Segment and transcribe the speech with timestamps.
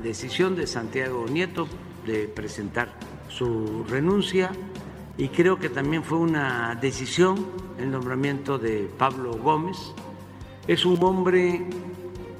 [0.00, 1.68] decisión de Santiago Nieto
[2.06, 2.92] de presentar
[3.28, 4.50] su renuncia
[5.18, 7.46] y creo que también fue una decisión
[7.78, 9.76] el nombramiento de Pablo Gómez.
[10.66, 11.66] Es un hombre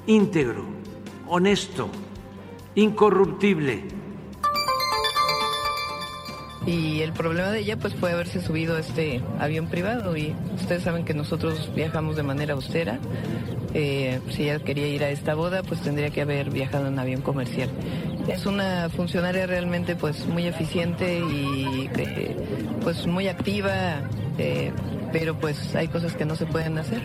[0.05, 0.65] íntegro,
[1.27, 1.89] honesto,
[2.75, 3.83] incorruptible.
[6.65, 10.83] Y el problema de ella pues fue haberse subido a este avión privado y ustedes
[10.83, 12.99] saben que nosotros viajamos de manera austera.
[13.79, 17.21] Eh, si ella quería ir a esta boda pues tendría que haber viajado en avión
[17.21, 17.69] comercial.
[18.27, 22.35] Es una funcionaria realmente pues muy eficiente y eh,
[22.81, 24.01] pues muy activa,
[24.39, 24.71] eh,
[25.13, 27.03] pero pues hay cosas que no se pueden hacer.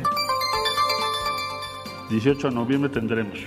[2.08, 3.38] 18 de noviembre tendremos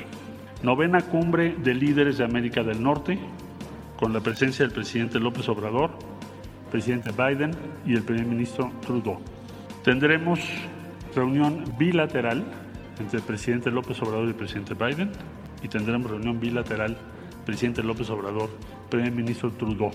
[0.62, 3.18] novena cumbre de líderes de América del Norte
[4.00, 5.98] con la presencia del presidente López Obrador,
[6.70, 7.56] presidente Biden
[7.88, 9.18] y el primer ministro Trudeau.
[9.84, 10.40] Tendremos
[11.16, 12.65] reunión bilateral
[13.00, 15.12] entre el presidente López Obrador y el presidente Biden
[15.62, 16.98] y tendremos reunión bilateral
[17.46, 18.50] presidente López Obrador,
[18.90, 19.92] primer ministro Trudeau.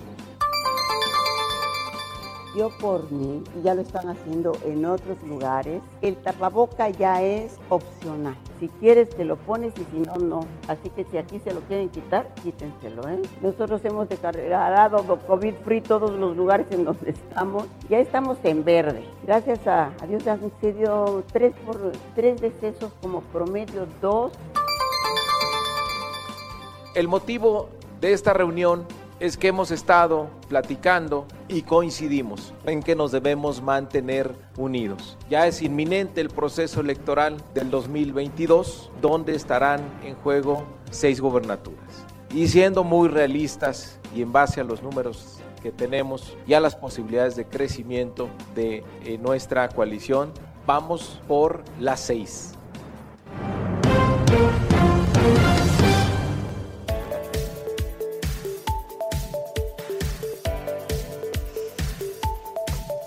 [2.56, 7.56] Yo por mí, y ya lo están haciendo en otros lugares, el tapaboca ya es
[7.68, 8.36] opcional.
[8.58, 10.40] Si quieres te lo pones y si no, no.
[10.66, 13.08] Así que si aquí se lo quieren quitar, quítenselo.
[13.08, 13.22] ¿eh?
[13.40, 17.64] Nosotros hemos declarado COVID free todos los lugares en donde estamos.
[17.88, 19.04] Ya estamos en verde.
[19.24, 24.32] Gracias a, a Dios han sido tres, por, tres decesos como promedio, dos.
[26.94, 27.68] El motivo
[28.00, 28.84] de esta reunión
[29.20, 35.18] es que hemos estado platicando y coincidimos en que nos debemos mantener unidos.
[35.28, 42.06] Ya es inminente el proceso electoral del 2022, donde estarán en juego seis gobernaturas.
[42.34, 46.74] Y siendo muy realistas y en base a los números que tenemos y a las
[46.74, 50.32] posibilidades de crecimiento de eh, nuestra coalición,
[50.66, 52.54] vamos por las seis.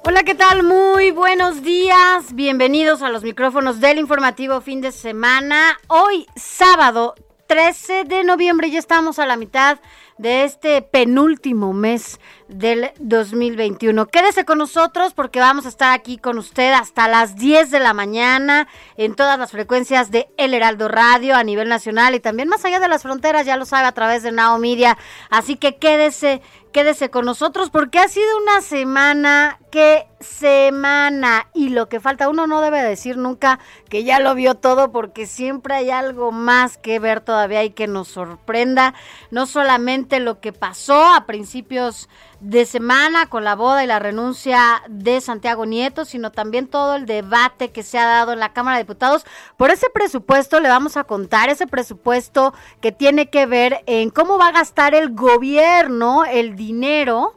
[0.06, 0.64] Hola, ¿qué tal?
[0.64, 2.34] Muy buenos días.
[2.34, 5.80] Bienvenidos a los micrófonos del informativo fin de semana.
[5.88, 7.16] Hoy, sábado
[7.48, 9.80] 13 de noviembre, ya estamos a la mitad
[10.18, 14.08] de este penúltimo mes del 2021.
[14.08, 17.94] Quédese con nosotros porque vamos a estar aquí con usted hasta las 10 de la
[17.94, 22.64] mañana en todas las frecuencias de El Heraldo Radio a nivel nacional y también más
[22.66, 24.98] allá de las fronteras, ya lo sabe, a través de Now Media.
[25.30, 26.42] Así que quédese,
[26.74, 31.48] quédese con nosotros porque ha sido una semana, qué semana.
[31.56, 33.58] Y lo que falta, uno no debe decir nunca
[33.90, 37.88] que ya lo vio todo porque siempre hay algo más que ver todavía y que
[37.88, 38.94] nos sorprenda.
[39.32, 42.08] No solamente lo que pasó a principios
[42.40, 47.08] de semana con la boda y la renuncia de Santiago Nieto, sino también todo el
[47.08, 49.26] debate que se ha dado en la Cámara de Diputados.
[49.58, 54.38] Por ese presupuesto le vamos a contar, ese presupuesto que tiene que ver en cómo
[54.38, 57.34] va a gastar el gobierno el dinero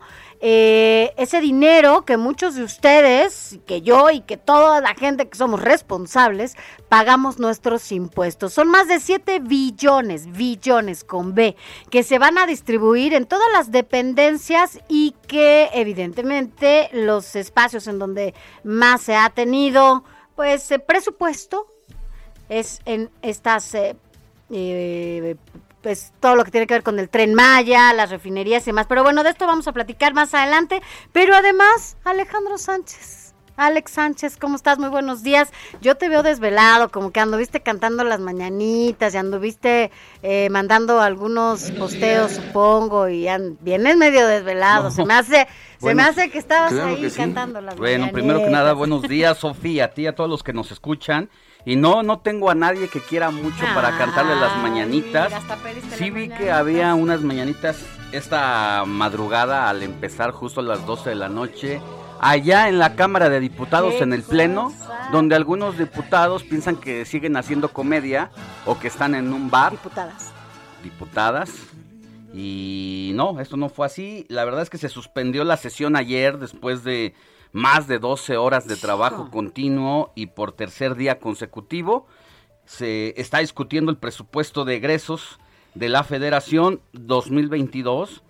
[0.49, 5.37] eh, ese dinero que muchos de ustedes, que yo y que toda la gente que
[5.37, 6.55] somos responsables,
[6.89, 8.53] pagamos nuestros impuestos.
[8.53, 11.57] Son más de 7 billones, billones con B,
[11.91, 17.99] que se van a distribuir en todas las dependencias y que evidentemente los espacios en
[17.99, 18.33] donde
[18.63, 20.05] más se ha tenido,
[20.37, 21.67] pues, eh, presupuesto
[22.49, 23.97] es en estas eh,
[24.51, 25.35] eh,
[25.87, 28.87] pues todo lo que tiene que ver con el tren Maya, las refinerías y demás.
[28.89, 30.83] Pero bueno, de esto vamos a platicar más adelante.
[31.13, 33.35] Pero además, Alejandro Sánchez.
[33.57, 34.81] Alex Sánchez, ¿cómo estás?
[34.81, 35.53] Muy buenos días.
[35.81, 39.93] Yo te veo desvelado, como que anduviste cantando las mañanitas y anduviste
[40.25, 43.29] eh, mandando algunos posteos, supongo, y
[43.61, 44.91] vienes medio desvelado.
[44.91, 45.47] Se me hace,
[45.79, 49.85] se me hace que estabas ahí cantando las Bueno, primero que nada, buenos días, Sofía,
[49.85, 51.31] a ti, a todos los que nos escuchan.
[51.67, 55.33] Y no, no tengo a nadie que quiera mucho para cantarle las mañanitas.
[55.33, 61.11] mira, Sí vi que había unas mañanitas esta madrugada al empezar justo a las 12
[61.11, 61.83] de la noche.
[62.21, 64.73] Allá en la Cámara de Diputados en el Pleno,
[65.13, 68.31] donde algunos diputados piensan que siguen haciendo comedia
[68.65, 70.31] o que están en un bar Diputadas.
[70.85, 71.51] diputadas.
[72.33, 74.25] Y no, esto no fue así.
[74.29, 77.13] La verdad es que se suspendió la sesión ayer después de
[77.53, 82.07] más de 12 horas de trabajo continuo y por tercer día consecutivo.
[82.65, 85.39] Se está discutiendo el presupuesto de egresos
[85.75, 88.23] de la Federación 2022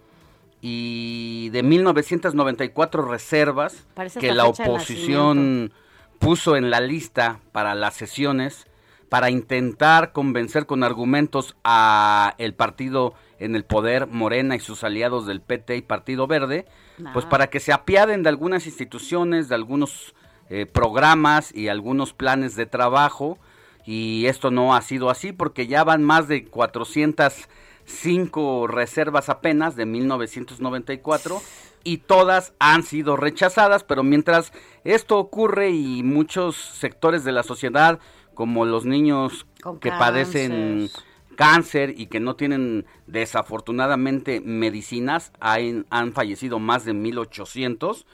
[0.60, 5.72] y de 1994 reservas Parece que la oposición
[6.18, 8.66] puso en la lista para las sesiones
[9.08, 15.26] para intentar convencer con argumentos a el partido en el poder Morena y sus aliados
[15.26, 16.66] del PT y Partido Verde,
[17.12, 20.14] pues para que se apiaden de algunas instituciones, de algunos
[20.48, 23.38] eh, programas y algunos planes de trabajo.
[23.84, 29.86] Y esto no ha sido así porque ya van más de 405 reservas apenas de
[29.86, 31.40] 1994
[31.86, 38.00] y todas han sido rechazadas, pero mientras esto ocurre y muchos sectores de la sociedad
[38.34, 40.90] como los niños Con que padecen
[41.36, 48.06] cáncer y que no tienen desafortunadamente medicinas, hay- han fallecido más de 1800,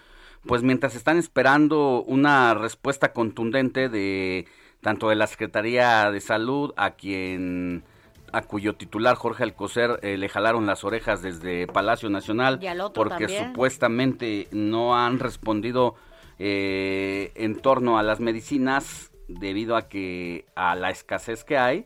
[0.47, 4.47] pues mientras están esperando una respuesta contundente de
[4.81, 7.85] tanto de la Secretaría de Salud a quien
[8.33, 12.59] a cuyo titular Jorge Alcocer eh, le jalaron las orejas desde Palacio Nacional
[12.95, 13.49] porque también.
[13.49, 15.95] supuestamente no han respondido
[16.39, 21.85] eh, en torno a las medicinas debido a que a la escasez que hay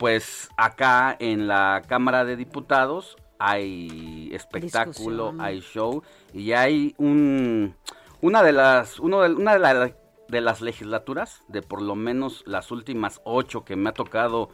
[0.00, 5.40] pues acá en la Cámara de Diputados hay espectáculo, Discusión.
[5.42, 6.02] hay show
[6.32, 7.76] y hay un
[8.22, 9.92] una de las uno de, una de, la-
[10.28, 14.48] de las legislaturas de por lo menos las últimas ocho que me ha tocado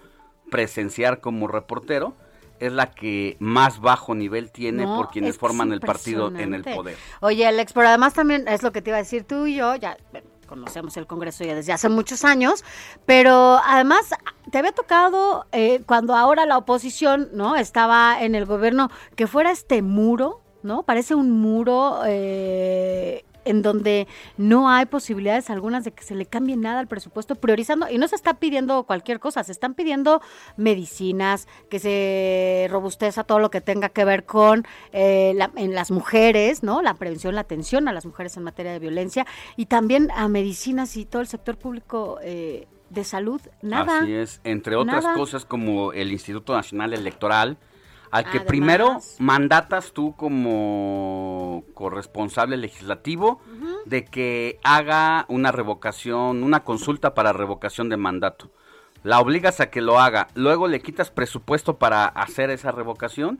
[0.50, 2.14] presenciar como reportero
[2.58, 6.64] es la que más bajo nivel tiene No, por quienes forman el partido en el
[6.64, 6.96] poder.
[7.20, 9.76] Oye, Alex, pero además también es lo que te iba a decir tú y yo,
[9.76, 9.96] ya
[10.46, 12.64] conocemos el Congreso ya desde hace muchos años,
[13.04, 14.10] pero además
[14.50, 17.56] te había tocado eh, cuando ahora la oposición, ¿no?
[17.56, 20.82] Estaba en el gobierno, que fuera este muro, ¿no?
[20.84, 24.06] Parece un muro eh, en donde
[24.36, 28.06] no hay posibilidades algunas de que se le cambie nada al presupuesto, priorizando, y no
[28.08, 30.20] se está pidiendo cualquier cosa, se están pidiendo
[30.56, 35.90] medicinas, que se robusteza todo lo que tenga que ver con eh, la- en las
[35.90, 36.82] mujeres, ¿no?
[36.82, 39.26] La prevención, la atención a las mujeres en materia de violencia,
[39.56, 44.00] y también a medicinas y todo el sector público eh, de salud, nada.
[44.00, 45.16] Así es, entre otras Nada.
[45.16, 47.56] cosas como el Instituto Nacional Electoral,
[48.10, 48.46] al que Además.
[48.46, 53.40] primero mandatas tú como corresponsable legislativo
[53.84, 58.50] de que haga una revocación, una consulta para revocación de mandato.
[59.02, 63.38] La obligas a que lo haga, luego le quitas presupuesto para hacer esa revocación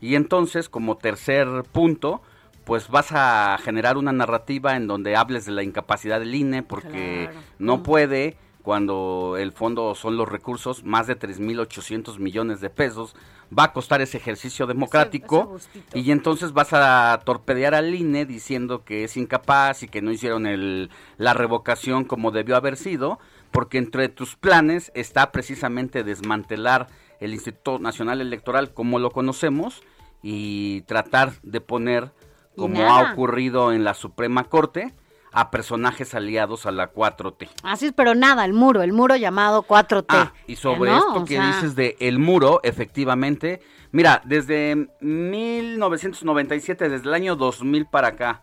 [0.00, 2.20] y entonces como tercer punto,
[2.64, 7.28] pues vas a generar una narrativa en donde hables de la incapacidad del INE porque
[7.30, 7.46] Claro.
[7.58, 8.36] no puede
[8.68, 13.16] cuando el fondo son los recursos, más de 3.800 millones de pesos,
[13.50, 18.84] va a costar ese ejercicio democrático ese y entonces vas a torpedear al INE diciendo
[18.84, 23.18] que es incapaz y que no hicieron el, la revocación como debió haber sido,
[23.52, 26.88] porque entre tus planes está precisamente desmantelar
[27.20, 29.82] el Instituto Nacional Electoral como lo conocemos
[30.22, 32.12] y tratar de poner,
[32.54, 34.92] como ha ocurrido en la Suprema Corte,
[35.32, 37.48] a personajes aliados a la 4T.
[37.62, 40.04] Así es, pero nada, el muro, el muro llamado 4T.
[40.08, 40.98] Ah, y sobre ¿no?
[40.98, 43.60] esto O que sea, dices de el muro, efectivamente,
[43.92, 48.42] mira, desde 1997, desde el año 2000 para acá,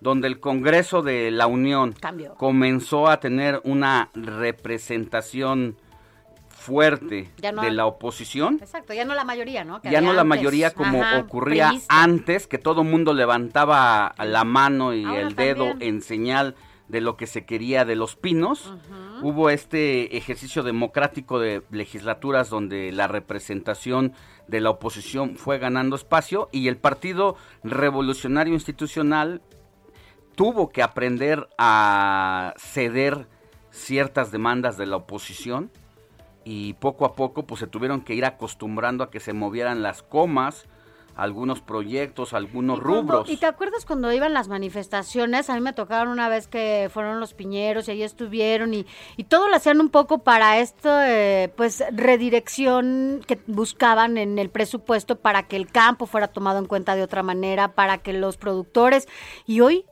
[0.00, 1.94] donde el Congreso de la Unión
[2.38, 5.76] comenzó a tener una representación
[6.60, 9.80] fuerte no de la oposición, Exacto, ya no la mayoría, ¿no?
[9.80, 14.92] Que ya no la mayoría como Ajá, ocurría antes, que todo mundo levantaba la mano
[14.94, 15.96] y Ahora el dedo también.
[15.96, 16.54] en señal
[16.88, 18.74] de lo que se quería de los pinos.
[19.22, 24.12] Hubo este ejercicio democrático de legislaturas donde la representación
[24.48, 29.40] de la oposición fue ganando espacio y el Partido Revolucionario Institucional
[30.34, 33.28] tuvo que aprender a ceder
[33.70, 35.70] ciertas demandas de la oposición
[36.44, 40.02] y poco a poco pues se tuvieron que ir acostumbrando a que se movieran las
[40.02, 40.66] comas,
[41.16, 43.30] algunos proyectos, algunos Y cuando- rubros.
[43.30, 45.50] ¿Y te acuerdas cuando iban las manifestaciones?
[45.50, 48.86] A mí me tocaron una vez que fueron los piñeros y ahí estuvieron y,
[49.18, 54.48] y todo lo hacían un poco para esto, eh, pues redirección que buscaban en el
[54.50, 58.36] presupuesto para que el campo fuera tomado en cuenta de otra manera, para que los
[58.38, 59.06] productores...
[59.46, 59.84] Y hoy,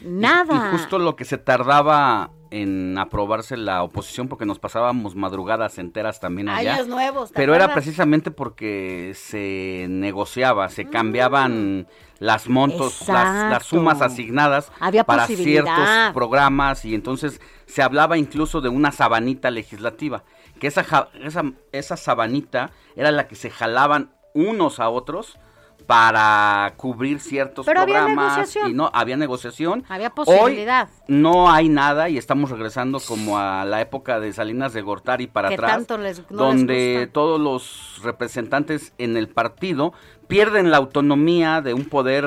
[0.00, 0.68] Y- nada.
[0.68, 6.20] Y, justo lo que se tardaba en aprobarse la oposición porque nos pasábamos madrugadas enteras
[6.20, 6.74] también allá.
[6.74, 7.30] Años nuevos.
[7.30, 7.74] ¿te Pero era acuerdas?
[7.74, 11.86] precisamente precisamente porque se negociaba, se cambiaban
[12.18, 18.68] las montos, las, sumas asignadas Había para ciertos programas y entonces se hablaba incluso de
[18.68, 20.24] una sabanita legislativa,
[20.60, 25.38] que esa, esa, esa sabanita era la que se jalaban unos a otros
[25.86, 28.70] para cubrir ciertos Pero había programas negociación.
[28.70, 29.84] y no había negociación.
[29.88, 30.88] Había posibilidad.
[30.88, 35.26] Hoy no hay nada y estamos regresando como a la época de Salinas de Gortari
[35.26, 39.92] para Que atrás, tanto les- no donde todos los representantes en el partido
[40.26, 42.24] pierden la autonomía de un poder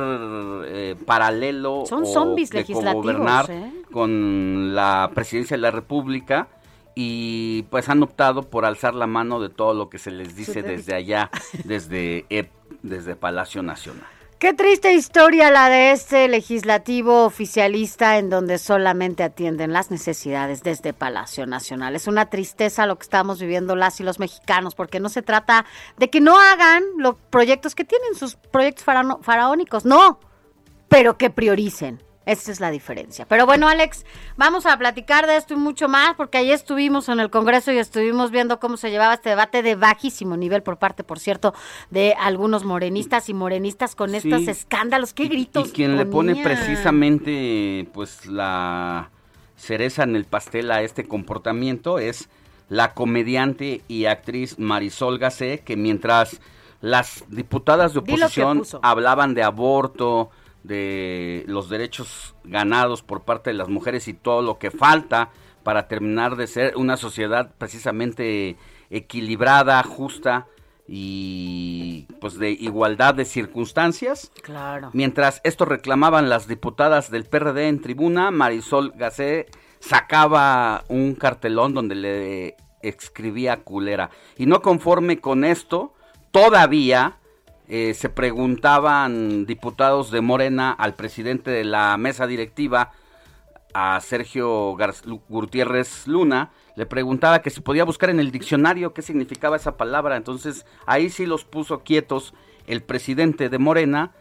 [0.65, 3.71] eh, paralelo Son o zombis de legislativos, gobernar ¿eh?
[3.91, 6.47] con la presidencia de la República
[6.99, 10.63] y pues han optado por alzar la mano de todo lo que se les dice
[10.63, 11.29] desde allá,
[11.63, 12.25] desde
[12.89, 14.08] desde Palacio Nacional.
[14.39, 20.94] Qué triste historia la de este legislativo oficialista en donde solamente atienden las necesidades desde
[20.94, 21.96] Palacio Nacional.
[21.96, 25.65] Es una tristeza lo que estamos viviendo las y los mexicanos, porque no se trata
[25.98, 30.20] de que no hagan los proyectos que tienen, sus proyectos faraónicos, no,
[30.88, 32.03] pero que prioricen.
[32.27, 33.25] Esa es la diferencia.
[33.25, 34.05] Pero bueno, Alex,
[34.36, 37.77] vamos a platicar de esto y mucho más, porque ayer estuvimos en el Congreso y
[37.77, 41.53] estuvimos viendo cómo se llevaba este debate de bajísimo nivel por parte, por cierto,
[41.89, 44.17] de algunos morenistas y morenistas con Sí.
[44.17, 45.13] estos escándalos.
[45.13, 45.69] ¿Qué gritos?
[45.69, 49.10] Y quien le pone precisamente pues la
[49.55, 52.27] cereza en el pastel a este comportamiento es
[52.67, 56.41] la comediante y actriz Marisol Gacé, que mientras
[56.81, 60.29] las diputadas de oposición hablaban de aborto,
[60.67, 65.29] de los derechos ganados por parte de las mujeres y todo lo que falta
[65.63, 68.57] para terminar de ser una sociedad precisamente
[68.89, 70.47] equilibrada, justa
[70.88, 74.31] y pues de igualdad de circunstancias.
[74.41, 74.89] Claro.
[74.93, 79.47] Mientras esto reclamaban las diputadas del PRD en tribuna, Marisol Gacé
[79.79, 84.09] sacaba un cartelón donde le escribía culera.
[84.38, 85.93] Y no conforme con esto,
[86.31, 87.17] todavía
[87.67, 92.91] eh, se preguntaban diputados de Morena al presidente de la mesa directiva,
[93.74, 99.01] a Sergio Gar- Gutiérrez Luna, le preguntaba que si podía buscar en el diccionario qué
[99.01, 100.15] significaba esa palabra.
[100.15, 102.33] Entonces ahí sí los puso quietos
[102.65, 104.12] el presidente de Morena,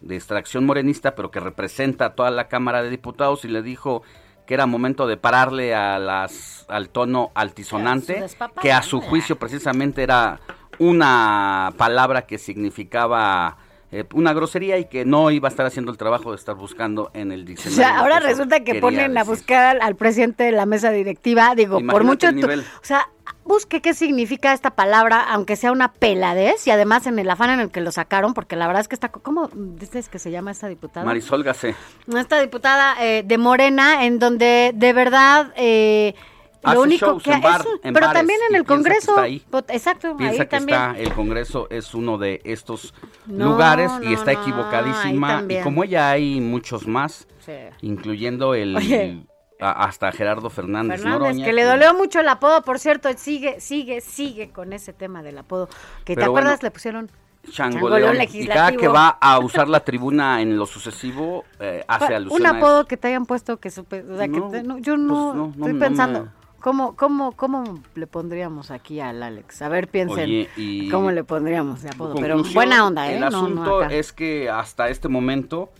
[0.00, 4.02] de extracción morenista, pero que representa a toda la Cámara de Diputados, y le dijo
[4.46, 8.24] que era momento de pararle a las, al tono altisonante,
[8.62, 10.40] que a su juicio precisamente era
[10.80, 13.58] una palabra que significaba
[13.92, 17.10] eh, una grosería y que no iba a estar haciendo el trabajo de estar buscando
[17.12, 17.76] en el O diccionario.
[17.84, 19.34] sea, ahora resulta que ponen a decir.
[19.36, 22.32] buscar al, presidente de la mesa directiva, digo, por mucho...
[22.32, 23.08] tu- o sea,
[23.44, 27.58] busque qué significa esta palabra, aunque sea una peladez, y además en el afán en
[27.60, 29.08] el que lo sacaron, porque la verdad es que está...
[29.10, 31.04] ¿Cómo dices que se llama esta diputada?
[31.04, 31.74] Marisol Gacé.
[32.16, 36.14] esta diputada eh, de Morena, en donde de verdad eh,
[36.62, 38.62] Hace lo único shows que en bar- es en pero bares también en y el
[38.62, 39.42] que Congreso, ahí.
[39.68, 40.78] Exacto, Piensa ahí que también.
[40.78, 42.92] está el Congreso es uno de estos
[43.26, 45.44] No, lugares y no, está no, equivocadísima.
[45.48, 47.52] Y como ella hay muchos más, Sí.
[47.80, 49.26] incluyendo el
[49.62, 53.60] a- hasta Gerardo Fernández, Fernández, Noroña, que le dolió mucho el apodo, por cierto, sigue,
[53.60, 55.68] sigue, sigue con ese tema del apodo.
[56.04, 57.10] Que te acuerdas, bueno, le pusieron
[57.50, 58.16] Changoleón.
[58.32, 62.46] Y cada que va a usar la tribuna en lo sucesivo, eh, hace alusión un
[62.46, 62.88] a apodo eso.
[62.88, 65.34] que te hayan puesto que supe, o sea, que No, te- no, yo pues no,
[65.34, 66.24] no, no, estoy pensando.
[66.24, 69.62] me- ¿Cómo, cómo, ¿Cómo le pondríamos aquí al Alex?
[69.62, 70.24] A ver, piensen.
[70.24, 72.14] Oye, y- ¿Cómo le pondríamos de apodo?
[72.16, 73.14] Pero buena onda, ¿eh?
[73.14, 75.70] El No, no asunto es que hasta este momento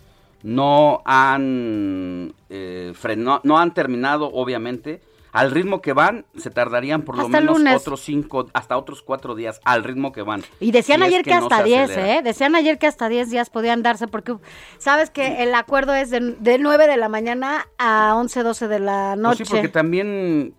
[0.43, 5.03] no han eh, freno- no han terminado, obviamente.
[5.33, 7.77] Al ritmo que van, se tardarían por lo Hasta menos lunes.
[7.81, 10.43] otros cinco, hasta otros cuatro días, al ritmo que van.
[10.59, 12.17] Y decían ayer que, hasta se 10, acelera.
[12.17, 12.23] ¿eh?
[12.25, 14.35] Decían ayer que hasta 10 días podían darse porque
[14.79, 18.81] sabes que el acuerdo es de, de 9 de la mañana a 11, 12 de
[18.81, 19.45] la Pues noche.
[19.45, 20.55] sí, porque también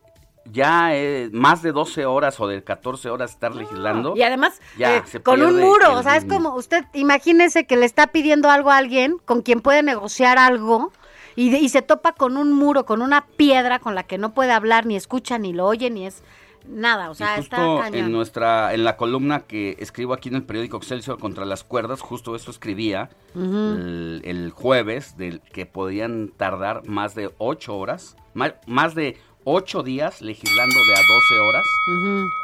[0.45, 4.15] ya eh, más de 12 horas o de 14 horas estar legislando.
[4.15, 7.75] Y además, Ya, eh, se con un muro, o sea, es como usted, imagínese que
[7.77, 10.91] le está pidiendo algo a alguien con quien puede negociar algo
[11.35, 14.85] y, se topa con un muro, con una piedra con la que no puede hablar,
[14.85, 16.23] ni escucha, ni lo oye, ni es
[16.67, 17.95] nada, o sea, y está cañón.
[17.95, 22.01] en nuestra en la columna que escribo aquí en el periódico Excelsior contra las cuerdas,
[22.01, 28.55] justo eso escribía el, el jueves del que podían tardar más de ocho horas, ma-
[28.67, 31.65] más, de ocho días legislando de a 12 horas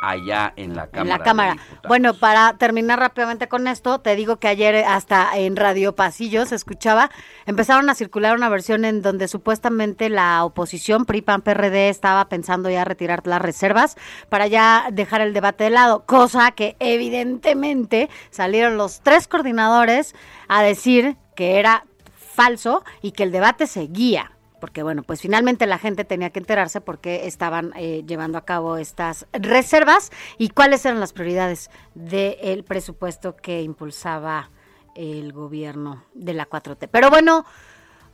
[0.01, 1.01] allá en la cámara.
[1.01, 1.58] en la cámara.
[1.88, 6.56] Bueno, para terminar rápidamente con esto, te digo que ayer hasta en Radio Pasillo se
[6.56, 7.12] escuchaba,
[7.46, 12.70] empezaron a circular una versión en donde supuestamente la oposición, PRI, PAN, PRD, estaba pensando
[12.70, 13.98] ya retirar las reservas
[14.30, 20.16] para ya dejar el debate de lado, cosa que evidentemente salieron los tres coordinadores
[20.48, 21.86] a decir que era
[22.16, 24.37] falso y que el debate seguía.
[24.59, 28.77] Porque bueno, pues finalmente la gente tenía que enterarse porque estaban eh, llevando a cabo
[28.77, 34.49] estas reservas y cuáles eran las prioridades del presupuesto que impulsaba
[34.95, 36.89] el gobierno de la 4T.
[36.91, 37.45] Pero bueno,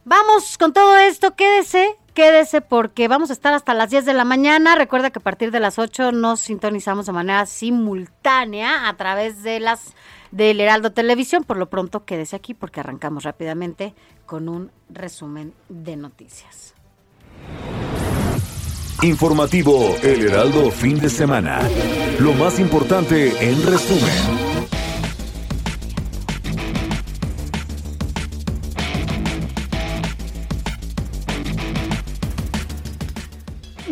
[0.06, 4.26] vamos con todo esto, quédese, quédese porque vamos a estar hasta las 10 de la
[4.26, 4.76] mañana.
[4.76, 9.60] Recuerda que a partir de las 8 nos sintonizamos de manera simultánea a través de
[9.60, 9.94] las
[10.34, 11.44] del Heraldo Televisión.
[11.44, 13.94] Por lo pronto, quédese aquí porque arrancamos rápidamente
[14.26, 16.74] con un resumen de noticias.
[19.04, 21.60] Informativo El Heraldo Fin de Semana.
[22.20, 24.73] Lo más importante en resumen.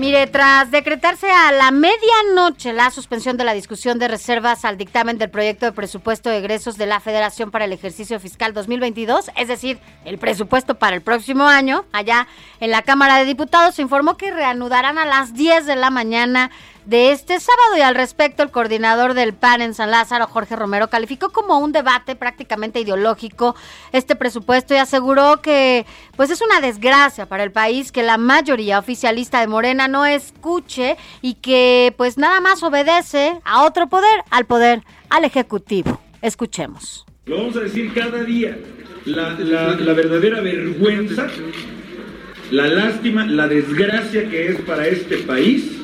[0.02, 5.20] Mire, tras decretarse a la medianoche la suspensión de la discusión de reservas al dictamen
[5.20, 9.48] del proyecto de presupuesto de egresos de la Federación para el ejercicio fiscal 2022, es
[9.48, 12.28] decir, el presupuesto para el próximo año, allá
[12.60, 16.50] en la Cámara de Diputados se informó que reanudarán a las 10 de la mañana
[16.86, 20.90] de este sábado y al respecto el coordinador del PAN en San Lázaro, Jorge Romero,
[20.90, 23.56] calificó como un debate prácticamente ideológico
[23.92, 25.86] este presupuesto y aseguró que
[26.16, 30.98] pues es una desgracia para el país que la mayoría oficialista de Morena no escuche
[31.22, 36.00] y que pues nada más obedece a otro poder, al poder, al ejecutivo.
[36.22, 37.06] Escuchemos.
[37.26, 38.58] Lo vamos a decir cada día.
[39.06, 41.28] La, la verdadera vergüenza,
[42.52, 45.81] la lástima, la desgracia que es para este país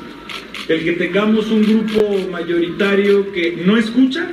[0.68, 4.30] el que tengamos un grupo mayoritario que no escucha,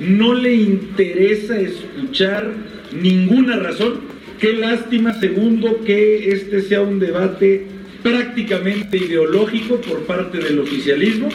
[0.00, 2.52] no le interesa escuchar
[2.92, 4.00] ninguna razón.
[4.38, 7.66] Qué lástima, segundo, que este sea un debate
[8.02, 11.28] prácticamente ideológico por parte del oficialismo.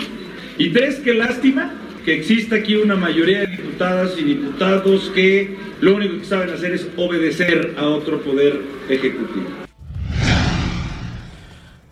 [0.57, 1.73] Y tres, qué lástima
[2.03, 6.73] que exista aquí una mayoría de diputadas y diputados que lo único que saben hacer
[6.73, 9.64] es obedecer a otro poder ejecutivo.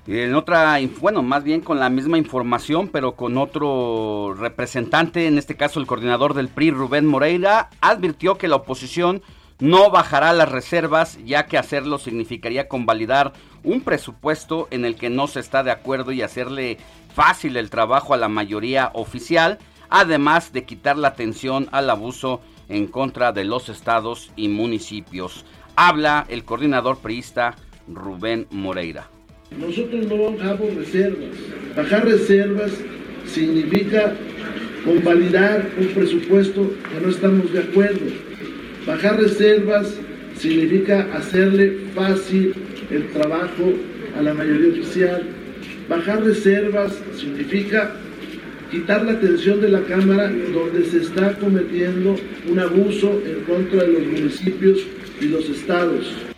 [0.05, 5.55] En otra, bueno, más bien con la misma información, pero con otro representante, en este
[5.55, 9.21] caso el coordinador del PRI, Rubén Moreira, advirtió que la oposición
[9.59, 13.31] no bajará las reservas, ya que hacerlo significaría convalidar
[13.63, 16.79] un presupuesto en el que no se está de acuerdo y hacerle
[17.15, 19.57] fácil el trabajo a la mayoría oficial,
[19.89, 25.45] además de quitar la atención al abuso en contra de los estados y municipios.
[25.77, 27.55] Habla el coordinador priista
[27.87, 29.07] Rubén Moreira.
[29.59, 31.29] Nosotros no bajamos reservas.
[31.75, 32.71] Bajar reservas
[33.27, 34.13] significa
[34.83, 38.05] convalidar un presupuesto que no estamos de acuerdo.
[38.85, 39.95] Bajar reservas
[40.37, 42.53] significa hacerle fácil
[42.91, 43.73] el trabajo
[44.17, 45.23] a la mayoría oficial.
[45.87, 47.95] Bajar reservas significa
[48.71, 52.15] quitar la atención de la Cámara donde se está cometiendo
[52.49, 54.79] un abuso en contra de los municipios
[55.21, 56.32] y los estados.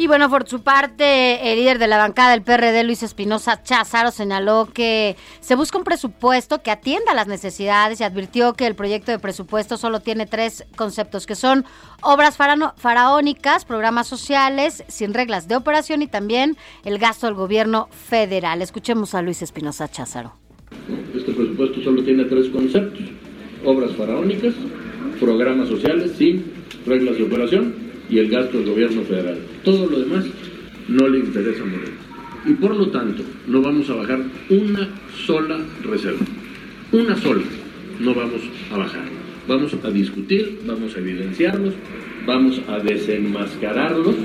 [0.00, 4.10] Y bueno, por su parte, el líder de la bancada del PRD, Luis Espinosa Cházaro,
[4.10, 9.12] señaló que se busca un presupuesto que atienda las necesidades y advirtió que el proyecto
[9.12, 11.66] de presupuesto solo tiene tres conceptos, que son
[12.00, 18.62] obras faraónicas, programas sociales, sin reglas de operación y también el gasto del gobierno federal.
[18.62, 20.32] Escuchemos a Luis Espinosa Cházaro.
[21.14, 23.04] Este presupuesto solo tiene tres conceptos,
[23.66, 24.54] obras faraónicas,
[25.20, 26.42] programas sociales sin
[26.86, 29.38] reglas de operación y el gasto del gobierno federal.
[29.64, 30.24] Todo lo demás
[30.88, 31.96] no le interesa a Moreno.
[32.44, 34.88] Y por lo tanto, no vamos a bajar una
[35.24, 36.24] sola reserva.
[36.92, 37.42] Una sola
[38.00, 38.40] no vamos
[38.72, 39.04] a bajar.
[39.46, 41.74] Vamos a discutir, vamos a evidenciarlos,
[42.26, 44.16] vamos a desenmascararlos.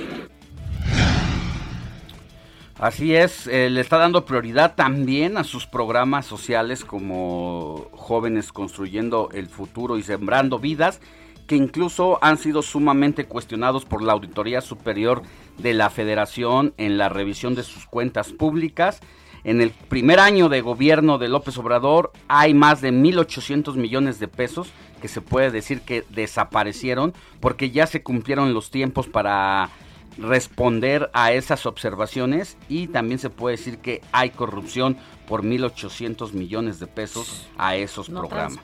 [2.78, 9.30] Así es, eh, le está dando prioridad también a sus programas sociales como Jóvenes Construyendo
[9.34, 11.00] el Futuro y Sembrando Vidas
[11.47, 15.21] que incluso han sido sumamente cuestionados por la Auditoría Superior
[15.58, 18.99] de la Federación en la revisión de sus cuentas públicas.
[19.43, 24.27] En el primer año de gobierno de López Obrador hay más de 1.800 millones de
[24.27, 29.69] pesos que se puede decir que desaparecieron porque ya se cumplieron los tiempos para
[30.17, 34.97] responder a esas observaciones y también se puede decir que hay corrupción
[35.28, 38.60] por 1.800 millones de pesos a esos programas.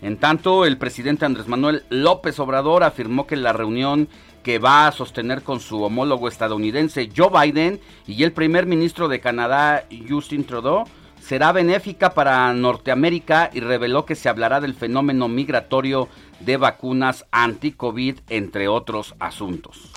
[0.00, 4.08] En tanto, el presidente Andrés Manuel López Obrador afirmó que la reunión
[4.42, 9.20] que va a sostener con su homólogo estadounidense Joe Biden y el primer ministro de
[9.20, 10.84] Canadá Justin Trudeau
[11.20, 16.08] será benéfica para Norteamérica y reveló que se hablará del fenómeno migratorio
[16.40, 19.92] de vacunas anti-COVID, entre otros asuntos.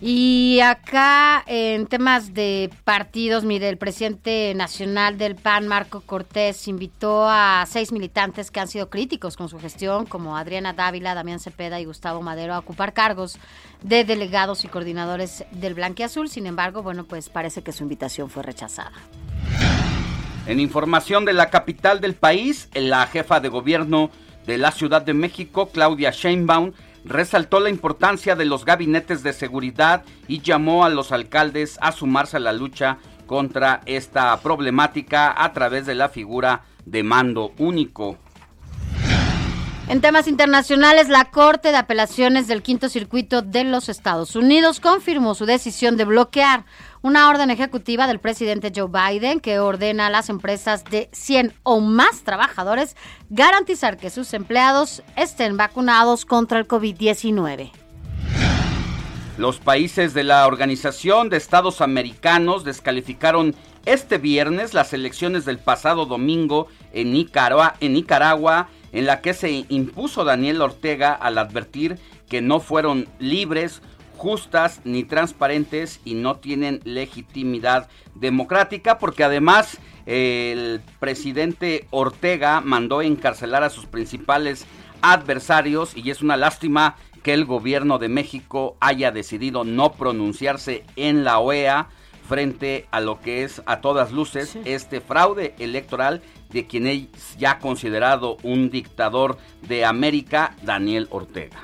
[0.00, 7.26] Y acá en temas de partidos, mire, el presidente nacional del PAN, Marco Cortés, invitó
[7.26, 11.80] a seis militantes que han sido críticos con su gestión, como Adriana Dávila, Damián Cepeda
[11.80, 13.38] y Gustavo Madero, a ocupar cargos
[13.82, 16.28] de delegados y coordinadores del Blanquiazul.
[16.28, 18.92] Sin embargo, bueno, pues parece que su invitación fue rechazada.
[20.46, 24.10] En información de la capital del país, la jefa de gobierno
[24.46, 26.72] de la Ciudad de México, Claudia Sheinbaum,
[27.06, 32.36] resaltó la importancia de los gabinetes de seguridad y llamó a los alcaldes a sumarse
[32.36, 38.18] a la lucha contra esta problemática a través de la figura de mando único.
[39.88, 45.36] En temas internacionales, la Corte de Apelaciones del Quinto Circuito de los Estados Unidos confirmó
[45.36, 46.64] su decisión de bloquear
[47.02, 51.80] una orden ejecutiva del presidente Joe Biden que ordena a las empresas de 100 o
[51.80, 52.96] más trabajadores
[53.30, 57.70] garantizar que sus empleados estén vacunados contra el COVID-19.
[59.38, 66.06] Los países de la Organización de Estados Americanos descalificaron este viernes las elecciones del pasado
[66.06, 71.98] domingo en Nicaragua, en, Nicaragua, en la que se impuso Daniel Ortega al advertir
[72.30, 73.82] que no fueron libres,
[74.16, 83.64] justas ni transparentes y no tienen legitimidad democrática porque además el presidente Ortega mandó encarcelar
[83.64, 84.64] a sus principales
[85.02, 91.22] adversarios y es una lástima que el gobierno de México haya decidido no pronunciarse en
[91.22, 91.88] la OEA
[92.26, 97.58] frente a lo que es a todas luces este fraude electoral de quien es ya
[97.58, 101.58] considerado un dictador de América, Daniel Ortega.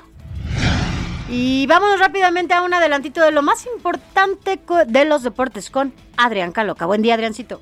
[1.29, 6.51] Y vámonos rápidamente a un adelantito de lo más importante de los deportes con Adrián
[6.51, 6.85] Caloca.
[6.85, 7.61] Buen día, Adriancito.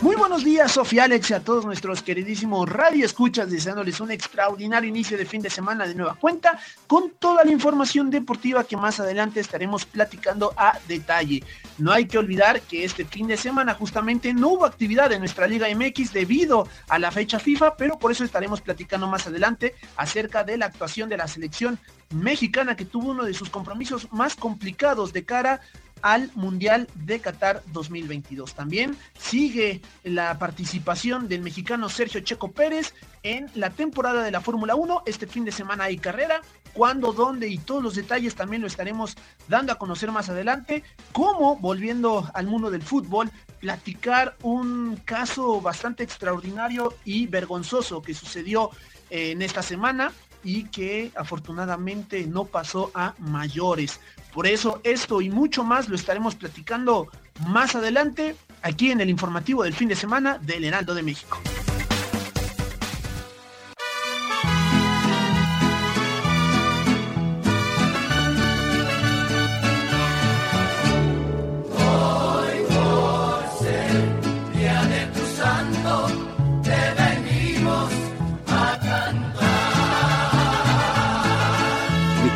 [0.00, 4.88] Muy buenos días, Sofía Alex y a todos nuestros queridísimos radio escuchas, deseándoles un extraordinario
[4.88, 6.56] inicio de fin de semana de nueva cuenta,
[6.86, 11.42] con toda la información deportiva que más adelante estaremos platicando a detalle.
[11.78, 15.48] No hay que olvidar que este fin de semana justamente no hubo actividad en nuestra
[15.48, 20.44] Liga MX debido a la fecha FIFA, pero por eso estaremos platicando más adelante acerca
[20.44, 21.76] de la actuación de la selección
[22.10, 25.60] mexicana que tuvo uno de sus compromisos más complicados de cara
[26.02, 28.54] al Mundial de Qatar 2022.
[28.54, 34.74] También sigue la participación del mexicano Sergio Checo Pérez en la temporada de la Fórmula
[34.74, 35.02] 1.
[35.06, 36.40] Este fin de semana hay carrera.
[36.72, 39.16] Cuándo, dónde y todos los detalles también lo estaremos
[39.48, 40.84] dando a conocer más adelante.
[41.12, 48.70] Como, volviendo al mundo del fútbol, platicar un caso bastante extraordinario y vergonzoso que sucedió
[49.10, 50.12] eh, en esta semana
[50.44, 54.00] y que afortunadamente no pasó a mayores.
[54.38, 57.08] Por eso esto y mucho más lo estaremos platicando
[57.48, 61.40] más adelante aquí en el informativo del fin de semana del Heraldo de México.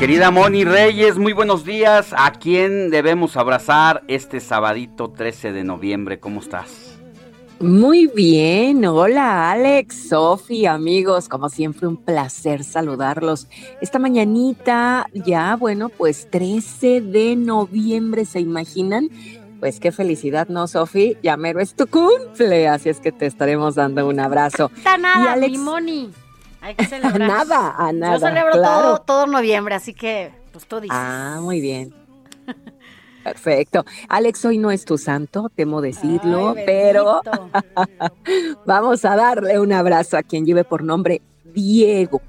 [0.02, 2.12] Querida Moni Reyes, muy buenos días.
[2.18, 6.18] ¿A quién debemos abrazar este sabadito 13 de noviembre?
[6.18, 6.98] ¿Cómo estás?
[7.60, 13.46] Muy bien, hola Alex, Sofi, amigos, como siempre un placer saludarlos.
[13.80, 19.08] Esta mañanita ya, bueno, pues 13 de noviembre, ¿se imaginan?
[19.60, 21.16] Pues qué felicidad, ¿no, Sofi?
[21.22, 24.72] Ya mero es tu cumple, así es que te estaremos dando un abrazo.
[24.98, 26.10] nada, mi Moni.
[26.62, 27.18] Hay que celebrar.
[27.28, 28.14] nada, a nada.
[28.14, 30.96] Yo celebro todo, todo noviembre, así que, pues tú dices.
[30.98, 31.92] Ah, muy bien.
[33.24, 33.84] Perfecto.
[34.08, 37.20] Alex, hoy no es tu santo, temo decirlo, pero
[38.66, 42.20] vamos a darle un abrazo a quien lleve por nombre Diego.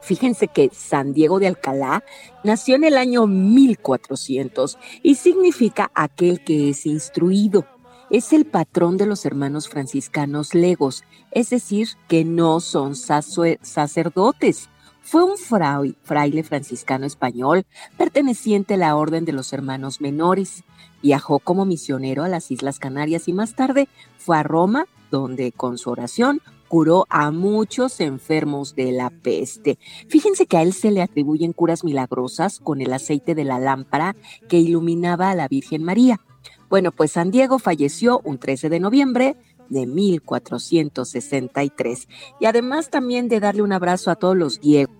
[0.00, 2.04] Fíjense que San Diego de Alcalá
[2.44, 7.66] nació en el año 1400 y significa aquel que es instruido
[8.10, 14.70] es el patrón de los hermanos franciscanos legos, es decir, que no son sacerdotes.
[15.02, 17.64] Fue un fraile franciscano español
[17.96, 20.64] perteneciente a la Orden de los Hermanos Menores.
[21.02, 25.78] Viajó como misionero a las Islas Canarias y más tarde fue a Roma, donde con
[25.78, 29.78] su oración curó a muchos enfermos de la peste.
[30.08, 34.14] Fíjense que a él se le atribuyen curas milagrosas con el aceite de la lámpara
[34.48, 36.20] que iluminaba a la Virgen María.
[36.68, 39.36] Bueno, pues San Diego falleció un 13 de noviembre
[39.68, 42.08] de 1463.
[42.40, 44.92] Y además también de darle un abrazo a todos los Diego.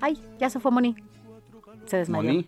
[0.00, 0.94] Ay, ya se fue Moni.
[1.86, 2.42] Se desmayó.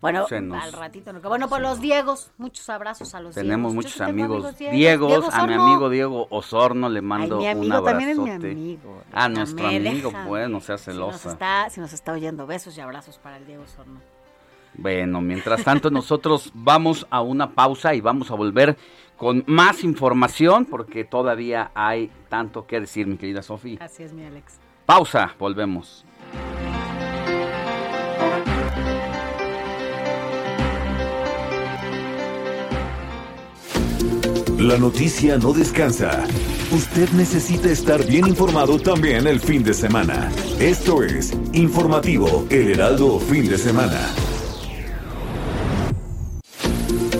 [0.00, 1.12] Bueno, nos- al ratito.
[1.12, 3.74] no- Bueno, pues los Diegos, muchos abrazos a los Tenemos Diegos.
[3.74, 4.74] muchos sí tengo amigos Diegos.
[4.76, 5.62] Diegos, Diego a mi Osorno.
[5.64, 7.90] amigo Diego Osorno le mando mi un amigo abrazote.
[7.90, 9.02] también es mi amigo.
[9.12, 10.26] Ah, No nuestro amigo, deja.
[10.26, 11.30] bueno, sea Si nos, celosa.
[11.32, 14.00] está, si nos está oyendo, besos y abrazos para el Diego Sorno.
[14.74, 18.76] Bueno, mientras tanto nosotros vamos a una pausa y vamos a volver
[19.16, 23.78] con más información porque todavía hay tanto que decir, mi querida Sofía.
[23.80, 24.58] Así es, mi Alex.
[24.86, 26.04] Pausa, volvemos.
[34.58, 36.24] La noticia no descansa.
[36.70, 40.30] Usted necesita estar bien informado también el fin de semana.
[40.60, 43.98] Esto es Informativo El Heraldo Fin de Semana.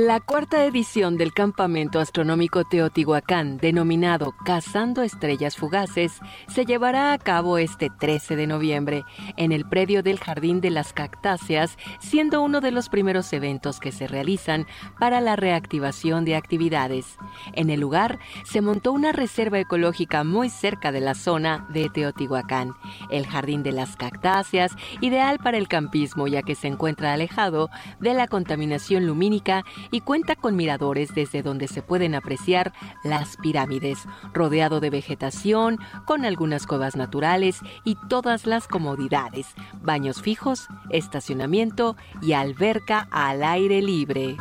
[0.00, 7.58] La cuarta edición del Campamento Astronómico Teotihuacán, denominado Cazando Estrellas Fugaces, se llevará a cabo
[7.58, 9.02] este 13 de noviembre
[9.36, 13.90] en el predio del Jardín de las Cactáceas, siendo uno de los primeros eventos que
[13.90, 14.68] se realizan
[15.00, 17.18] para la reactivación de actividades.
[17.54, 22.72] En el lugar se montó una reserva ecológica muy cerca de la zona de Teotihuacán,
[23.10, 28.14] el Jardín de las Cactáceas, ideal para el campismo ya que se encuentra alejado de
[28.14, 32.72] la contaminación lumínica y cuenta con miradores desde donde se pueden apreciar
[33.04, 33.98] las pirámides,
[34.32, 39.46] rodeado de vegetación, con algunas cuevas naturales y todas las comodidades,
[39.80, 44.36] baños fijos, estacionamiento y alberca al aire libre.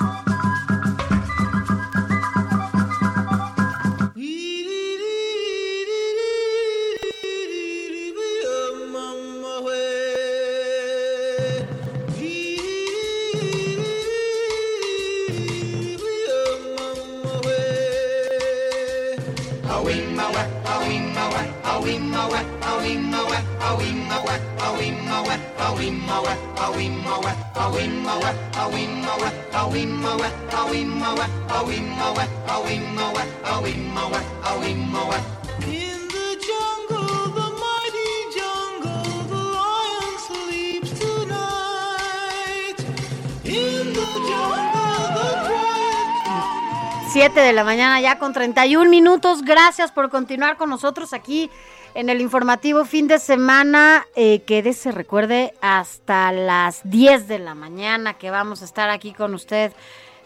[47.17, 49.41] 7 de la mañana ya con 31 minutos.
[49.41, 51.49] Gracias por continuar con nosotros aquí
[51.97, 54.05] en el informativo fin de semana.
[54.15, 59.33] Eh, quédese, recuerde, hasta las 10 de la mañana que vamos a estar aquí con
[59.33, 59.73] usted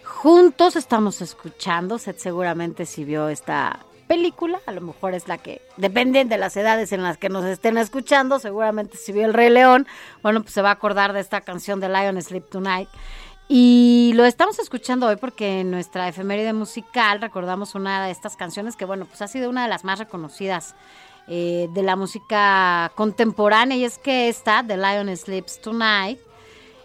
[0.03, 0.75] juntos.
[0.75, 1.95] Estamos escuchando.
[1.95, 6.57] Usted seguramente si vio esta película, a lo mejor es la que, depende de las
[6.57, 9.87] edades en las que nos estén escuchando, seguramente si vio El Rey León,
[10.21, 12.89] bueno, pues se va a acordar de esta canción de Lion Sleep Tonight.
[13.47, 18.75] Y lo estamos escuchando hoy porque en nuestra efeméride musical recordamos una de estas canciones
[18.75, 20.75] que, bueno, pues ha sido una de las más reconocidas
[21.27, 26.19] eh, de la música contemporánea y es que esta, The Lion Sleeps Tonight,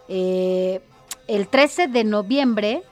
[0.08, 0.80] eh,
[1.26, 2.84] el 13 de noviembre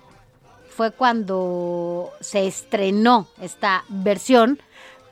[0.74, 4.60] fue cuando se estrenó esta versión,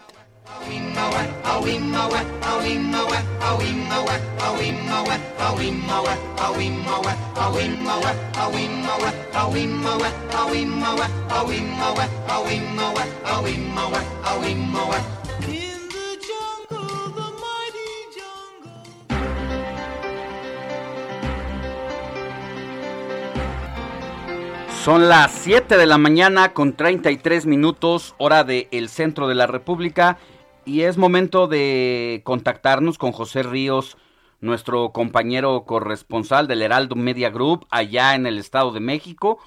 [24.89, 30.17] Son las 7 de la mañana con 33 minutos, hora del centro de la República,
[30.65, 33.97] y es momento de contactarnos con José Ríos,
[34.41, 39.38] nuestro compañero corresponsal del Heraldo Media Group, allá en el Estado de México,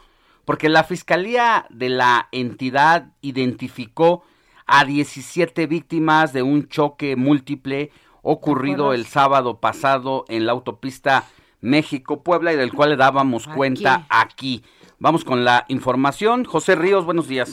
[0.45, 4.23] porque la Fiscalía de la entidad identificó
[4.67, 7.91] a 17 víctimas de un choque múltiple
[8.23, 11.25] ocurrido el sábado pasado en la autopista
[11.63, 13.57] México-Puebla y del cual le dábamos Aquí.
[13.57, 14.63] cuenta aquí.
[15.03, 16.45] Vamos con la información.
[16.45, 17.51] José Ríos, buenos días.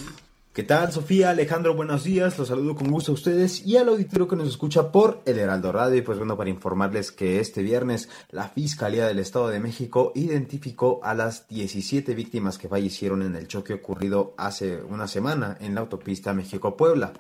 [0.54, 1.32] ¿Qué tal, Sofía?
[1.32, 2.38] Alejandro, buenos días.
[2.38, 5.72] Los saludo con gusto a ustedes y al auditorio que nos escucha por El Heraldo
[5.72, 5.98] Radio.
[5.98, 11.00] Y pues bueno, para informarles que este viernes la Fiscalía del Estado de México identificó
[11.02, 15.82] a las 17 víctimas que fallecieron en el choque ocurrido hace una semana en la
[15.82, 17.14] autopista México-Puebla.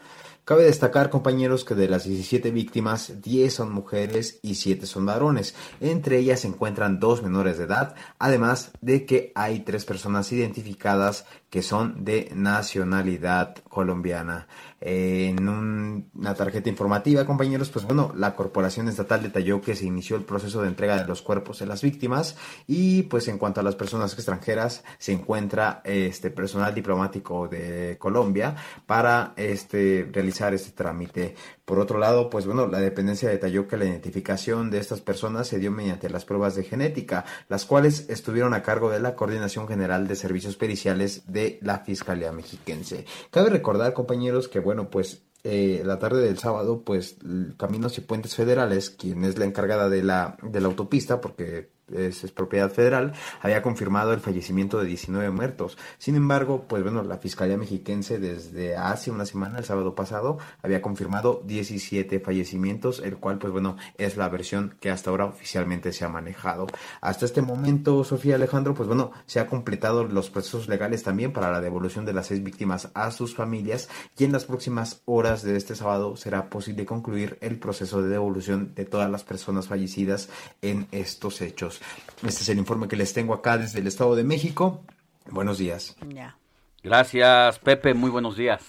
[0.49, 5.53] Cabe destacar, compañeros, que de las 17 víctimas, 10 son mujeres y 7 son varones.
[5.79, 11.27] Entre ellas se encuentran dos menores de edad, además de que hay tres personas identificadas
[11.49, 14.47] que son de nacionalidad colombiana.
[14.81, 19.85] Eh, en un- una tarjeta informativa, compañeros, pues bueno, la Corporación Estatal detalló que se
[19.85, 23.59] inició el proceso de entrega de los cuerpos de las víctimas y pues en cuanto
[23.59, 30.71] a las personas extranjeras, se encuentra este personal diplomático de Colombia para este realizar este
[30.71, 31.35] trámite.
[31.69, 35.59] Por otro lado, pues bueno, la dependencia detalló que la identificación de estas personas se
[35.59, 40.07] dio mediante las pruebas de genética, las cuales estuvieron a cargo de la Coordinación General
[40.07, 43.05] de Servicios Periciales de la Fiscalía Mexiquense.
[43.29, 47.17] Cabe recordar, compañeros, que bueno, pues eh, la tarde del sábado, pues
[47.57, 52.31] Caminos y Puentes Federales, quien es la encargada de la, de la autopista, porque es,
[52.31, 55.77] propiedad federal, había confirmado el fallecimiento de 19 muertos.
[55.97, 60.81] Sin embargo, pues bueno, la Fiscalía Mexiquense desde hace una semana, el sábado pasado, había
[60.81, 66.05] confirmado 17 fallecimientos, el cual, pues bueno, es la versión que hasta ahora oficialmente se
[66.05, 66.67] ha manejado.
[67.01, 71.51] Hasta este momento, Sofía Alejandro, pues bueno, se ha completado los procesos legales también para
[71.51, 75.55] la devolución de las seis víctimas a sus familias y en las próximas horas de
[75.55, 80.29] este sábado será posible concluir el proceso de devolución de todas las personas fallecidas
[80.61, 81.78] en estos hechos.
[82.23, 84.83] Este es el informe que les tengo acá desde el Estado de México.
[85.29, 85.95] Buenos días.
[86.07, 86.37] Ya.
[86.83, 87.93] Gracias, Pepe.
[87.93, 88.61] Muy buenos días.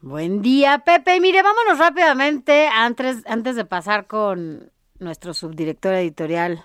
[0.00, 1.16] Buen día, Pepe.
[1.16, 6.62] Y mire, vámonos rápidamente antes, antes de pasar con nuestro subdirector editorial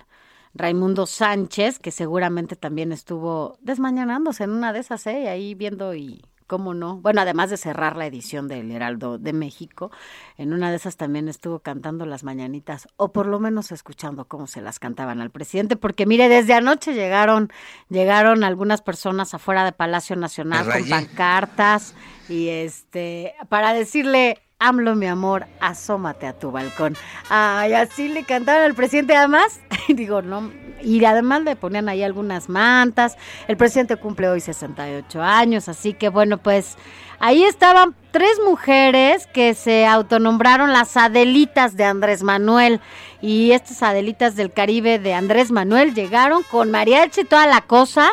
[0.54, 5.28] Raimundo Sánchez, que seguramente también estuvo desmañanándose en una de esas, ¿eh?
[5.28, 6.96] Ahí viendo y cómo no.
[6.96, 9.92] Bueno, además de cerrar la edición del Heraldo de México,
[10.36, 14.48] en una de esas también estuvo cantando las mañanitas, o por lo menos escuchando cómo
[14.48, 17.52] se las cantaban al presidente, porque mire, desde anoche llegaron,
[17.88, 21.94] llegaron algunas personas afuera de Palacio Nacional con pancartas
[22.28, 26.96] y este para decirle AMLO, mi amor, asómate a tu balcón.
[27.28, 30.50] Ay, así le cantaron al presidente, además, digo, no,
[30.82, 33.16] y además le ponían ahí algunas mantas.
[33.46, 36.76] El presidente cumple hoy 68 años, así que bueno, pues
[37.18, 42.80] ahí estaban tres mujeres que se autonombraron las Adelitas de Andrés Manuel.
[43.20, 48.10] Y estas Adelitas del Caribe de Andrés Manuel llegaron con mariachi y toda la cosa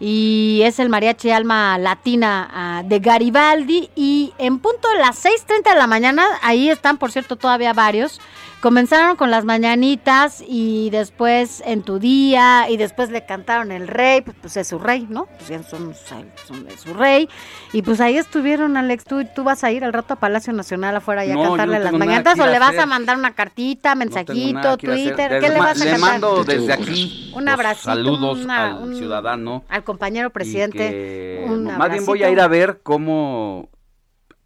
[0.00, 5.72] y es el mariachi alma latina ah, de Garibaldi y en punto de las 6.30
[5.72, 8.20] de la mañana, ahí están por cierto todavía varios,
[8.60, 14.20] comenzaron con las mañanitas y después en tu día y después le cantaron el rey,
[14.20, 15.26] pues, pues es su rey, ¿no?
[15.26, 17.28] Pues ya son, son- es su rey
[17.72, 20.96] y pues ahí estuvieron Alex, tú, tú vas a ir al rato a Palacio Nacional
[20.96, 22.80] afuera y a No, cantarle no las mañanitas o a le vas hacer.
[22.80, 24.76] a mandar una cartita, mensajito, a.
[24.76, 26.10] Twitter, ¿qué le vas a le cantar?
[26.10, 29.64] mando desde aquí Un abracito, saludos una- al un- ciudadano.
[29.68, 30.78] al compañero presidente.
[30.78, 33.68] que- un más bien voy a ir a ver cómo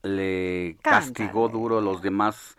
[0.02, 1.12] le Cántale.
[1.12, 2.56] castigó duro los demás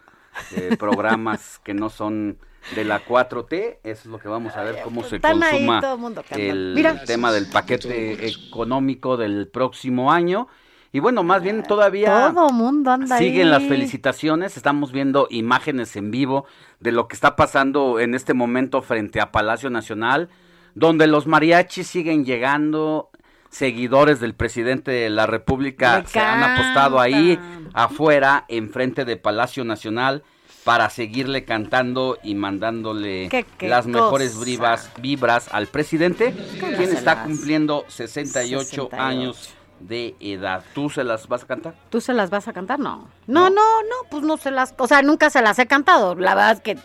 [0.55, 2.37] eh, programas que no son
[2.75, 3.77] de la 4T.
[3.83, 6.23] Eso es lo que vamos a ver cómo se están ahí consuma todo el mundo
[6.31, 7.03] el Mira.
[7.03, 10.47] tema del paquete económico del próximo año.
[10.95, 13.51] Y bueno, más bien todavía Todo mundo anda siguen ahí.
[13.51, 14.57] las felicitaciones.
[14.57, 16.45] Estamos viendo imágenes en vivo
[16.79, 20.29] de lo que está pasando en este momento frente a Palacio Nacional,
[20.75, 23.09] donde los mariachis siguen llegando.
[23.49, 27.37] Seguidores del presidente de la República se han apostado ahí
[27.73, 30.23] afuera, enfrente de Palacio Nacional,
[30.63, 36.93] para seguirle cantando y mandándole Qué- qué las mejores vibras, vibras al presidente, ¿Cómo quien
[36.93, 38.89] está cumpliendo 68, 68.
[39.03, 40.63] años de edad.
[40.73, 41.75] ¿Tú se las vas a cantar?
[41.89, 42.79] ¿Tú se las vas a cantar?
[42.79, 43.09] No.
[43.27, 46.15] No, no, no, pues no se las, o sea, nunca se las he cantado.
[46.15, 46.77] La verdad es que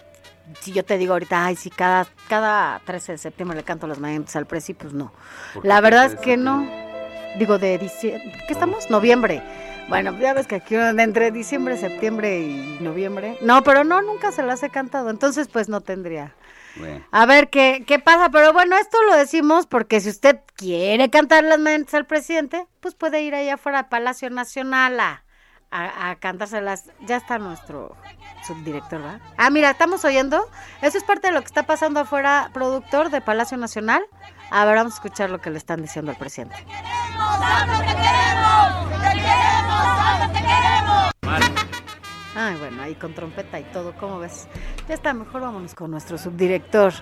[0.61, 4.01] si yo te digo ahorita, ay, si cada, cada 13 de septiembre le canto las
[4.01, 5.13] mañanitas al presi, pues no.
[5.55, 6.69] ¿Por qué La verdad es 13 de que no.
[7.39, 8.91] Digo, de diciembre, ¿qué estamos?
[8.91, 9.41] Noviembre.
[9.89, 13.39] Bueno, ya ves que aquí entre diciembre, septiembre y noviembre.
[13.41, 15.09] No, pero no, nunca se las he cantado.
[15.09, 16.35] Entonces, pues no tendría.
[16.77, 17.05] Bueno.
[17.11, 21.43] A ver qué, qué pasa, pero bueno, esto lo decimos porque si usted quiere cantar
[21.43, 25.25] las mañanitas al presidente, pues puede ir allá afuera al Palacio Nacional a,
[25.71, 26.91] a, a cantárselas.
[27.01, 27.97] Ya está nuestro
[28.47, 29.21] subdirector, ¿va?
[29.39, 30.49] Ah, mira, estamos oyendo.
[30.83, 34.05] Eso es parte de lo que está pasando afuera, productor de Palacio Nacional.
[34.51, 36.55] A ver, vamos a escuchar lo que le están diciendo al presidente.
[42.41, 44.47] Ay, bueno, ahí con trompeta y todo, ¿cómo ves?
[44.89, 46.93] Ya está, mejor vámonos con nuestro subdirector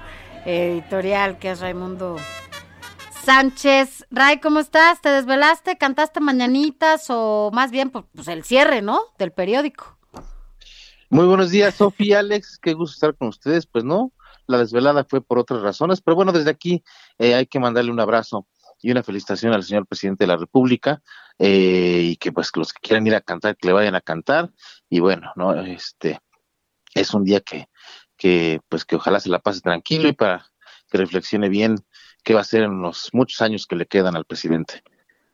[0.46, 2.16] editorial, que es Raimundo
[3.22, 4.06] Sánchez.
[4.10, 5.00] Ray, ¿cómo estás?
[5.00, 5.76] ¿Te desvelaste?
[5.76, 9.00] ¿Cantaste mañanitas o más bien pues, pues, el cierre, ¿no?
[9.18, 9.98] Del periódico.
[11.10, 13.66] Muy buenos días, Sofía, Alex, qué gusto estar con ustedes.
[13.66, 14.12] Pues no,
[14.46, 16.82] la desvelada fue por otras razones, pero bueno, desde aquí
[17.18, 18.46] eh, hay que mandarle un abrazo
[18.80, 21.02] y una felicitación al señor presidente de la República
[21.38, 24.50] eh, y que pues los que quieran ir a cantar que le vayan a cantar
[24.88, 26.20] y bueno, no este
[26.94, 27.68] es un día que
[28.16, 30.46] que pues que ojalá se la pase tranquilo y para
[30.90, 31.76] que reflexione bien
[32.24, 34.82] qué va a hacer en los muchos años que le quedan al presidente.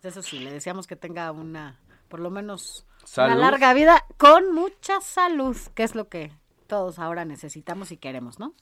[0.02, 1.78] Eso sí, le deseamos que tenga una,
[2.08, 3.36] por lo menos, Salud.
[3.36, 6.32] una larga vida con mucha salud, que es lo que
[6.66, 8.54] todos ahora necesitamos y queremos, ¿no?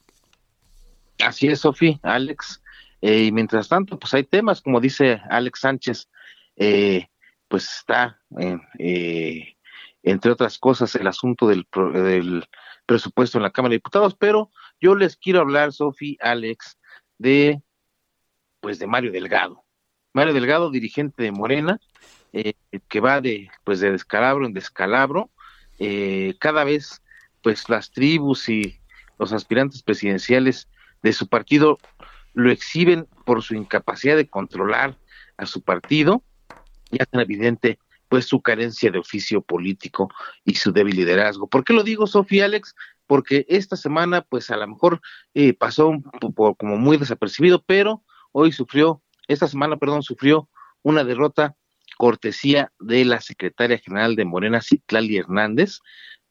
[1.25, 2.63] Así es, Sofi, Alex.
[3.03, 6.09] Eh, y mientras tanto, pues hay temas, como dice Alex Sánchez,
[6.57, 7.09] eh,
[7.49, 9.57] pues está, eh, eh,
[10.03, 12.45] entre otras cosas, el asunto del, pro- del
[12.87, 16.79] presupuesto en la Cámara de Diputados, pero yo les quiero hablar, Sofi, Alex,
[17.19, 17.63] de,
[18.61, 19.65] pues, de Mario Delgado.
[20.13, 21.81] Mario Delgado, dirigente de Morena,
[22.33, 22.55] eh,
[22.89, 25.31] que va de, pues, de descalabro en descalabro,
[25.79, 27.03] eh, cada vez,
[27.43, 28.81] pues, las tribus y
[29.19, 30.69] los aspirantes presidenciales
[31.03, 31.79] de su partido
[32.35, 34.97] lo exhiben por su incapacidad de controlar
[35.37, 36.23] a su partido
[36.91, 37.79] y hacen evidente
[38.09, 40.11] pues su carencia de oficio político
[40.45, 41.47] y su débil liderazgo.
[41.47, 42.75] ¿Por qué lo digo, Sofía Alex?
[43.07, 45.01] Porque esta semana pues a lo mejor
[45.35, 45.93] eh, pasó
[46.59, 48.03] como muy desapercibido, pero
[48.33, 50.49] hoy sufrió, esta semana, perdón, sufrió
[50.83, 51.55] una derrota
[51.99, 55.79] cortesía de la secretaria general de Morena, Citlali Hernández,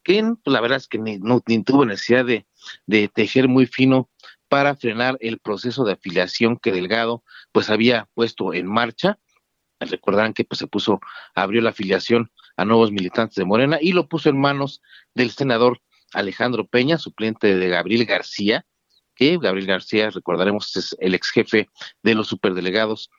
[0.03, 4.09] que pues, la verdad es que ni, no, tuvo necesidad de tejer muy fino
[4.49, 9.19] para frenar el proceso de afiliación que Delgado pues había puesto en marcha.
[9.79, 10.99] Recordarán que pues se puso,
[11.35, 14.81] abrió la afiliación a nuevos militantes de Morena y lo puso en manos
[15.13, 15.81] del senador
[16.13, 18.65] Alejandro Peña, suplente de Gabriel García,
[19.15, 21.69] que Gabriel García, recordaremos, es el ex jefe
[22.03, 23.09] de los superdelegados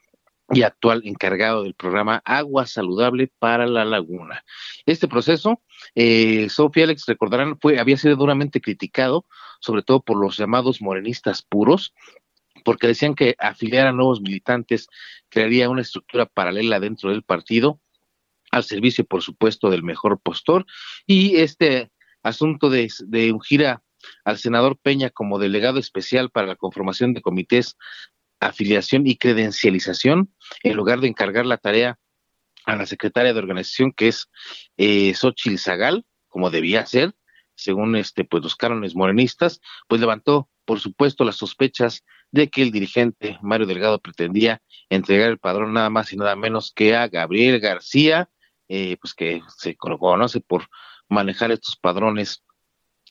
[0.53, 4.45] y actual encargado del programa Agua Saludable para la Laguna.
[4.85, 5.63] Este proceso,
[5.95, 9.27] eh, Sofía Alex, recordarán, fue, había sido duramente criticado,
[9.61, 11.95] sobre todo por los llamados morenistas puros,
[12.65, 14.89] porque decían que afiliar a nuevos militantes
[15.29, 17.81] crearía una estructura paralela dentro del partido,
[18.51, 20.67] al servicio, por supuesto, del mejor postor,
[21.07, 21.93] y este
[22.23, 23.65] asunto de, de ungir
[24.25, 27.77] al senador Peña como delegado especial para la conformación de comités
[28.41, 31.99] afiliación y credencialización, en lugar de encargar la tarea
[32.65, 34.29] a la secretaria de organización, que es
[34.77, 37.15] eh, Xochitl Zagal, como debía ser,
[37.55, 42.71] según este, pues los cánones morenistas, pues levantó, por supuesto, las sospechas de que el
[42.71, 47.61] dirigente Mario Delgado pretendía entregar el padrón nada más y nada menos que a Gabriel
[47.61, 48.31] García,
[48.69, 50.69] eh, pues que se conoce por
[51.09, 52.43] manejar estos padrones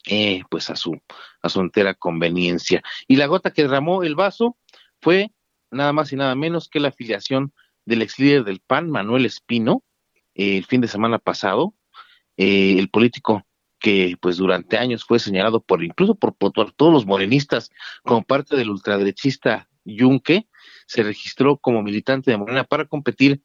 [0.07, 0.97] eh, pues a su
[1.41, 2.81] a su entera conveniencia.
[3.07, 4.57] Y la gota que derramó el vaso
[5.01, 5.31] fue
[5.71, 7.53] nada más y nada menos que la afiliación
[7.85, 9.83] del ex líder del PAN, Manuel Espino,
[10.35, 11.73] eh, el fin de semana pasado,
[12.37, 13.45] eh, el político
[13.79, 17.71] que pues durante años fue señalado por incluso por, por todos los morenistas
[18.03, 20.47] como parte del ultraderechista Yunque,
[20.85, 23.41] se registró como militante de Morena para competir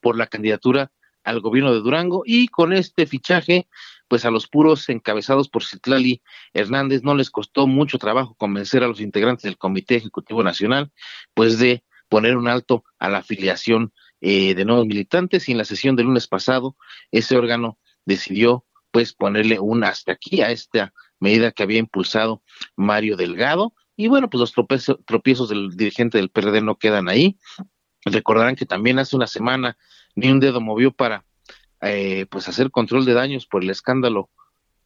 [0.00, 0.92] por la candidatura
[1.24, 3.68] al gobierno de Durango y con este fichaje,
[4.12, 6.20] pues a los puros encabezados por Citlali
[6.52, 10.92] Hernández no les costó mucho trabajo convencer a los integrantes del Comité Ejecutivo Nacional,
[11.32, 15.64] pues de poner un alto a la afiliación eh, de nuevos militantes y en la
[15.64, 16.76] sesión del lunes pasado
[17.10, 22.42] ese órgano decidió pues ponerle un hasta aquí a esta medida que había impulsado
[22.76, 23.72] Mario Delgado.
[23.96, 27.38] Y bueno pues los tropiezos, tropiezos del dirigente del PRD no quedan ahí.
[28.04, 29.78] Recordarán que también hace una semana
[30.14, 31.24] ni un dedo movió para
[31.82, 34.30] eh, pues hacer control de daños por el escándalo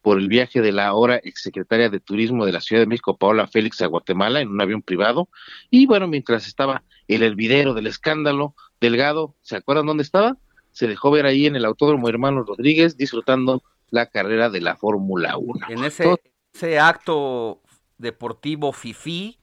[0.01, 3.45] por el viaje de la ahora exsecretaria de Turismo de la Ciudad de México, Paola
[3.45, 5.27] Félix, a Guatemala en un avión privado.
[5.69, 10.37] Y bueno, mientras estaba el hervidero del escándalo, Delgado, ¿se acuerdan dónde estaba?
[10.71, 15.35] Se dejó ver ahí en el Autódromo Hermano Rodríguez disfrutando la carrera de la Fórmula
[15.37, 15.65] 1.
[15.69, 16.15] En ese,
[16.53, 17.61] ese acto
[17.97, 19.37] deportivo FIFI,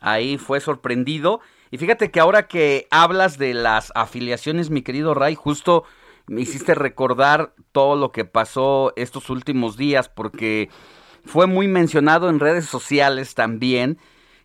[0.00, 1.40] ahí fue sorprendido.
[1.70, 5.84] Y fíjate que ahora que hablas de las afiliaciones, mi querido Ray, justo
[6.30, 10.70] me hiciste recordar todo lo que pasó estos últimos días, porque
[11.24, 13.98] fue muy mencionado en redes sociales también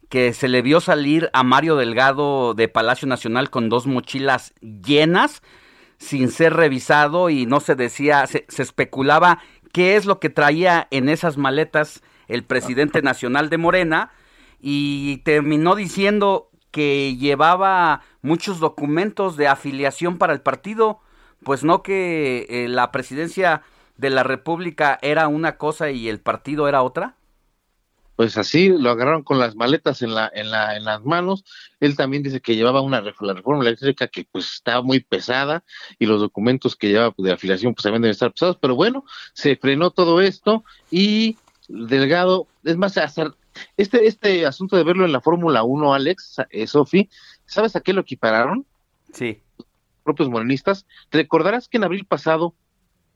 [0.09, 5.43] que se le vio salir a Mario Delgado de Palacio Nacional con dos mochilas llenas
[5.99, 9.37] sin ser revisado y no se decía, se, se especulaba
[9.71, 14.11] qué es lo que traía en esas maletas el presidente nacional de Morena
[14.59, 21.01] y terminó diciendo que llevaba muchos documentos de afiliación para el partido,
[21.43, 23.63] pues no que eh, la presidencia
[23.97, 27.15] de la República era una cosa y el partido era otra.
[28.15, 31.43] Pues así lo agarraron con las maletas en la en la en las manos.
[31.81, 35.65] Él también dice que llevaba una la reforma eléctrica que pues estaba muy pesada
[35.99, 39.57] y los documentos que llevaba de afiliación pues también deben estar pesados, pero bueno, se
[39.57, 43.33] frenó todo esto y Delgado, es más, hasta
[43.77, 47.09] este, este asunto de verlo en la Fórmula 1, Alex, eh, Sofi,
[47.45, 48.65] ¿sabes a qué lo equipararon?
[49.13, 49.41] Sí.
[50.05, 50.85] Propios morenistas.
[51.09, 52.55] Te recordarás que en abril pasado,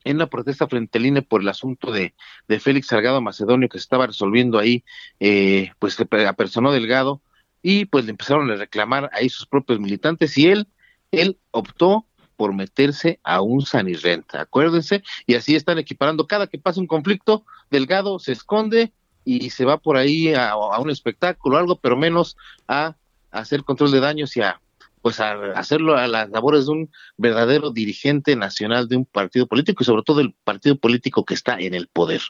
[0.03, 2.13] en la protesta frente al INE por el asunto de,
[2.47, 4.83] de Félix Salgado Macedonio que se estaba resolviendo ahí,
[5.19, 7.21] eh, pues se apersonó Delgado
[7.61, 10.67] y pues le empezaron a reclamar ahí sus propios militantes y él,
[11.11, 16.79] él optó por meterse a un sanirrenta, acuérdense, y así están equiparando cada que pasa
[16.79, 18.93] un conflicto, Delgado se esconde
[19.25, 22.95] y se va por ahí a, un espectáculo o algo, pero menos a
[23.29, 24.61] hacer control de daños y a
[25.09, 29.81] pues a hacerlo a las labores de un verdadero dirigente nacional de un partido político
[29.81, 32.21] y sobre todo el partido político que está en el poder.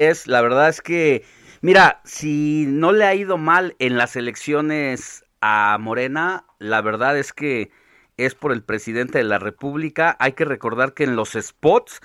[0.00, 1.24] Es, la verdad es que,
[1.60, 7.32] mira, si no le ha ido mal en las elecciones a Morena, la verdad es
[7.32, 7.70] que
[8.16, 10.16] es por el presidente de la República.
[10.18, 12.00] Hay que recordar que en los spots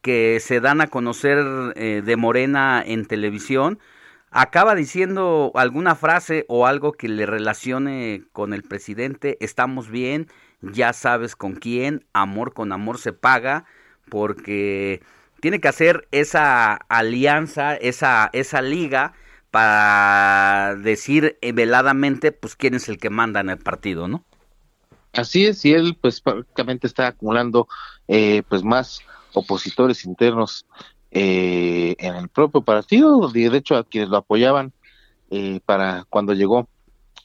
[0.00, 1.44] que se dan a conocer
[1.76, 3.78] eh, de Morena en televisión,
[4.32, 10.28] acaba diciendo alguna frase o algo que le relacione con el presidente, estamos bien,
[10.62, 13.66] ya sabes con quién, amor con amor se paga,
[14.08, 15.02] porque
[15.40, 19.12] tiene que hacer esa alianza, esa, esa liga
[19.50, 24.24] para decir veladamente pues quién es el que manda en el partido, ¿no?
[25.12, 27.68] Así es, y él pues prácticamente está acumulando
[28.08, 29.02] eh, pues más
[29.34, 30.64] opositores internos
[31.14, 34.72] eh, en el propio partido, de hecho a quienes lo apoyaban
[35.30, 36.68] eh, para cuando llegó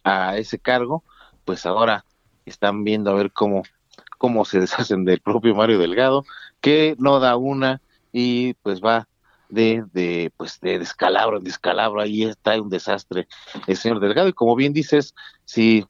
[0.03, 1.03] a ese cargo,
[1.45, 2.03] pues ahora
[2.45, 3.63] están viendo a ver cómo,
[4.17, 6.25] cómo se deshacen del propio Mario Delgado,
[6.59, 7.81] que no da una
[8.11, 9.07] y pues va
[9.47, 13.27] de, de pues de descalabro en descalabro, ahí está un desastre
[13.67, 15.15] el señor Delgado, y como bien dices,
[15.45, 15.85] si,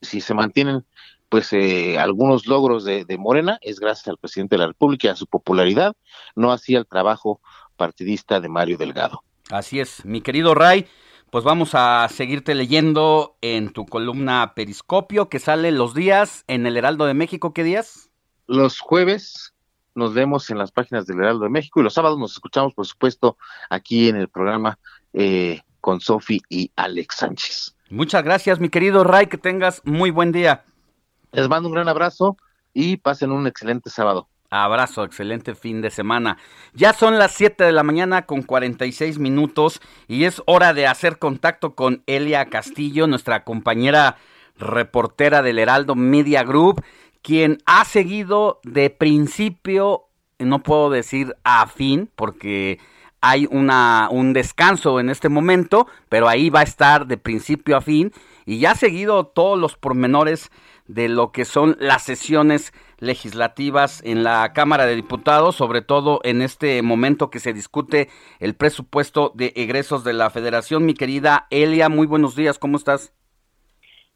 [0.00, 0.86] si se mantienen
[1.30, 5.10] pues eh, algunos logros de, de, Morena es gracias al presidente de la República y
[5.10, 5.94] a su popularidad,
[6.34, 7.40] no así al trabajo
[7.76, 9.22] partidista de Mario Delgado.
[9.50, 10.86] Así es, mi querido Ray,
[11.30, 16.76] pues vamos a seguirte leyendo en tu columna Periscopio que sale los días en el
[16.76, 18.10] Heraldo de México, ¿qué días?
[18.48, 19.54] Los jueves
[19.94, 22.86] nos vemos en las páginas del Heraldo de México y los sábados nos escuchamos, por
[22.86, 23.38] supuesto,
[23.70, 24.80] aquí en el programa
[25.12, 27.76] eh, con Sofi y Alex Sánchez.
[27.88, 30.64] Muchas gracias, mi querido Ray, que tengas muy buen día.
[31.32, 32.36] Les mando un gran abrazo
[32.72, 34.28] y pasen un excelente sábado.
[34.50, 36.36] Abrazo, excelente fin de semana.
[36.74, 41.18] Ya son las 7 de la mañana con 46 minutos y es hora de hacer
[41.18, 44.16] contacto con Elia Castillo, nuestra compañera
[44.58, 46.82] reportera del Heraldo Media Group,
[47.22, 50.08] quien ha seguido de principio,
[50.40, 52.80] no puedo decir a fin, porque
[53.20, 57.80] hay una, un descanso en este momento, pero ahí va a estar de principio a
[57.82, 58.12] fin
[58.46, 60.50] y ya ha seguido todos los pormenores
[60.90, 66.42] de lo que son las sesiones legislativas en la Cámara de Diputados, sobre todo en
[66.42, 68.08] este momento que se discute
[68.40, 70.84] el presupuesto de egresos de la Federación.
[70.84, 73.12] Mi querida Elia, muy buenos días, ¿cómo estás?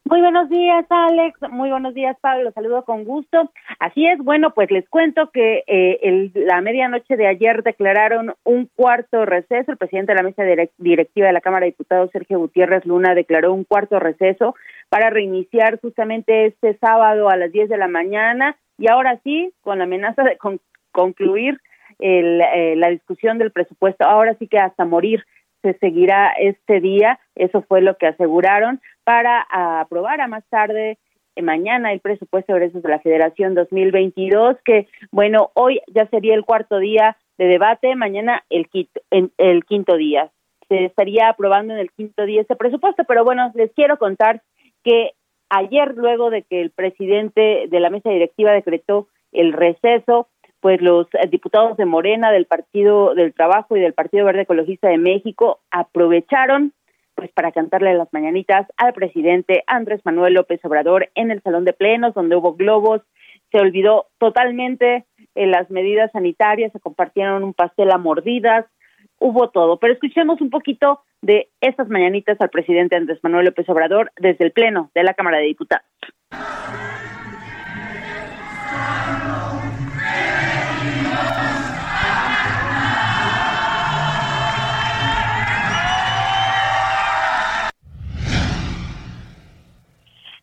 [0.06, 1.40] Muy buenos días, Alex.
[1.50, 2.52] Muy buenos días, Pablo.
[2.52, 3.50] Saludo con gusto.
[3.78, 8.66] Así es, bueno, pues les cuento que eh, el, la medianoche de ayer declararon un
[8.76, 9.70] cuarto receso.
[9.70, 10.42] El presidente de la mesa
[10.76, 14.54] directiva de la Cámara de Diputados, Sergio Gutiérrez Luna, declaró un cuarto receso
[14.90, 19.78] para reiniciar justamente este sábado a las 10 de la mañana y ahora sí, con
[19.78, 20.60] la amenaza de con,
[20.92, 21.60] concluir
[21.98, 25.24] el, eh, la discusión del presupuesto, ahora sí que hasta morir
[25.64, 29.46] se seguirá este día, eso fue lo que aseguraron, para
[29.80, 30.98] aprobar a más tarde
[31.36, 36.34] eh, mañana el presupuesto de egresos de la Federación 2022, que bueno, hoy ya sería
[36.34, 40.30] el cuarto día de debate, mañana el quinto, el quinto día.
[40.68, 44.42] Se estaría aprobando en el quinto día este presupuesto, pero bueno, les quiero contar
[44.82, 45.12] que
[45.48, 50.28] ayer, luego de que el presidente de la mesa directiva decretó el receso,
[50.64, 54.96] pues los diputados de Morena, del Partido del Trabajo y del Partido Verde Ecologista de
[54.96, 56.72] México aprovecharon
[57.14, 61.74] pues para cantarle las mañanitas al presidente Andrés Manuel López Obrador en el salón de
[61.74, 63.02] plenos donde hubo globos,
[63.52, 65.04] se olvidó totalmente
[65.34, 68.64] eh, las medidas sanitarias, se compartieron un pastel a mordidas,
[69.18, 69.78] hubo todo.
[69.78, 74.52] Pero escuchemos un poquito de estas mañanitas al presidente Andrés Manuel López Obrador desde el
[74.52, 75.84] pleno de la Cámara de Diputados.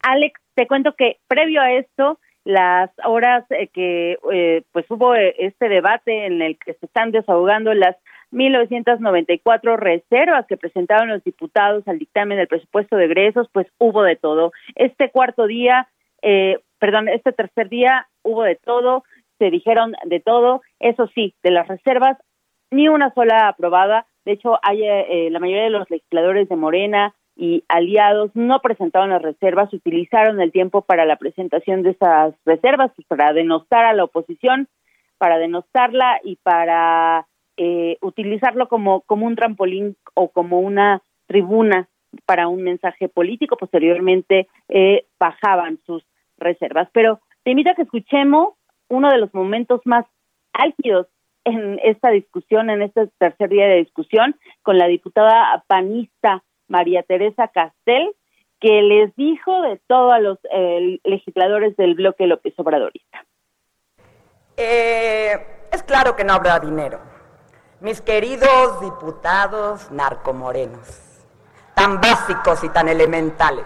[0.04, 5.36] Alex, te cuento que previo a esto, las horas eh, que eh, pues hubo eh,
[5.38, 7.96] este debate en el que se están desahogando las
[8.32, 14.16] 1994 reservas que presentaron los diputados al dictamen del presupuesto de egresos, pues hubo de
[14.16, 14.52] todo.
[14.76, 15.88] Este cuarto día,
[16.22, 19.04] eh, perdón, este tercer día hubo de todo,
[19.38, 20.62] se dijeron de todo.
[20.80, 22.18] Eso sí, de las reservas,
[22.72, 24.06] ni una sola aprobada.
[24.26, 29.10] De hecho, hay eh, la mayoría de los legisladores de Morena y aliados no presentaron
[29.10, 34.04] las reservas, utilizaron el tiempo para la presentación de esas reservas, para denostar a la
[34.04, 34.68] oposición,
[35.18, 37.26] para denostarla y para
[37.58, 41.90] eh, utilizarlo como, como un trampolín o como una tribuna
[42.28, 43.58] para un mensaje político.
[43.58, 46.06] Posteriormente eh, bajaban sus
[46.38, 46.90] reservas.
[46.94, 48.54] Pero te invito a que escuchemos
[48.88, 50.06] uno de los momentos más
[50.54, 51.08] álgidos
[51.44, 57.50] en esta discusión, en este tercer día de discusión, con la diputada panista María Teresa
[57.50, 58.16] Castel,
[58.60, 63.26] que les dijo de todo a los eh, legisladores del bloque López Obradorista.
[64.56, 67.00] Eh, es claro que no habrá dinero.
[67.82, 71.26] Mis queridos diputados narcomorenos,
[71.76, 73.66] tan básicos y tan elementales.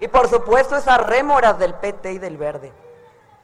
[0.00, 2.72] Y por supuesto esas rémoras del PT y del Verde.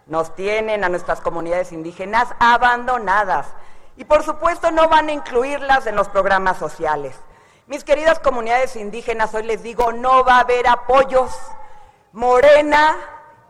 [0.07, 3.53] Nos tienen a nuestras comunidades indígenas abandonadas.
[3.97, 7.21] Y por supuesto no van a incluirlas en los programas sociales.
[7.67, 11.31] Mis queridas comunidades indígenas, hoy les digo, no va a haber apoyos.
[12.13, 12.97] Morena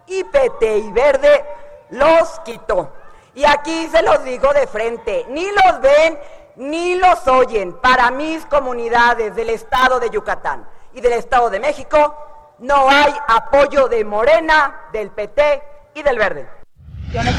[0.06, 1.44] y PT y Verde
[1.90, 2.92] los quitó.
[3.34, 6.18] Y aquí se los digo de frente, ni los ven
[6.56, 7.72] ni los oyen.
[7.80, 12.16] Para mis comunidades del estado de Yucatán y del estado de México,
[12.60, 15.62] no hay apoyo de Morena, del PT
[15.94, 16.48] y del Verde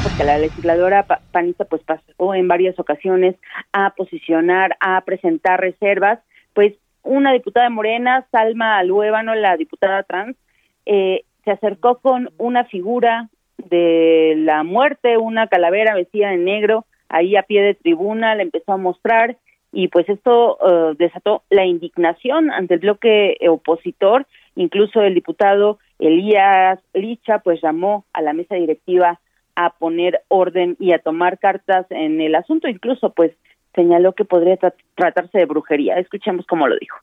[0.03, 3.36] porque la legisladora pa- panista pues pasó en varias ocasiones
[3.73, 6.19] a posicionar, a presentar reservas,
[6.56, 10.36] pues una diputada de Morena, Salma Aluébano, la diputada trans,
[10.88, 17.36] eh, se acercó con una figura de la muerte, una calavera vestida de negro, ahí
[17.36, 19.38] a pie de tribuna, le empezó a mostrar
[19.72, 24.26] y pues esto eh, desató la indignación ante el bloque opositor,
[24.56, 29.20] incluso el diputado Elías Licha pues llamó a la mesa directiva
[29.56, 33.32] a poner orden y a tomar cartas en el asunto, incluso pues
[33.76, 35.95] señaló que podría tra- tratarse de brujería.
[35.99, 36.97] Escuchemos cómo lo dijo.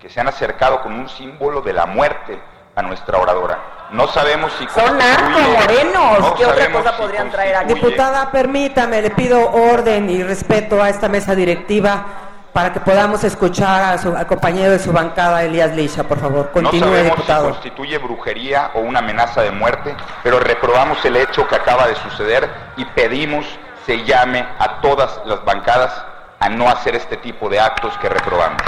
[0.00, 2.38] que se han acercado con un símbolo de la muerte
[2.76, 3.58] a nuestra oradora.
[3.92, 6.20] No sabemos si Son narcomorenos.
[6.20, 7.74] no ¿Qué otra sabemos cosa si podrían traer aquí?
[7.74, 12.04] Diputada, permítame, le pido orden y respeto a esta mesa directiva
[12.52, 16.46] para que podamos escuchar a su, al compañero de su bancada, Elías Lisha, por favor.
[16.46, 17.44] No Continúe, sabemos si diputado.
[17.50, 22.48] constituye brujería o una amenaza de muerte, pero reprobamos el hecho que acaba de suceder
[22.76, 23.44] y pedimos
[23.86, 26.04] se llame a todas las bancadas
[26.40, 28.60] a no hacer este tipo de actos que reprobamos.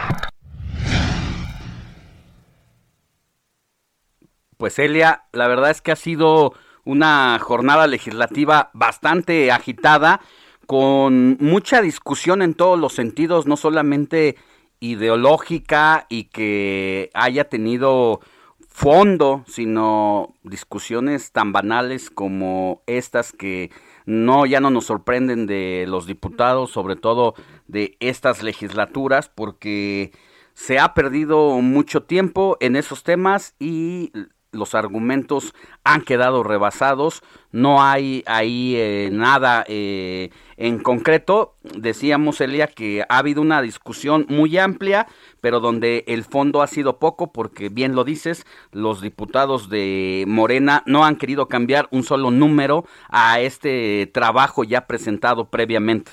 [4.56, 6.54] Pues Elia, la verdad es que ha sido
[6.84, 10.20] una jornada legislativa bastante agitada,
[10.66, 14.36] con mucha discusión en todos los sentidos, no solamente
[14.78, 18.20] ideológica y que haya tenido
[18.68, 23.70] fondo, sino discusiones tan banales como estas que
[24.08, 27.34] no ya no nos sorprenden de los diputados, sobre todo
[27.66, 30.12] de estas legislaturas, porque
[30.54, 34.10] se ha perdido mucho tiempo en esos temas y
[34.52, 37.22] los argumentos han quedado rebasados,
[37.52, 41.54] no hay ahí eh, nada eh, en concreto.
[41.62, 45.06] Decíamos, Elia, que ha habido una discusión muy amplia,
[45.40, 50.82] pero donde el fondo ha sido poco, porque bien lo dices, los diputados de Morena
[50.86, 56.12] no han querido cambiar un solo número a este trabajo ya presentado previamente.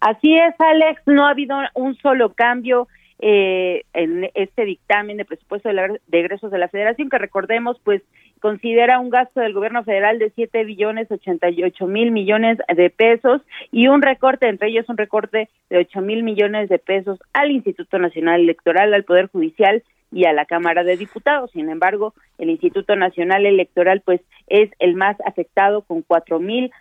[0.00, 2.86] Así es, Alex, no ha habido un solo cambio
[3.18, 8.02] eh, en este dictamen de presupuesto de, la- de de la Federación, que recordemos, pues
[8.40, 13.40] considera un gasto del gobierno federal de 7 billones 88 mil millones de pesos
[13.72, 17.98] y un recorte, entre ellos un recorte de 8 mil millones de pesos al Instituto
[17.98, 19.82] Nacional Electoral, al Poder Judicial
[20.12, 21.50] y a la Cámara de Diputados.
[21.50, 26.02] Sin embargo, el Instituto Nacional Electoral pues es el más afectado con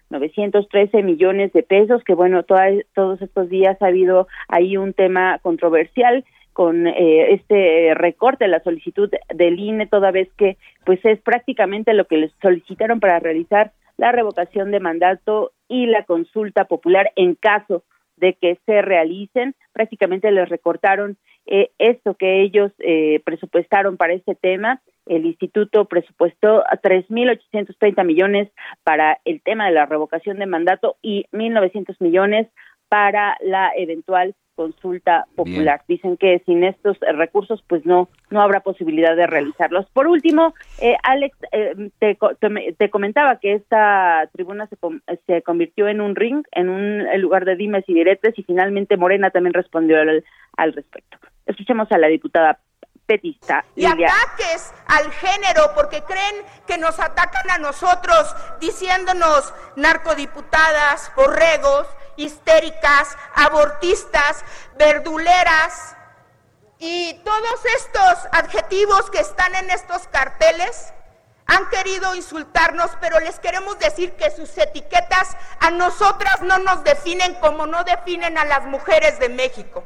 [0.09, 5.39] 4.913 millones de pesos, que bueno, toda- todos estos días ha habido ahí un tema
[5.41, 6.23] controversial
[6.53, 12.05] con eh, este recorte, la solicitud del INE, toda vez que pues es prácticamente lo
[12.05, 17.83] que les solicitaron para realizar la revocación de mandato y la consulta popular en caso
[18.17, 24.35] de que se realicen, prácticamente les recortaron eh, esto que ellos eh, presupuestaron para este
[24.35, 24.81] tema.
[25.05, 28.49] El instituto presupuestó a 3.830 millones
[28.83, 32.47] para el tema de la revocación de mandato y 1.900 millones
[32.89, 35.81] para la eventual consulta popular.
[35.87, 39.85] Dicen que sin estos eh, recursos, pues no no habrá posibilidad de realizarlos.
[39.93, 44.77] Por último, eh, Alex, eh, te, co- te me- te comentaba que esta tribuna se,
[44.77, 48.97] com- se convirtió en un ring, en un lugar de dimes y diretes, y finalmente
[48.97, 50.23] Morena también respondió al,
[50.57, 51.17] al respecto.
[51.45, 52.59] Escuchemos a la diputada
[53.05, 56.35] petista y Lilia ataques al género porque creen
[56.65, 59.53] que nos atacan a nosotros diciéndonos
[60.15, 61.87] narcodiputadas, borregos,
[62.17, 64.43] histéricas, abortistas,
[64.77, 65.95] verduleras.
[66.79, 70.93] Y todos estos adjetivos que están en estos carteles
[71.47, 77.35] han querido insultarnos, pero les queremos decir que sus etiquetas a nosotras no nos definen
[77.35, 79.83] como no definen a las mujeres de México.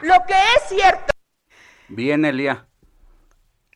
[0.00, 1.12] Lo que es cierto
[1.94, 2.66] Bien, Elia.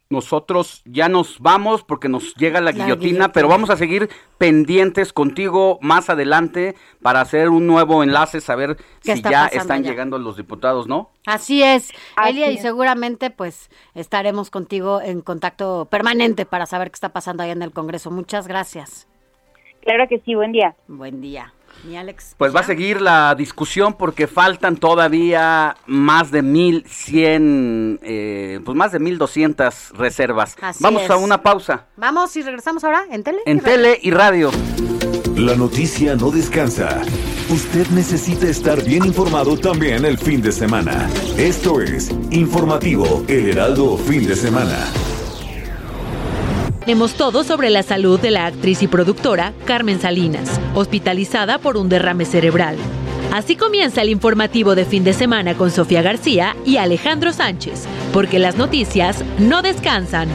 [0.09, 3.33] Nosotros ya nos vamos porque nos llega la, La guillotina, guillotina.
[3.33, 8.85] pero vamos a seguir pendientes contigo más adelante para hacer un nuevo enlace, saber ¿Qué
[9.03, 11.11] si está ya están llegando los diputados, ¿no?
[11.27, 11.91] Así es,
[12.25, 17.53] Elia, y seguramente pues estaremos contigo en contacto permanente para saber qué está pasando allá
[17.53, 18.13] en el Congreso.
[18.13, 19.09] Muchas gracias.
[19.83, 20.77] Claro que sí, buen día.
[20.87, 21.53] Buen día.
[21.85, 22.35] Mi Alex.
[22.37, 28.93] Pues va a seguir la discusión porque faltan todavía más de 1100, eh, pues más
[28.93, 30.57] de 1200 reservas.
[30.61, 31.11] Así Vamos es.
[31.11, 33.39] a una pausa Vamos y regresamos ahora en tele.
[33.47, 34.51] en tele y radio.
[35.37, 37.03] La noticia no descansa.
[37.51, 41.09] Usted necesita estar bien informado también el fin de semana.
[41.37, 44.77] Esto es Informativo El Heraldo Fin de Semana.
[46.87, 51.89] Tenemos todo sobre la salud de la actriz y productora Carmen Salinas, hospitalizada por un
[51.89, 52.77] derrame cerebral.
[53.33, 58.39] Así comienza el informativo de fin de semana con Sofía García y Alejandro Sánchez, porque
[58.39, 60.29] las noticias no descansan.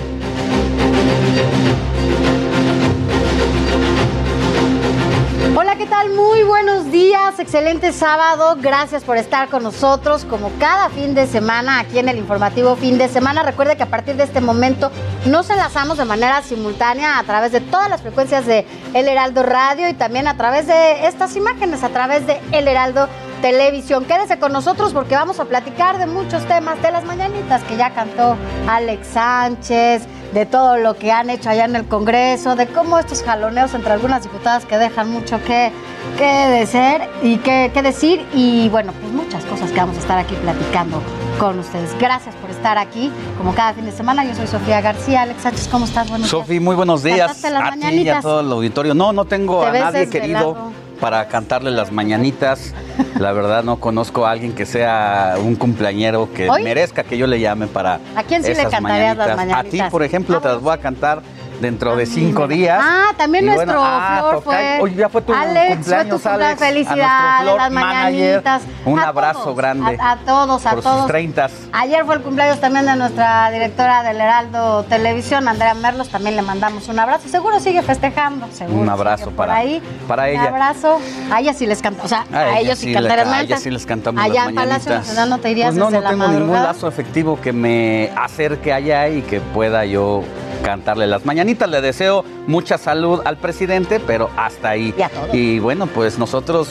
[5.81, 6.11] ¿Qué tal?
[6.11, 8.55] Muy buenos días, excelente sábado.
[8.61, 12.99] Gracias por estar con nosotros como cada fin de semana aquí en el informativo fin
[12.99, 13.41] de semana.
[13.41, 14.91] Recuerde que a partir de este momento
[15.25, 19.89] nos enlazamos de manera simultánea a través de todas las frecuencias de El Heraldo Radio
[19.89, 23.07] y también a través de estas imágenes, a través de El Heraldo
[23.41, 24.05] Televisión.
[24.05, 27.89] Quédese con nosotros porque vamos a platicar de muchos temas, de las mañanitas que ya
[27.89, 30.03] cantó Alex Sánchez,
[30.33, 33.91] de todo lo que han hecho allá en el Congreso, de cómo estos jaloneos entre
[33.91, 35.71] algunas diputadas que dejan mucho que,
[36.17, 38.25] que desear y que, que decir.
[38.33, 41.01] Y bueno, pues muchas cosas que vamos a estar aquí platicando
[41.39, 41.97] con ustedes.
[41.99, 44.23] Gracias por estar aquí, como cada fin de semana.
[44.25, 45.23] Yo soy Sofía García.
[45.23, 46.09] Alex Sánchez, ¿cómo estás?
[46.09, 46.45] Buenos días.
[46.45, 48.93] Sofi, muy buenos días ¿Cantaste las a ti y a todo el auditorio.
[48.93, 50.53] No, no tengo Te a nadie desvelado.
[50.53, 52.73] querido para cantarle las mañanitas.
[53.19, 56.63] La verdad no conozco a alguien que sea un cumpleañero que ¿Hoy?
[56.63, 59.37] merezca que yo le llame para ¿A quién sí le esas cantarías las A ti,
[59.37, 59.91] mañanitas?
[59.91, 61.21] por ejemplo, te las voy a cantar
[61.61, 62.79] dentro de cinco días.
[62.83, 64.79] Ah, también Y nuestro bueno, ah, Flor fue.
[64.81, 66.41] Hoy ya fue tu Alex, cumpleaños, fue tu cumpleaños.
[66.41, 66.59] Alex.
[66.59, 68.03] Felicidades, Flor las manager,
[68.43, 68.61] mañanitas.
[68.85, 70.97] un A abrazo todos, grande A, a todos, a por todos.
[70.99, 71.51] sus treintas.
[71.71, 76.09] Ayer fue el cumpleaños también de nuestra directora del Heraldo Televisión, Andrea Merlos.
[76.09, 77.29] También le mandamos un abrazo.
[77.29, 78.47] Seguro sigue festejando.
[78.51, 79.81] Seguro Un abrazo para- ahí.
[80.07, 80.43] para Un ella.
[80.45, 80.99] abrazo.
[81.31, 82.03] A ella sí les canta.
[82.03, 84.91] O sea, a, ellos sí, le- a ella sí les cantamos Allá en Palacio.
[84.93, 88.09] Nacional no te irías Pues no, desde no la tengo ningún lazo efectivo que me
[88.15, 90.23] acerque allá y que pueda yo
[90.61, 91.69] cantarle las mañanitas.
[91.69, 94.93] Le deseo mucha salud al presidente, pero hasta ahí.
[94.97, 95.33] Y a todos.
[95.33, 96.69] Y bueno, pues nosotros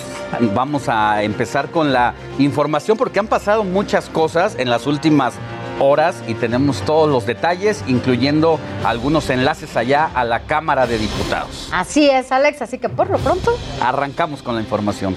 [0.54, 5.34] vamos a empezar con la información porque han pasado muchas cosas en las últimas
[5.80, 11.68] horas y tenemos todos los detalles, incluyendo algunos enlaces allá a la Cámara de Diputados.
[11.72, 12.62] Así es, Alex.
[12.62, 15.16] Así que por lo pronto, Arrancamos con la información.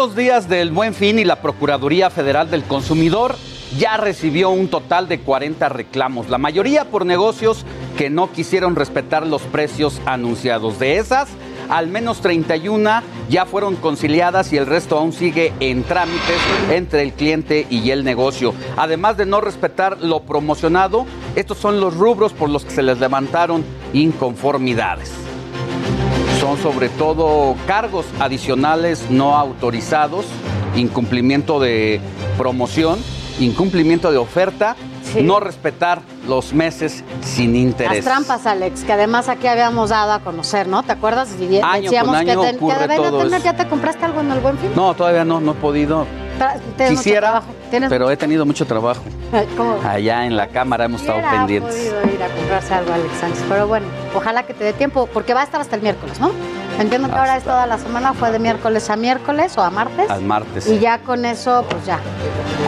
[0.00, 3.36] Dos días del Buen Fin y la Procuraduría Federal del Consumidor
[3.76, 7.66] ya recibió un total de 40 reclamos, la mayoría por negocios
[7.98, 10.78] que no quisieron respetar los precios anunciados.
[10.78, 11.28] De esas,
[11.68, 16.40] al menos 31 ya fueron conciliadas y el resto aún sigue en trámites
[16.70, 18.54] entre el cliente y el negocio.
[18.78, 21.04] Además de no respetar lo promocionado,
[21.36, 25.19] estos son los rubros por los que se les levantaron inconformidades
[26.40, 30.24] son sobre todo cargos adicionales no autorizados,
[30.74, 32.00] incumplimiento de
[32.38, 32.98] promoción,
[33.38, 34.76] incumplimiento de oferta,
[35.22, 38.04] no respetar los meses sin interés.
[38.04, 40.82] las trampas, Alex, que además aquí habíamos dado a conocer, ¿no?
[40.82, 41.30] ¿Te acuerdas?
[41.62, 42.74] Año Decíamos con año que, ten- que
[43.28, 44.70] tener- ya te compraste algo en el Buen Fin.
[44.76, 46.06] No, todavía no, no he podido.
[46.88, 47.42] Quisiera,
[47.88, 49.02] pero he tenido mucho trabajo.
[49.56, 49.78] ¿Cómo?
[49.86, 51.74] Allá en la Cámara hemos estado pendientes.
[51.74, 53.44] podido ir a comprarse algo, Alex Sánchez.
[53.48, 56.32] Pero bueno, ojalá que te dé tiempo, porque va a estar hasta el miércoles, ¿no?
[56.80, 60.08] Entiendo que ahora es toda la semana, fue de miércoles a miércoles o a martes.
[60.08, 60.66] Al martes.
[60.66, 62.00] Y ya con eso, pues ya,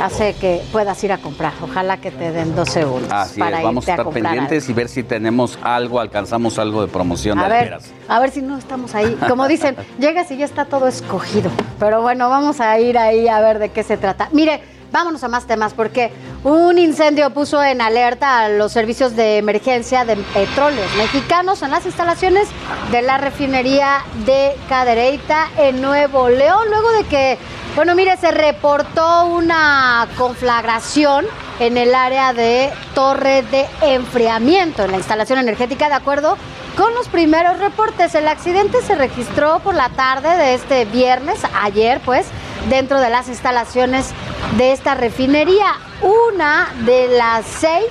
[0.02, 1.54] hace que puedas ir a comprar.
[1.62, 4.72] Ojalá que te den dos segundos Así para es, vamos irte a estar pendientes y
[4.74, 7.90] ver si tenemos algo, alcanzamos algo de promoción de A ver, alperas.
[8.06, 9.16] a ver si no estamos ahí.
[9.26, 11.50] Como dicen, llegas y ya está todo escogido.
[11.78, 14.28] Pero bueno, vamos a ir ahí a ver de qué se trata.
[14.32, 14.60] Mire,
[14.92, 16.12] vámonos a más temas porque
[16.44, 21.86] un incendio puso en alerta a los servicios de emergencia de petróleos mexicanos en las
[21.86, 22.48] instalaciones
[22.90, 27.38] de la refinería de Cadereyta en Nuevo León, luego de que,
[27.74, 31.24] bueno, mire, se reportó una conflagración
[31.58, 36.36] en el área de torre de enfriamiento en la instalación energética, de acuerdo
[36.76, 38.14] con los primeros reportes.
[38.14, 42.26] El accidente se registró por la tarde de este viernes, ayer pues,
[42.68, 44.10] dentro de las instalaciones
[44.56, 47.90] de esta refinería, una de las seis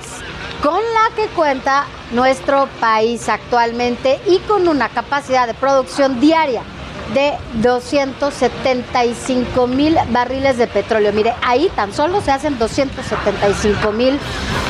[0.62, 6.62] con la que cuenta nuestro país actualmente y con una capacidad de producción diaria
[7.14, 11.12] de 275 mil barriles de petróleo.
[11.12, 14.18] Mire, ahí tan solo se hacen 275 mil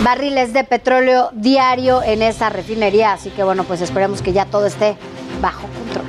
[0.03, 3.13] barriles de petróleo diario en esa refinería.
[3.13, 4.97] Así que bueno, pues esperemos que ya todo esté
[5.41, 6.07] bajo control.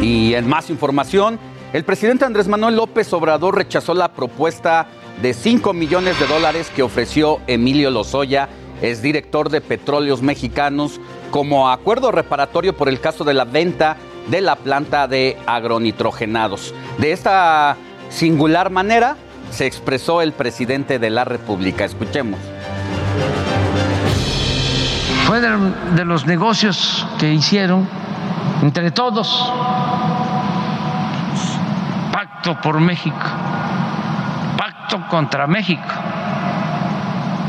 [0.00, 1.38] Y en más información,
[1.74, 4.86] el presidente Andrés Manuel López Obrador rechazó la propuesta
[5.20, 8.48] de 5 millones de dólares que ofreció Emilio Lozoya,
[8.80, 11.00] es director de Petróleos Mexicanos,
[11.32, 13.96] como acuerdo reparatorio por el caso de la venta
[14.30, 16.72] de la planta de agronitrogenados.
[16.98, 17.76] De esta
[18.08, 19.16] singular manera
[19.50, 21.84] se expresó el presidente de la República.
[21.84, 22.38] Escuchemos.
[25.26, 25.48] Fue de,
[25.96, 27.88] de los negocios que hicieron
[28.62, 29.50] entre todos.
[32.44, 33.26] Pacto por México.
[34.58, 35.82] Pacto contra México.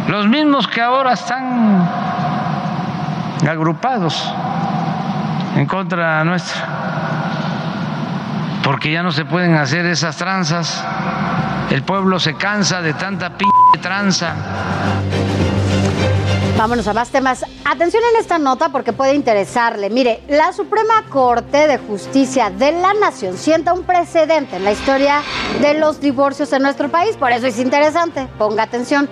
[0.08, 1.86] Los mismos que ahora están
[3.46, 4.34] agrupados
[5.58, 6.62] en contra nuestra.
[8.64, 10.82] Porque ya no se pueden hacer esas tranzas.
[11.72, 13.44] El pueblo se cansa de tanta p
[13.82, 14.34] tranza.
[16.58, 17.44] Vámonos a más temas.
[17.66, 19.90] Atención en esta nota porque puede interesarle.
[19.90, 25.22] Mire, la Suprema Corte de Justicia de la Nación sienta un precedente en la historia
[25.60, 27.18] de los divorcios en nuestro país.
[27.18, 28.30] Por eso es interesante.
[28.38, 29.10] Ponga atención.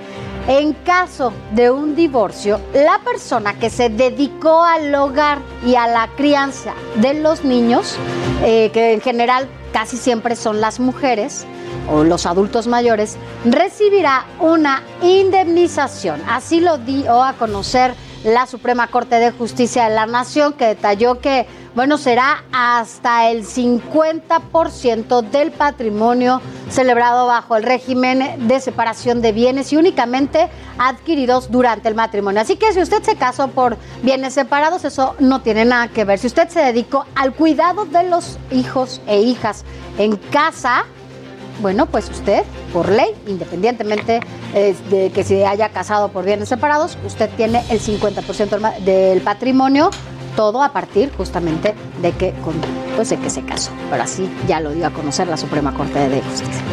[0.48, 6.08] En caso de un divorcio, la persona que se dedicó al hogar y a la
[6.16, 7.98] crianza de los niños,
[8.44, 11.46] eh, que en general casi siempre son las mujeres,
[11.90, 16.22] o los adultos mayores, recibirá una indemnización.
[16.28, 17.94] Así lo dio a conocer
[18.24, 21.46] la Suprema Corte de Justicia de la Nación, que detalló que,
[21.76, 29.74] bueno, será hasta el 50% del patrimonio celebrado bajo el régimen de separación de bienes
[29.74, 32.42] y únicamente adquiridos durante el matrimonio.
[32.42, 36.18] Así que si usted se casó por bienes separados, eso no tiene nada que ver.
[36.18, 39.66] Si usted se dedicó al cuidado de los hijos e hijas
[39.98, 40.86] en casa,
[41.62, 44.20] bueno, pues usted, por ley, independientemente
[44.54, 49.90] eh, de que se haya casado por bienes separados, usted tiene el 50% del patrimonio,
[50.36, 52.56] todo a partir justamente de que, con,
[52.96, 53.72] pues de que se casó.
[53.90, 56.64] Pero así ya lo dio a conocer la Suprema Corte de Justicia.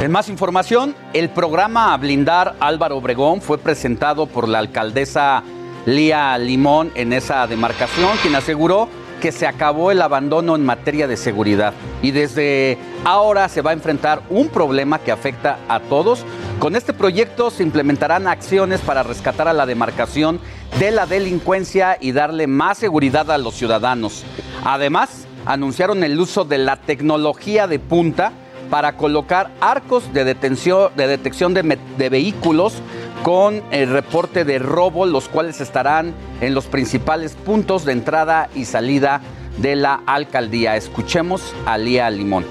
[0.00, 5.42] En más información, el programa Blindar Álvaro Obregón fue presentado por la alcaldesa
[5.84, 8.88] Lía Limón en esa demarcación, quien aseguró
[9.20, 13.74] que se acabó el abandono en materia de seguridad y desde ahora se va a
[13.74, 16.24] enfrentar un problema que afecta a todos.
[16.58, 20.40] Con este proyecto se implementarán acciones para rescatar a la demarcación
[20.78, 24.24] de la delincuencia y darle más seguridad a los ciudadanos.
[24.64, 28.32] Además, anunciaron el uso de la tecnología de punta
[28.70, 32.74] para colocar arcos de detención de detección de, de vehículos
[33.22, 38.64] con el reporte de robo, los cuales estarán en los principales puntos de entrada y
[38.64, 39.20] salida
[39.58, 40.76] de la alcaldía.
[40.76, 42.46] Escuchemos a Lía Limón.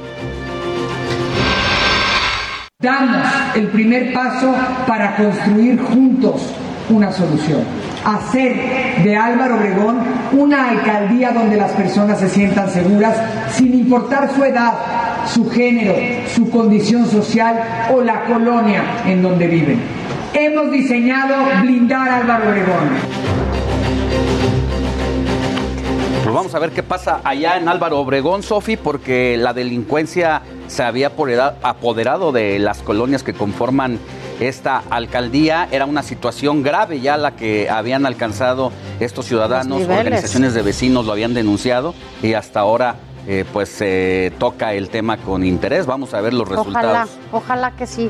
[2.82, 4.56] Damos el primer paso
[4.88, 6.42] para construir juntos
[6.90, 7.64] una solución.
[8.06, 10.00] Hacer de Álvaro Obregón
[10.32, 13.18] una alcaldía donde las personas se sientan seguras
[13.52, 14.74] sin importar su edad,
[15.28, 15.96] su género,
[16.34, 19.80] su condición social o la colonia en donde viven.
[20.34, 22.90] Hemos diseñado blindar Álvaro Obregón.
[26.24, 30.84] Pues vamos a ver qué pasa allá en Álvaro Obregón, Sofi, porque la delincuencia se
[30.84, 31.08] había
[31.64, 33.98] apoderado, de las colonias que conforman
[34.40, 35.68] esta alcaldía.
[35.72, 41.14] Era una situación grave ya la que habían alcanzado estos ciudadanos, organizaciones de vecinos lo
[41.14, 42.98] habían denunciado y hasta ahora
[43.28, 45.86] eh, pues se toca el tema con interés.
[45.86, 47.10] Vamos a ver los Ojalá, resultados.
[47.32, 48.10] ojalá que sí.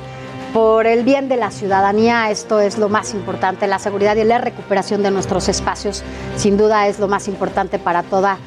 [0.53, 3.67] Por el bien de la ciudadanía, esto es lo más importante.
[3.67, 6.03] La seguridad y la recuperación de nuestros espacios,
[6.37, 8.37] sin duda, es lo más importante para toda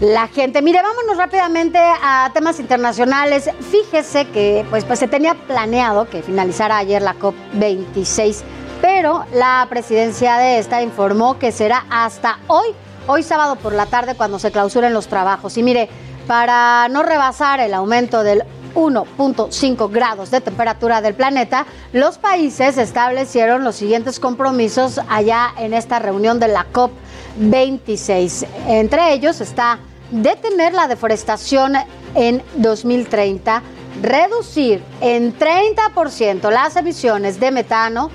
[0.00, 0.62] la gente.
[0.62, 3.50] Mire, vámonos rápidamente a temas internacionales.
[3.70, 8.40] Fíjese que pues, pues se tenía planeado que finalizara ayer la COP26,
[8.80, 12.68] pero la presidencia de esta informó que será hasta hoy,
[13.06, 15.58] hoy sábado por la tarde, cuando se clausuren los trabajos.
[15.58, 15.90] Y mire,
[16.30, 18.44] para no rebasar el aumento del
[18.76, 25.98] 1.5 grados de temperatura del planeta, los países establecieron los siguientes compromisos allá en esta
[25.98, 28.46] reunión de la COP26.
[28.68, 29.80] Entre ellos está
[30.12, 31.72] detener la deforestación
[32.14, 33.62] en 2030,
[34.00, 38.08] reducir en 30% las emisiones de metano,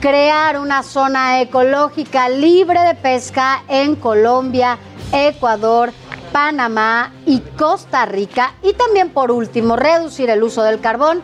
[0.00, 4.76] crear una zona ecológica libre de pesca en Colombia,
[5.12, 5.92] Ecuador,
[6.32, 8.54] Panamá y Costa Rica.
[8.62, 11.22] Y también, por último, reducir el uso del carbón.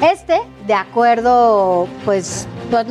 [0.00, 2.46] Este, de acuerdo, pues,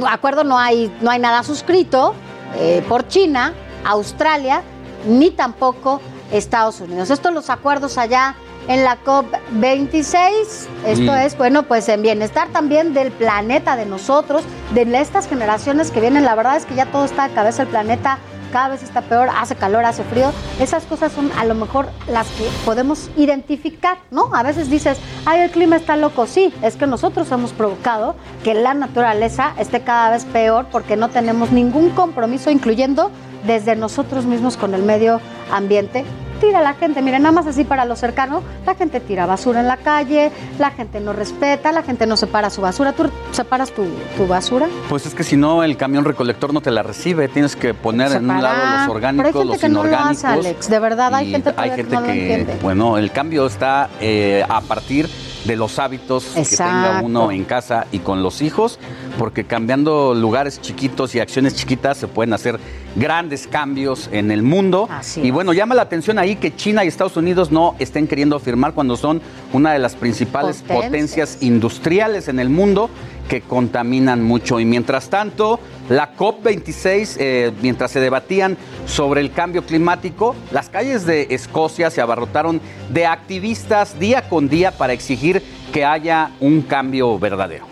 [0.09, 2.13] acuerdo no hay, no hay nada suscrito
[2.55, 3.53] eh, por China,
[3.85, 4.61] Australia,
[5.07, 7.09] ni tampoco Estados Unidos.
[7.09, 8.35] Estos los acuerdos allá
[8.67, 10.67] en la COP26.
[10.85, 11.15] Esto Mm.
[11.15, 14.43] es, bueno, pues en bienestar también del planeta, de nosotros,
[14.73, 16.25] de estas generaciones que vienen.
[16.25, 18.17] La verdad es que ya todo está de cabeza, el planeta
[18.47, 20.31] cada vez está peor, hace calor, hace frío.
[20.59, 24.33] Esas cosas son a lo mejor las que podemos identificar, ¿no?
[24.33, 26.25] A veces dices, ay, el clima está loco.
[26.27, 31.09] Sí, es que nosotros hemos provocado que la naturaleza esté cada vez peor porque no
[31.09, 33.11] tenemos ningún compromiso, incluyendo
[33.45, 35.21] desde nosotros mismos con el medio
[35.51, 36.05] ambiente.
[36.39, 39.67] Tira la gente, miren, nada más así para lo cercano, la gente tira basura en
[39.67, 42.93] la calle, la gente no respeta, la gente no separa su basura.
[42.93, 43.85] ¿Tú separas tu,
[44.15, 44.67] tu basura?
[44.87, 47.27] Pues es que si no, el camión recolector no te la recibe.
[47.27, 49.89] Tienes que poner en un lado los Pero hay orgánicos, gente los que no lo
[49.89, 50.23] inorgánicos.
[50.23, 50.69] hace, Alex.
[50.69, 52.57] De verdad, hay gente que no lo entiende.
[52.61, 55.09] bueno, el cambio está eh, a partir
[55.47, 58.77] de los hábitos que tenga uno en casa y con los hijos,
[59.17, 62.59] porque cambiando lugares chiquitos y acciones chiquitas se pueden hacer
[62.95, 64.89] grandes cambios en el mundo.
[65.15, 68.73] y bueno, llama la atención ahí que China y Estados Unidos no estén queriendo firmar
[68.73, 69.21] cuando son
[69.53, 70.85] una de las principales Potencias.
[70.85, 72.89] potencias industriales en el mundo
[73.27, 74.59] que contaminan mucho.
[74.59, 75.59] Y mientras tanto,
[75.89, 82.01] la COP26, eh, mientras se debatían sobre el cambio climático, las calles de Escocia se
[82.01, 87.65] abarrotaron de activistas día con día para exigir que haya un cambio verdadero.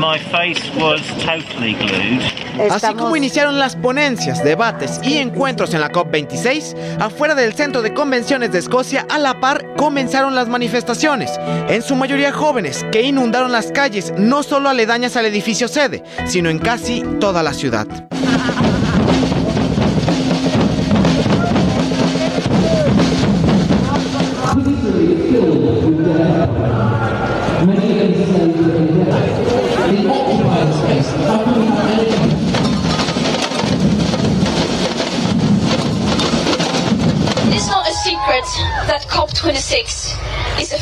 [0.00, 2.22] My face was totally glued.
[2.70, 7.92] Así como iniciaron las ponencias, debates y encuentros en la COP26, afuera del centro de
[7.92, 11.30] convenciones de Escocia, a la par comenzaron las manifestaciones,
[11.68, 16.48] en su mayoría jóvenes, que inundaron las calles no solo aledañas al edificio sede, sino
[16.48, 17.86] en casi toda la ciudad.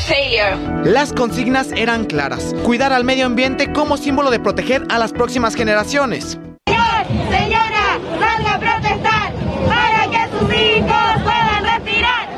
[0.09, 0.57] Failure.
[0.83, 5.53] Las consignas eran claras, cuidar al medio ambiente como símbolo de proteger a las próximas
[5.53, 6.39] generaciones.
[6.65, 9.33] Señor, señora, salga a protestar
[9.67, 12.29] para que sus hijos puedan respirar.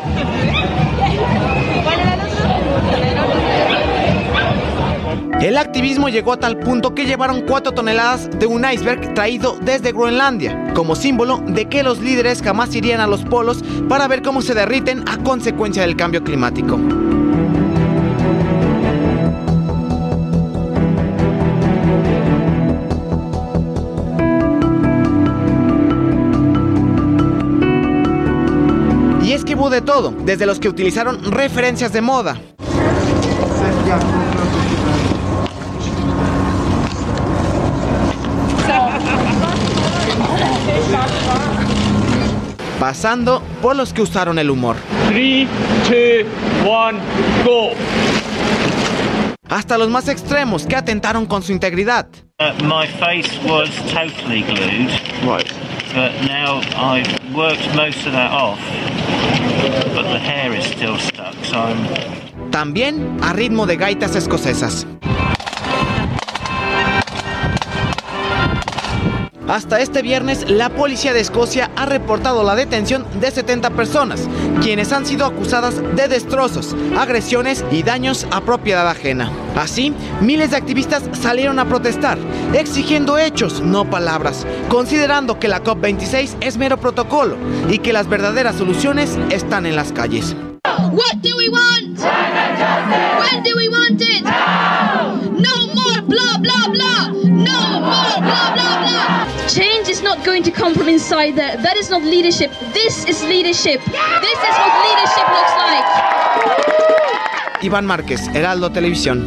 [5.41, 9.91] El activismo llegó a tal punto que llevaron 4 toneladas de un iceberg traído desde
[9.91, 14.41] Groenlandia, como símbolo de que los líderes jamás irían a los polos para ver cómo
[14.41, 16.77] se derriten a consecuencia del cambio climático.
[29.71, 32.37] De todo, desde los que utilizaron referencias de moda,
[42.79, 44.75] pasando por los que usaron el humor.
[45.09, 45.47] 3,
[45.87, 46.25] 2,
[46.65, 46.99] 1,
[47.45, 47.69] go.
[49.49, 52.07] Hasta los más extremos que atentaron con su integridad.
[52.39, 54.89] Uh, my face was totally glued.
[55.23, 55.45] Right.
[55.93, 58.59] But now I've worked most of that off.
[62.51, 64.85] También a ritmo de gaitas escocesas.
[69.51, 74.29] Hasta este viernes, la policía de Escocia ha reportado la detención de 70 personas,
[74.61, 79.29] quienes han sido acusadas de destrozos, agresiones y daños a propiedad ajena.
[79.57, 82.17] Así, miles de activistas salieron a protestar,
[82.53, 87.35] exigiendo hechos, no palabras, considerando que la COP26 es mero protocolo
[87.69, 90.33] y que las verdaderas soluciones están en las calles.
[100.23, 101.57] going to come from inside there.
[101.57, 102.51] That is not leadership.
[102.73, 103.81] This is leadership.
[103.81, 105.85] This is what leadership looks like.
[107.61, 109.25] Iván Márquez, Heraldo Televisión.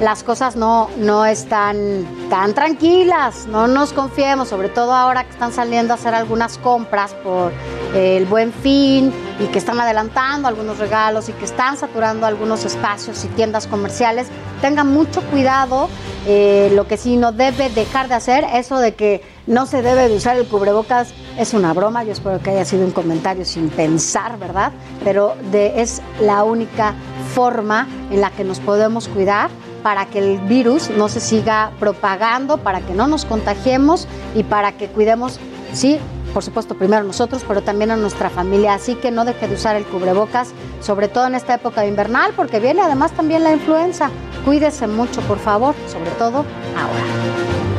[0.00, 5.52] las cosas no, no están tan tranquilas, no nos confiemos, sobre todo ahora que están
[5.52, 7.52] saliendo a hacer algunas compras por
[7.94, 13.24] el buen fin y que están adelantando algunos regalos y que están saturando algunos espacios
[13.24, 14.28] y tiendas comerciales.
[14.60, 15.88] Tengan mucho cuidado,
[16.26, 20.08] eh, lo que sí no debe dejar de hacer, eso de que no se debe
[20.08, 23.70] de usar el cubrebocas es una broma, yo espero que haya sido un comentario sin
[23.70, 24.72] pensar, ¿verdad?
[25.04, 26.94] Pero es la única
[27.34, 29.50] forma en la que nos podemos cuidar
[29.86, 34.72] para que el virus no se siga propagando, para que no nos contagiemos y para
[34.72, 35.38] que cuidemos,
[35.72, 36.00] sí,
[36.34, 38.74] por supuesto, primero nosotros, pero también a nuestra familia.
[38.74, 42.58] Así que no deje de usar el cubrebocas, sobre todo en esta época invernal, porque
[42.58, 44.10] viene además también la influenza.
[44.44, 46.38] Cuídese mucho, por favor, sobre todo
[46.76, 47.75] ahora.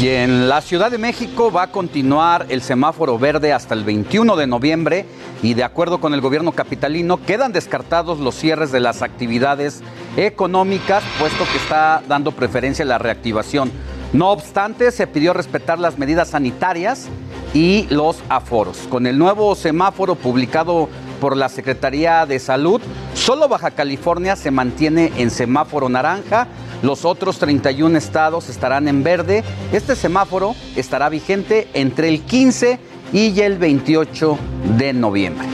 [0.00, 4.36] Y en la Ciudad de México va a continuar el semáforo verde hasta el 21
[4.36, 5.06] de noviembre
[5.42, 9.82] y de acuerdo con el gobierno capitalino quedan descartados los cierres de las actividades
[10.16, 13.72] económicas puesto que está dando preferencia a la reactivación.
[14.12, 17.08] No obstante, se pidió respetar las medidas sanitarias
[17.52, 18.78] y los aforos.
[18.88, 20.88] Con el nuevo semáforo publicado
[21.20, 22.80] por la Secretaría de Salud,
[23.14, 26.46] solo Baja California se mantiene en semáforo naranja
[26.82, 29.44] los otros 31 estados estarán en verde.
[29.72, 32.78] Este semáforo estará vigente entre el 15
[33.12, 34.38] y el 28
[34.76, 35.46] de noviembre.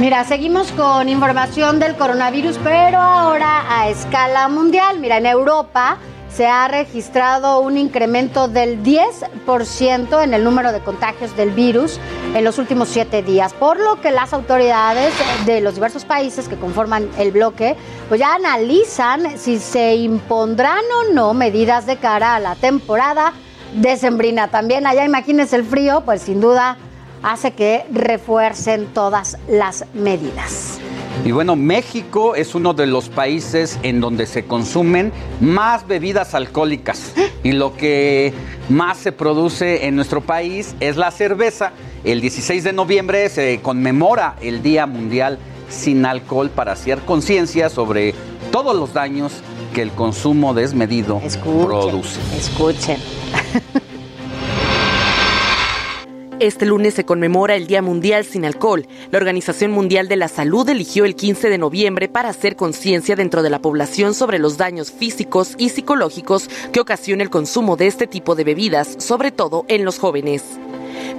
[0.00, 4.98] Mira, seguimos con información del coronavirus, pero ahora a escala mundial.
[4.98, 5.98] Mira, en Europa
[6.34, 11.98] se ha registrado un incremento del 10% en el número de contagios del virus
[12.34, 15.12] en los últimos siete días, por lo que las autoridades
[15.44, 17.76] de los diversos países que conforman el bloque
[18.08, 23.32] pues ya analizan si se impondrán o no medidas de cara a la temporada
[23.74, 24.48] decembrina.
[24.48, 26.78] También allá imagínense el frío, pues sin duda
[27.22, 30.78] hace que refuercen todas las medidas.
[31.24, 37.12] Y bueno, México es uno de los países en donde se consumen más bebidas alcohólicas.
[37.44, 38.32] Y lo que
[38.68, 41.72] más se produce en nuestro país es la cerveza.
[42.02, 45.38] El 16 de noviembre se conmemora el Día Mundial
[45.68, 48.14] sin Alcohol para hacer conciencia sobre
[48.50, 49.32] todos los daños
[49.74, 52.20] que el consumo desmedido produce.
[52.36, 52.98] Escuchen.
[56.42, 58.88] Este lunes se conmemora el Día Mundial sin Alcohol.
[59.12, 63.44] La Organización Mundial de la Salud eligió el 15 de noviembre para hacer conciencia dentro
[63.44, 68.08] de la población sobre los daños físicos y psicológicos que ocasiona el consumo de este
[68.08, 70.42] tipo de bebidas, sobre todo en los jóvenes.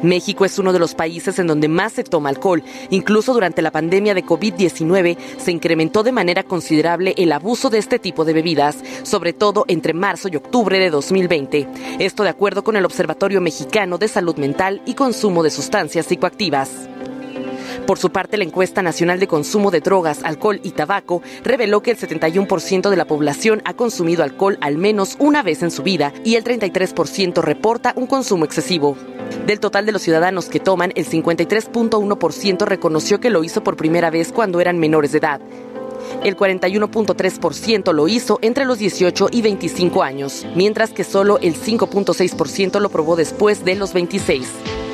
[0.04, 2.64] México es uno de los países en donde más se toma alcohol.
[2.90, 8.00] Incluso durante la pandemia de COVID-19 se incrementó de manera considerable el abuso de este
[8.00, 11.68] tipo de bebidas, sobre todo entre marzo y octubre de 2020.
[12.00, 16.90] Esto de acuerdo con el Observatorio Mexicano de Salud Mental y Consumo de Sustancias Psicoactivas.
[17.86, 21.92] Por su parte, la encuesta nacional de consumo de drogas, alcohol y tabaco reveló que
[21.92, 26.14] el 71% de la población ha consumido alcohol al menos una vez en su vida
[26.24, 28.96] y el 33% reporta un consumo excesivo.
[29.46, 34.10] Del total de los ciudadanos que toman, el 53.1% reconoció que lo hizo por primera
[34.10, 35.42] vez cuando eran menores de edad.
[36.24, 42.80] El 41.3% lo hizo entre los 18 y 25 años, mientras que solo el 5.6%
[42.80, 44.48] lo probó después de los 26.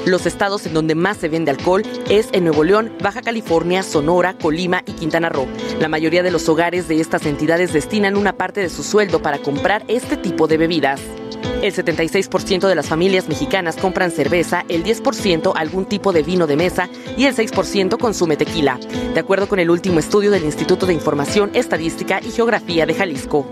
[0.09, 4.33] Los estados en donde más se vende alcohol es en Nuevo León, Baja California, Sonora,
[4.33, 5.45] Colima y Quintana Roo.
[5.79, 9.37] La mayoría de los hogares de estas entidades destinan una parte de su sueldo para
[9.37, 10.99] comprar este tipo de bebidas.
[11.61, 16.55] El 76% de las familias mexicanas compran cerveza, el 10% algún tipo de vino de
[16.55, 18.79] mesa y el 6% consume tequila,
[19.13, 23.45] de acuerdo con el último estudio del Instituto de Información, Estadística y Geografía de Jalisco.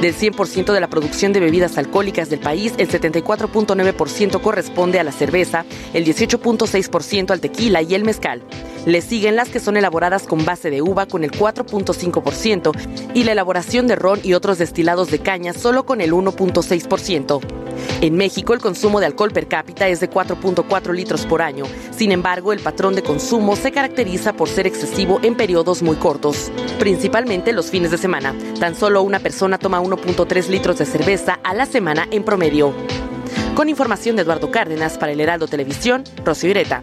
[0.00, 5.10] Del 100% de la producción de bebidas alcohólicas del país, el 74.9% corresponde a la
[5.10, 8.44] cerveza, el 18.6% al tequila y el mezcal.
[8.86, 13.32] Le siguen las que son elaboradas con base de uva con el 4.5% y la
[13.32, 17.40] elaboración de ron y otros destilados de caña solo con el 1.6%.
[18.00, 21.64] En México el consumo de alcohol per cápita es de 4.4 litros por año.
[21.90, 26.50] Sin embargo, el patrón de consumo se caracteriza por ser excesivo en periodos muy cortos,
[26.78, 28.34] principalmente los fines de semana.
[28.60, 32.74] Tan solo una persona toma 1.3 litros de cerveza a la semana en promedio.
[33.54, 36.82] Con información de Eduardo Cárdenas para el Heraldo Televisión, Rocío Ireta.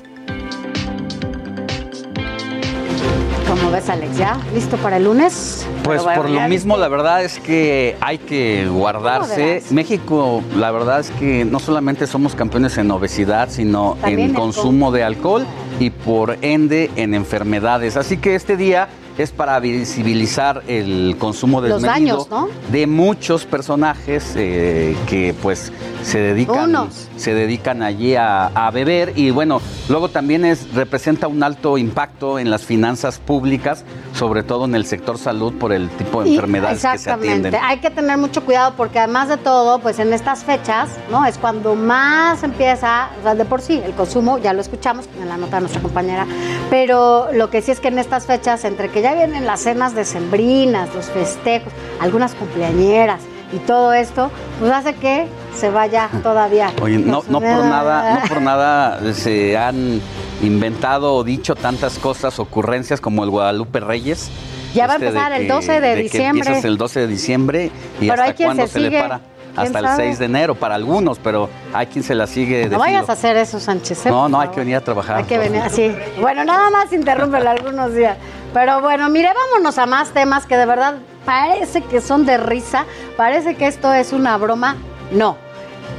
[3.47, 4.17] ¿Cómo ves, Alex?
[4.17, 5.65] ¿Ya listo para el lunes?
[5.83, 9.63] Pues por lo mismo, la verdad es que hay que guardarse.
[9.69, 14.33] México, la verdad es que no solamente somos campeones en obesidad, sino También en en
[14.35, 15.45] consumo de alcohol
[15.79, 17.97] y por ende en enfermedades.
[17.97, 22.49] Así que este día es para visibilizar el consumo Los desmedido daños, ¿no?
[22.71, 25.71] de muchos personajes eh, que pues
[26.05, 27.07] se dedican Unos.
[27.17, 29.59] se dedican allí a, a beber y bueno
[29.89, 33.83] luego también es representa un alto impacto en las finanzas públicas
[34.13, 37.47] sobre todo en el sector salud por el tipo de Y- enfermedades que se atienden
[37.47, 37.57] Exactamente.
[37.59, 41.25] Hay que tener mucho cuidado porque además de todo, pues en estas fechas, ¿no?
[41.25, 45.27] Es cuando más empieza, o sea, de por sí, el consumo, ya lo escuchamos en
[45.27, 46.27] la nota de nuestra compañera,
[46.69, 49.95] pero lo que sí es que en estas fechas, entre que ya vienen las cenas
[49.95, 53.21] decembrinas, los festejos, algunas cumpleañeras
[53.53, 56.71] y todo esto, pues hace que se vaya todavía.
[56.81, 60.01] Oye, no, no por nada, no por nada se han
[60.41, 64.29] inventado o dicho tantas cosas, ocurrencias como el Guadalupe Reyes.
[64.73, 66.59] Ya va a Este de empezar el que- 12 de que diciembre.
[66.63, 69.19] el 12 de diciembre y Pero hay hasta quien cuándo se se, le para.
[69.55, 70.03] ¿Quién Hasta el sabe?
[70.07, 73.11] 6 de enero para algunos, pero hay quien se la sigue de No vayas filo.
[73.11, 74.05] a hacer eso, Sánchez.
[74.07, 74.09] ¿eh?
[74.09, 75.15] No, no, hay que venir a trabajar.
[75.15, 75.95] Hay que venir así.
[76.19, 78.17] Bueno, nada más interrúmpelo algunos días.
[78.55, 80.95] Pero bueno, mire, vámonos a más temas que de verdad
[81.25, 82.85] parece que son de risa.
[83.17, 84.77] Parece que esto es una broma.
[85.11, 85.35] No.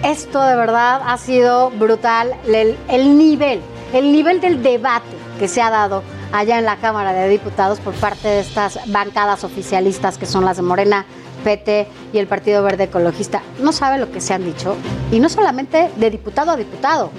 [0.03, 2.35] Esto de verdad ha sido brutal.
[2.47, 3.61] El, el nivel,
[3.93, 5.05] el nivel del debate
[5.39, 6.03] que se ha dado
[6.33, 10.57] allá en la Cámara de Diputados por parte de estas bancadas oficialistas que son las
[10.57, 11.05] de Morena,
[11.45, 13.43] PT y el Partido Verde Ecologista.
[13.61, 14.79] No sabe lo que se han dicho.
[15.13, 17.11] Y no solamente de diputado a diputado,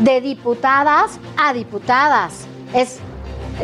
[0.00, 2.46] de diputadas a diputadas.
[2.74, 3.00] Es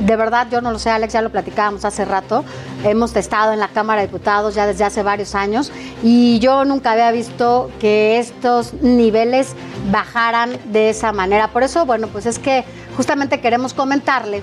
[0.00, 2.44] de verdad, yo no lo sé, Alex, ya lo platicábamos hace rato.
[2.84, 5.72] Hemos testado en la Cámara de Diputados ya desde hace varios años
[6.02, 9.54] y yo nunca había visto que estos niveles
[9.90, 11.48] bajaran de esa manera.
[11.48, 12.64] Por eso, bueno, pues es que
[12.96, 14.42] justamente queremos comentarle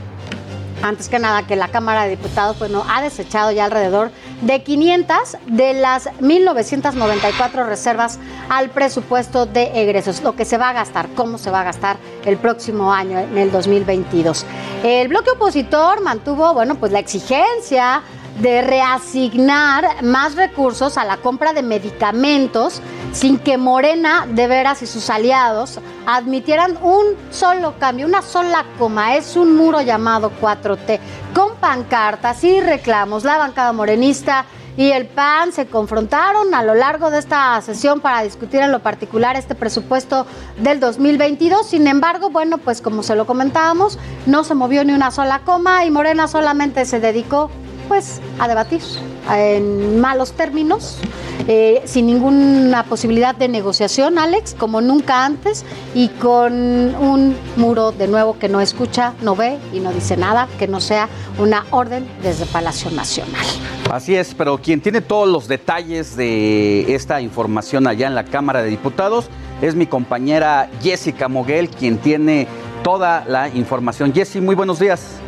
[0.87, 5.17] antes que nada que la Cámara de Diputados bueno, ha desechado ya alrededor de 500
[5.47, 11.37] de las 1.994 reservas al presupuesto de egresos, lo que se va a gastar, cómo
[11.37, 14.45] se va a gastar el próximo año, en el 2022.
[14.83, 18.03] El bloque opositor mantuvo, bueno, pues la exigencia
[18.35, 22.81] de reasignar más recursos a la compra de medicamentos
[23.11, 29.15] sin que Morena de veras y sus aliados admitieran un solo cambio, una sola coma.
[29.15, 30.99] Es un muro llamado 4T,
[31.33, 33.23] con pancartas y reclamos.
[33.23, 34.45] La bancada morenista
[34.77, 38.79] y el PAN se confrontaron a lo largo de esta sesión para discutir en lo
[38.79, 40.25] particular este presupuesto
[40.57, 41.65] del 2022.
[41.65, 45.85] Sin embargo, bueno, pues como se lo comentábamos, no se movió ni una sola coma
[45.85, 47.49] y Morena solamente se dedicó
[47.87, 48.81] pues a debatir
[49.31, 50.97] en malos términos,
[51.47, 56.53] eh, sin ninguna posibilidad de negociación, Alex, como nunca antes, y con
[56.95, 60.81] un muro de nuevo que no escucha, no ve y no dice nada, que no
[60.81, 63.45] sea una orden desde Palacio Nacional.
[63.91, 68.61] Así es, pero quien tiene todos los detalles de esta información allá en la Cámara
[68.61, 69.25] de Diputados
[69.61, 72.47] es mi compañera Jessica Moguel, quien tiene
[72.83, 74.13] toda la información.
[74.13, 75.19] Jessy, muy buenos días.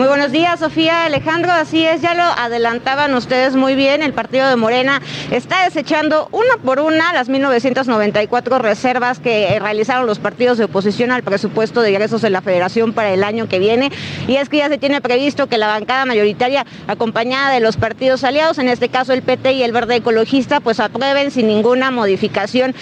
[0.00, 1.52] Muy buenos días, Sofía Alejandro.
[1.52, 4.02] Así es, ya lo adelantaban ustedes muy bien.
[4.02, 10.18] El partido de Morena está desechando una por una las 1994 reservas que realizaron los
[10.18, 13.92] partidos de oposición al presupuesto de ingresos de la Federación para el año que viene.
[14.26, 18.24] Y es que ya se tiene previsto que la bancada mayoritaria, acompañada de los partidos
[18.24, 22.74] aliados, en este caso el PT y el Verde Ecologista, pues aprueben sin ninguna modificación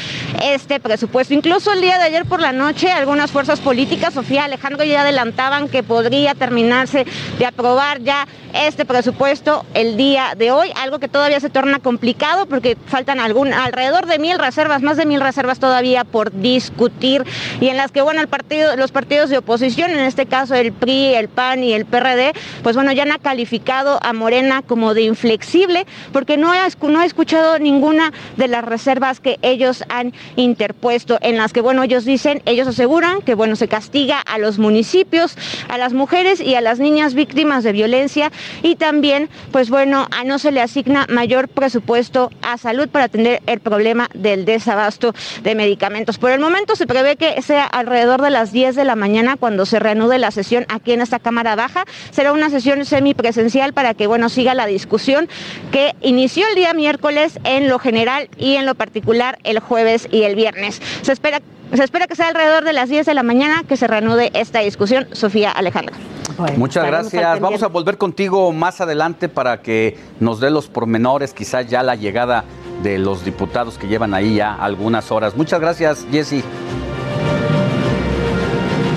[0.44, 1.34] este presupuesto.
[1.34, 5.68] Incluso el día de ayer por la noche, algunas fuerzas políticas, Sofía Alejandro, ya adelantaban
[5.68, 7.07] que podría terminarse
[7.38, 12.46] de aprobar ya este presupuesto el día de hoy, algo que todavía se torna complicado
[12.46, 17.24] porque faltan algún, alrededor de mil reservas, más de mil reservas todavía por discutir
[17.60, 20.72] y en las que, bueno, el partido, los partidos de oposición, en este caso el
[20.72, 22.32] PRI, el PAN y el PRD,
[22.62, 27.04] pues bueno, ya han calificado a Morena como de inflexible porque no ha, no ha
[27.04, 32.42] escuchado ninguna de las reservas que ellos han interpuesto, en las que, bueno, ellos dicen,
[32.46, 35.36] ellos aseguran que, bueno, se castiga a los municipios,
[35.68, 38.30] a las mujeres y a las niñas víctimas de violencia
[38.62, 43.42] y también, pues bueno, a no se le asigna mayor presupuesto a salud para atender
[43.46, 45.12] el problema del desabasto
[45.42, 46.18] de medicamentos.
[46.18, 49.66] Por el momento se prevé que sea alrededor de las 10 de la mañana cuando
[49.66, 51.84] se reanude la sesión aquí en esta Cámara Baja.
[52.10, 55.28] Será una sesión semipresencial para que, bueno, siga la discusión
[55.72, 60.08] que inició el día miércoles en lo general general y en lo particular el jueves
[60.12, 60.82] y el viernes.
[61.00, 61.40] Se espera,
[61.74, 64.60] se espera que sea alrededor de las 10 de la mañana que se reanude esta
[64.60, 65.06] discusión.
[65.12, 65.96] Sofía Alejandra.
[66.56, 67.40] Muchas gracias.
[67.40, 71.96] Vamos a volver contigo más adelante para que nos dé los pormenores, quizás ya la
[71.96, 72.44] llegada
[72.82, 75.36] de los diputados que llevan ahí ya algunas horas.
[75.36, 76.44] Muchas gracias, Jessy.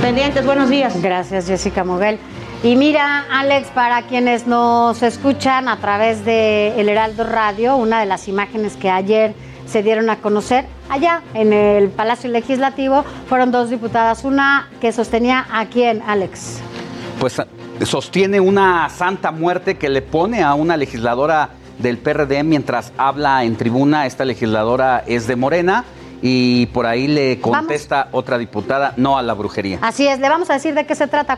[0.01, 1.01] Pendientes, buenos días.
[1.01, 2.19] Gracias, Jessica Moguel.
[2.63, 8.05] Y mira, Alex, para quienes nos escuchan a través de El Heraldo Radio, una de
[8.05, 9.33] las imágenes que ayer
[9.71, 14.23] se dieron a conocer allá en el Palacio Legislativo fueron dos diputadas.
[14.23, 16.59] Una que sostenía a quién, Alex.
[17.19, 17.41] Pues
[17.85, 23.55] sostiene una santa muerte que le pone a una legisladora del PRD mientras habla en
[23.55, 24.05] tribuna.
[24.05, 25.85] Esta legisladora es de Morena
[26.21, 29.79] y por ahí le contesta otra diputada, no a la brujería.
[29.81, 31.37] Así es, le vamos a decir de qué se trata.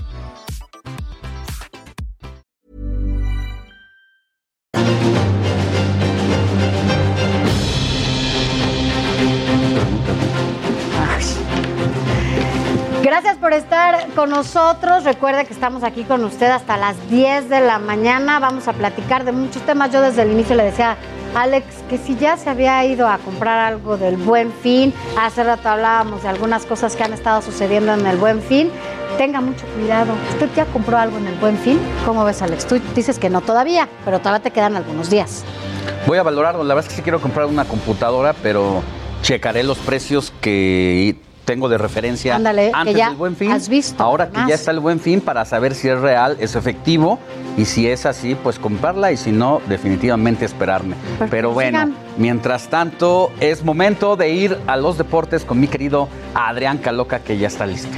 [13.11, 15.03] Gracias por estar con nosotros.
[15.03, 18.39] Recuerde que estamos aquí con usted hasta las 10 de la mañana.
[18.39, 19.91] Vamos a platicar de muchos temas.
[19.91, 20.95] Yo desde el inicio le decía
[21.35, 25.43] a Alex que si ya se había ido a comprar algo del buen fin, hace
[25.43, 28.71] rato hablábamos de algunas cosas que han estado sucediendo en el buen fin.
[29.17, 30.13] Tenga mucho cuidado.
[30.29, 31.81] ¿Usted ya compró algo en el buen fin?
[32.05, 32.65] ¿Cómo ves, Alex?
[32.65, 35.43] Tú dices que no todavía, pero todavía te quedan algunos días.
[36.07, 36.63] Voy a valorarlo.
[36.63, 38.81] La verdad es que sí quiero comprar una computadora, pero
[39.21, 43.51] checaré los precios que tengo de referencia Ándale, que antes ya del buen fin.
[43.51, 46.55] has visto, Ahora que ya está el buen fin para saber si es real, es
[46.55, 47.19] efectivo
[47.57, 50.95] y si es así, pues comprarla y si no, definitivamente esperarme.
[51.29, 51.95] Pero bueno, sigan.
[52.17, 57.37] mientras tanto, es momento de ir a los deportes con mi querido Adrián Caloca que
[57.37, 57.89] ya está listo.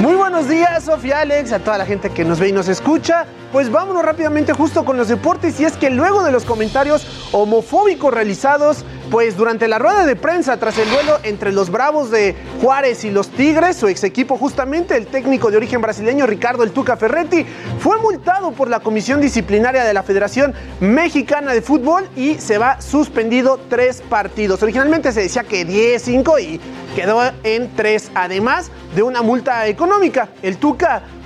[0.00, 3.26] Muy buenos días, Sofía Alex, a toda la gente que nos ve y nos escucha.
[3.52, 8.14] Pues vámonos rápidamente justo con los deportes y es que luego de los comentarios homofóbicos
[8.14, 13.04] realizados, pues durante la rueda de prensa tras el duelo entre los Bravos de Juárez
[13.04, 16.96] y los Tigres, su ex equipo justamente, el técnico de origen brasileño Ricardo El Tuca
[16.96, 17.44] Ferretti,
[17.80, 22.80] fue multado por la Comisión Disciplinaria de la Federación Mexicana de Fútbol y se va
[22.80, 24.62] suspendido tres partidos.
[24.62, 26.60] Originalmente se decía que 10, 5 y
[26.94, 30.28] quedó en 3, además de una multa económica.
[30.42, 30.69] El Tuca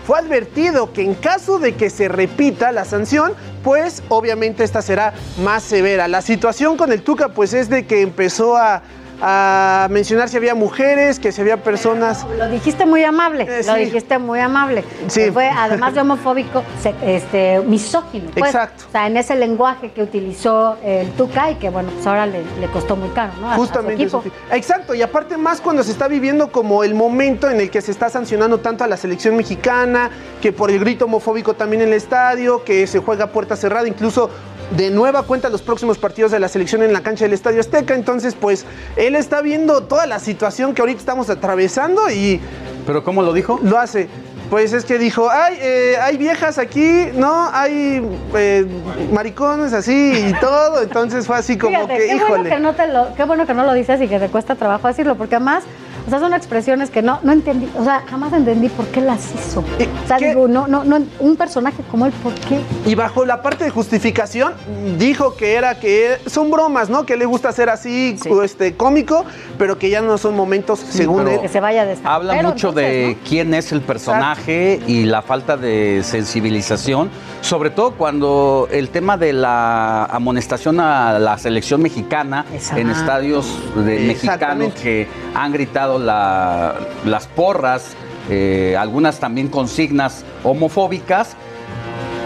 [0.07, 5.15] fue advertido que en caso de que se repita la sanción, pues obviamente esta será
[5.43, 6.09] más severa.
[6.09, 8.83] La situación con el Tuca pues es de que empezó a,
[9.27, 12.27] a mencionar si había mujeres, que si había personas...
[12.37, 13.81] Lo dijiste muy amable, Eh, lo sí.
[13.87, 14.85] dijiste muy amable.
[15.07, 15.21] Sí.
[15.21, 16.63] Que Fue, además de homofóbico,
[17.03, 18.31] este, misógino.
[18.33, 18.45] pues.
[18.55, 18.85] Exacto.
[18.87, 22.43] O sea, en ese lenguaje que utilizó el Tuca y que, bueno, pues ahora le,
[22.61, 23.49] le costó muy caro, ¿no?
[23.49, 24.19] A- a su Justamente, equipo.
[24.19, 24.33] Sofía.
[24.53, 27.93] Exacto, y aparte más cuando se está viviendo como el momento en el que se
[27.93, 30.11] está sancionando tanto a la selección mexicana,
[30.43, 33.89] que por el grito homofóbico también en el estadio, que se juega a puerta cerrada,
[33.89, 34.29] incluso
[34.71, 37.95] de nueva cuenta los próximos partidos de la selección en la cancha del Estadio Azteca.
[37.95, 38.65] Entonces, pues
[38.97, 42.41] él está viendo toda la situación que ahorita estamos atravesando y...
[42.87, 43.61] ¿Pero cómo lo dijo?
[43.63, 44.09] Lo hace.
[44.51, 47.49] Pues es que dijo, ay, eh, hay viejas aquí, ¿no?
[47.51, 48.67] Hay eh,
[49.11, 50.83] maricones así y todo.
[50.83, 52.29] Entonces fue así como Fíjate, que, qué híjole.
[52.29, 54.55] bueno que, no te lo, qué bueno que no lo dices y que te cuesta
[54.55, 55.65] trabajo decirlo, porque además,
[56.07, 59.35] o sea, son expresiones que no, no entendí, o sea, jamás entendí por qué las
[59.35, 59.61] hizo.
[59.61, 62.61] O sea, digo, no, no, no, un personaje como él, ¿por qué?
[62.85, 64.53] Y bajo la parte de justificación
[64.99, 67.07] dijo que era que son bromas, ¿no?
[67.07, 69.25] Que le gusta ser así, este cómico,
[69.57, 71.41] pero que ya no son momentos según él.
[71.41, 76.03] Que se vaya de Habla mucho de quién es el personaje y la falta de
[76.05, 77.11] sensibilización,
[77.41, 82.45] sobre todo cuando el tema de la amonestación a la selección mexicana
[82.77, 87.93] en estadios de mexicanos que han gritado la- las porras,
[88.31, 91.37] eh, algunas también consignas homofóbicas.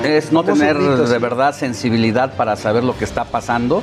[0.05, 1.19] Es no tener de sí.
[1.21, 3.83] verdad sensibilidad para saber lo que está pasando.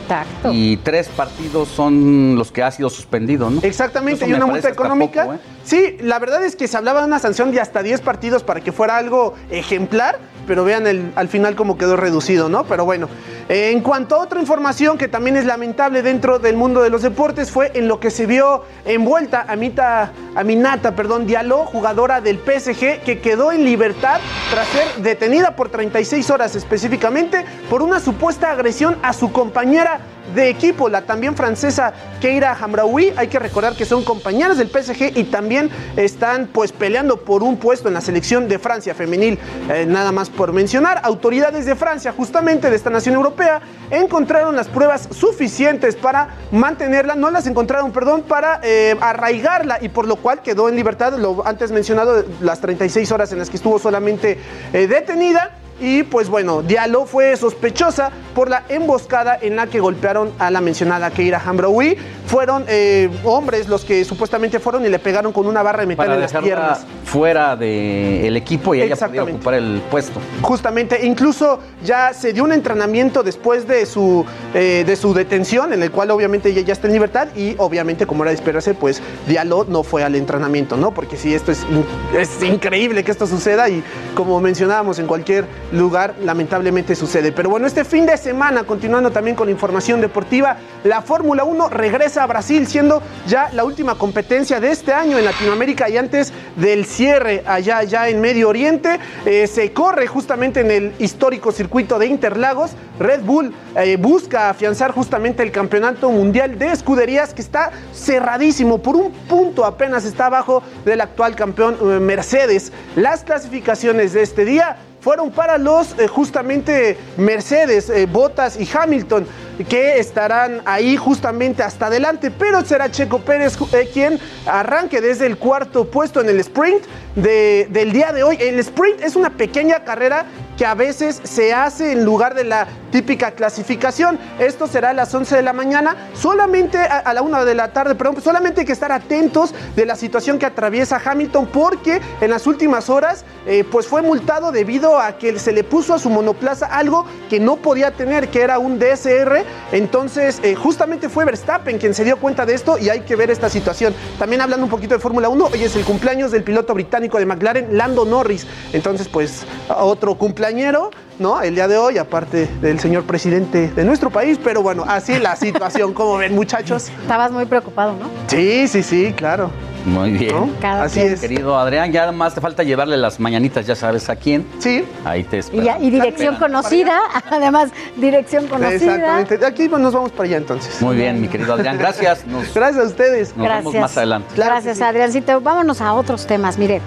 [0.49, 3.59] Y tres partidos son los que ha sido suspendido, ¿no?
[3.61, 5.23] Exactamente, Eso y una multa económica.
[5.23, 5.39] poco, ¿eh?
[5.65, 8.61] Sí, la verdad es que se hablaba de una sanción de hasta 10 partidos para
[8.61, 12.65] que fuera algo ejemplar, pero vean el, al final cómo quedó reducido, ¿no?
[12.65, 13.09] Pero bueno,
[13.49, 17.49] en cuanto a otra información que también es lamentable dentro del mundo de los deportes,
[17.49, 23.19] fue en lo que se vio envuelta Amita, Aminata, perdón, Diallo, jugadora del PSG, que
[23.19, 24.19] quedó en libertad
[24.51, 29.99] tras ser detenida por 36 horas específicamente por una supuesta agresión a su compañera
[30.33, 33.13] de equipo, la también francesa Keira Hamraoui.
[33.17, 37.57] Hay que recordar que son compañeras del PSG y también están pues peleando por un
[37.57, 39.37] puesto en la selección de Francia femenil.
[39.69, 43.61] Eh, nada más por mencionar, autoridades de Francia, justamente de esta nación europea,
[43.91, 50.07] encontraron las pruebas suficientes para mantenerla, no las encontraron, perdón, para eh, arraigarla y por
[50.07, 53.79] lo cual quedó en libertad, lo antes mencionado, las 36 horas en las que estuvo
[53.79, 54.39] solamente
[54.73, 55.51] eh, detenida.
[55.79, 60.61] Y pues bueno, Diallo fue sospechosa por la emboscada en la que golpearon a la
[60.61, 61.97] mencionada Keira Hambraoui.
[62.27, 66.05] Fueron eh, hombres los que supuestamente fueron y le pegaron con una barra de metal
[66.07, 66.85] Para en las piernas.
[67.03, 69.33] fuera del equipo y ella podía Exactamente.
[69.35, 70.19] ocupar el puesto.
[70.41, 75.83] Justamente, incluso ya se dio un entrenamiento después de su, eh, de su detención, en
[75.83, 79.01] el cual obviamente ella ya está en libertad y obviamente, como era de esperarse, pues
[79.27, 80.93] Diallo no fue al entrenamiento, ¿no?
[80.93, 81.85] Porque sí, esto es, in-
[82.19, 83.83] es increíble que esto suceda y
[84.15, 87.31] como mencionábamos en cualquier lugar, lamentablemente sucede.
[87.31, 91.69] Pero bueno, este fin de semana, continuando también con la información deportiva, la Fórmula 1
[91.69, 96.33] regresa a Brasil, siendo ya la última competencia de este año en Latinoamérica y antes
[96.55, 98.99] del cierre allá, allá en Medio Oriente.
[99.25, 102.71] Eh, se corre justamente en el histórico circuito de Interlagos.
[102.99, 108.77] Red Bull eh, busca afianzar justamente el campeonato mundial de escuderías que está cerradísimo.
[108.77, 112.71] Por un punto apenas está abajo del actual campeón eh, Mercedes.
[112.95, 119.27] Las clasificaciones de este día fueron para los eh, justamente Mercedes, eh, Bottas y Hamilton,
[119.69, 125.37] que estarán ahí justamente hasta adelante, pero será Checo Pérez eh, quien arranque desde el
[125.37, 126.83] cuarto puesto en el sprint
[127.15, 128.37] de- del día de hoy.
[128.39, 130.25] El sprint es una pequeña carrera
[130.57, 134.17] que a veces se hace en lugar de la típica clasificación.
[134.39, 137.95] Esto será a las 11 de la mañana, solamente a, la 1 de la tarde,
[137.95, 142.47] perdón, solamente hay que estar atentos de la situación que atraviesa Hamilton porque en las
[142.47, 146.67] últimas horas eh, pues fue multado debido a que se le puso a su monoplaza
[146.67, 149.43] algo que no podía tener, que era un DSR.
[149.71, 153.29] Entonces eh, justamente fue Verstappen quien se dio cuenta de esto y hay que ver
[153.29, 153.93] esta situación.
[154.17, 157.25] También hablando un poquito de Fórmula 1, hoy es el cumpleaños del piloto británico de
[157.25, 158.47] McLaren, Lando Norris.
[158.71, 160.15] Entonces pues otro
[160.45, 161.41] cumpleañero, ¿no?
[161.41, 165.35] El día de hoy, aparte del señor presidente de nuestro país, pero bueno, así la
[165.35, 166.89] situación, como ven muchachos.
[167.01, 168.09] Estabas muy preocupado, ¿no?
[168.27, 169.49] Sí, sí, sí, claro.
[169.85, 170.53] Muy bien.
[170.59, 171.13] Cada Así quien.
[171.13, 171.21] es.
[171.21, 174.45] Querido Adrián, ya más te falta llevarle las mañanitas, ya sabes a quién.
[174.59, 174.83] Sí.
[175.05, 175.63] Ahí te Y, espero.
[175.63, 176.99] ya- y dirección conocida,
[177.29, 178.75] además, dirección conocida.
[179.19, 179.45] Exactamente.
[179.45, 180.81] Aquí nos vamos para allá entonces.
[180.81, 182.25] Muy bien, mi querido Adrián, gracias.
[182.25, 183.37] Nos, Gracias a ustedes.
[183.37, 184.27] nos vemos más adelante.
[184.35, 185.39] Gracias, Adriancito.
[185.41, 186.57] Vámonos a otros temas.
[186.57, 186.81] Mire,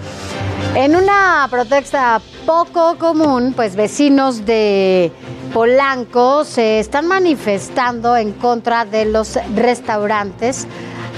[0.75, 5.13] en una protesta poco común, pues vecinos de
[5.53, 10.67] Polanco se están manifestando en contra de los restaurantes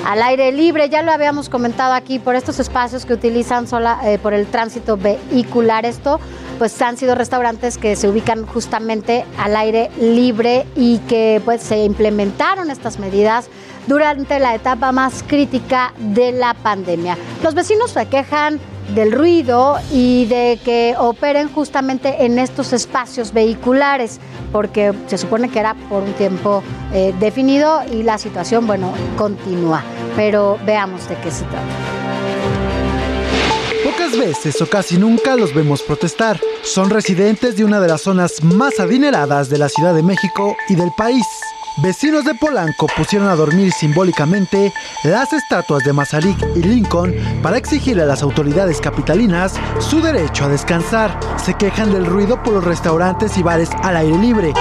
[0.05, 0.89] al aire libre.
[0.89, 3.67] Ya lo habíamos comentado aquí por estos espacios que utilizan
[4.05, 5.87] eh, por el tránsito vehicular.
[5.87, 6.21] Esto,
[6.59, 11.85] pues han sido restaurantes que se ubican justamente al aire libre y que pues se
[11.85, 13.49] implementaron estas medidas
[13.87, 17.17] durante la etapa más crítica de la pandemia.
[17.43, 18.61] Los vecinos se quejan
[18.95, 24.21] del ruido y de que operen justamente en estos espacios vehiculares,
[24.53, 26.63] porque se supone que era por un tiempo
[26.93, 29.83] eh, definido y la situación, bueno, continúa.
[30.17, 31.65] Pero veamos de qué se trata.
[33.85, 36.41] Pocas veces o casi nunca los vemos protestar.
[36.63, 40.75] Son residentes de una de las zonas más adineradas de la Ciudad de México y
[40.75, 41.27] del país.
[41.77, 44.73] Vecinos de Polanco pusieron a dormir simbólicamente
[45.05, 50.49] las estatuas de Mazarik y Lincoln para exigirle a las autoridades capitalinas su derecho a
[50.49, 51.19] descansar.
[51.43, 54.53] Se quejan del ruido por los restaurantes y bares al aire libre.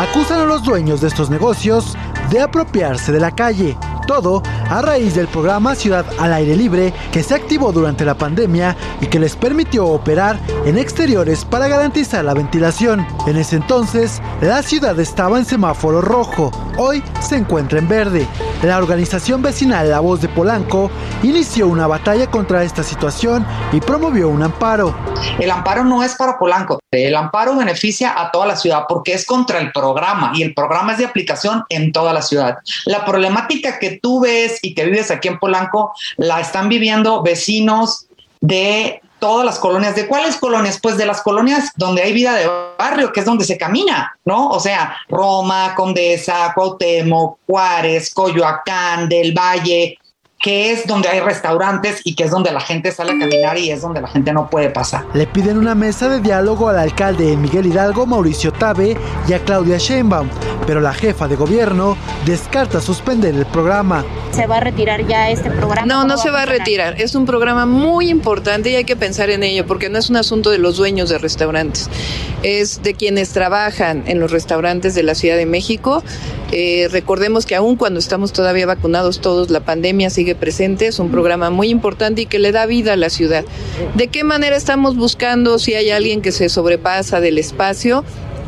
[0.00, 1.96] Acusan a los dueños de estos negocios
[2.34, 3.76] de apropiarse de la calle.
[4.08, 8.76] Todo a raíz del programa Ciudad al Aire Libre que se activó durante la pandemia
[9.00, 13.06] y que les permitió operar en exteriores para garantizar la ventilación.
[13.28, 16.50] En ese entonces, la ciudad estaba en semáforo rojo.
[16.76, 18.26] Hoy se encuentra en verde.
[18.62, 20.90] La organización vecinal La Voz de Polanco
[21.22, 24.94] inició una batalla contra esta situación y promovió un amparo.
[25.38, 29.24] El amparo no es para Polanco, el amparo beneficia a toda la ciudad porque es
[29.24, 32.56] contra el programa y el programa es de aplicación en toda la ciudad.
[32.86, 38.06] La problemática que tú ves y que vives aquí en Polanco la están viviendo vecinos
[38.40, 39.94] de todas las colonias.
[39.94, 40.78] ¿De cuáles colonias?
[40.82, 42.46] Pues de las colonias donde hay vida de
[42.78, 44.48] barrio, que es donde se camina, ¿no?
[44.50, 49.98] O sea, Roma, Condesa, Cuauhtémoc, Juárez, Coyoacán, del Valle.
[50.44, 53.70] Que es donde hay restaurantes y que es donde la gente sale a caminar y
[53.70, 55.06] es donde la gente no puede pasar.
[55.14, 58.94] Le piden una mesa de diálogo al alcalde Miguel Hidalgo, Mauricio Tabe
[59.26, 60.28] y a Claudia Sheinbaum,
[60.66, 61.96] pero la jefa de gobierno
[62.26, 64.04] descarta suspender el programa.
[64.32, 65.86] ¿Se va a retirar ya este programa?
[65.86, 67.00] No, no se va a retirar.
[67.00, 70.16] Es un programa muy importante y hay que pensar en ello porque no es un
[70.16, 71.88] asunto de los dueños de restaurantes,
[72.42, 76.02] es de quienes trabajan en los restaurantes de la Ciudad de México.
[76.52, 81.10] Eh, recordemos que aún cuando estamos todavía vacunados todos, la pandemia sigue presente, es un
[81.10, 83.44] programa muy importante y que le da vida a la ciudad.
[83.94, 88.04] ¿De qué manera estamos buscando si hay alguien que se sobrepasa del espacio?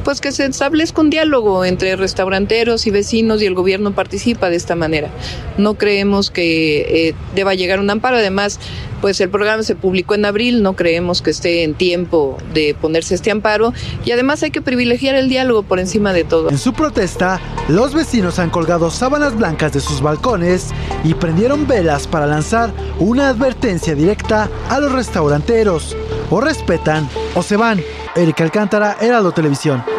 [0.07, 4.55] Pues que se establezca un diálogo entre restauranteros y vecinos y el gobierno participa de
[4.55, 5.11] esta manera.
[5.59, 8.17] No creemos que eh, deba llegar un amparo.
[8.17, 8.61] Además,
[9.01, 13.17] pues el programa se publicó en abril, no creemos que esté en tiempo de ponerse
[13.17, 13.73] este amparo
[14.05, 16.51] y además hay que privilegiar el diálogo por encima de todo.
[16.51, 20.69] En su protesta, los vecinos han colgado sábanas blancas de sus balcones
[21.03, 25.97] y prendieron velas para lanzar una advertencia directa a los restauranteros.
[26.31, 27.81] O respetan o se van.
[28.15, 29.96] Erika Alcántara, Heraldo Televisión.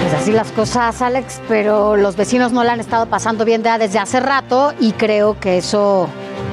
[0.00, 3.98] Pues así las cosas, Alex, pero los vecinos no la han estado pasando bien desde
[3.98, 6.08] hace rato y creo que eso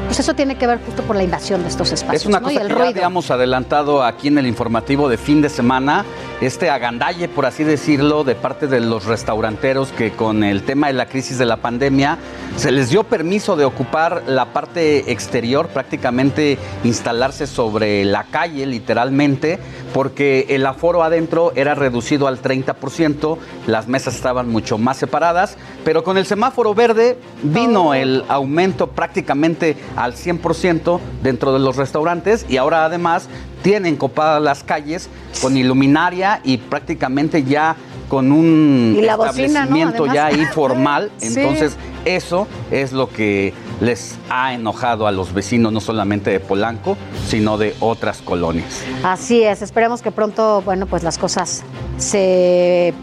[0.06, 2.22] pues eso tiene que ver justo por la invasión de estos espacios.
[2.22, 2.48] Es una ¿no?
[2.48, 2.86] cosa y el que ruido.
[2.92, 6.06] ya habíamos adelantado aquí en el informativo de fin de semana,
[6.42, 10.94] este agandalle, por así decirlo, de parte de los restauranteros que con el tema de
[10.94, 12.18] la crisis de la pandemia
[12.58, 19.60] se les dio permiso de ocupar la parte exterior, prácticamente instalarse sobre la calle, literalmente,
[19.94, 23.38] porque el aforo adentro era reducido al 30%,
[23.68, 29.76] las mesas estaban mucho más separadas, pero con el semáforo verde vino el aumento prácticamente
[29.96, 33.28] al 100% dentro de los restaurantes y ahora además
[33.64, 35.10] tienen copadas las calles
[35.42, 37.76] con iluminaria y prácticamente ya
[38.10, 41.12] con un establecimiento ya ahí formal.
[41.18, 41.40] Sí.
[41.40, 46.98] Entonces, eso es lo que les ha enojado a los vecinos, no solamente de Polanco,
[47.28, 48.84] sino de otras colonias.
[49.04, 51.64] Así es, esperemos que pronto, bueno, pues las cosas
[51.98, 52.94] se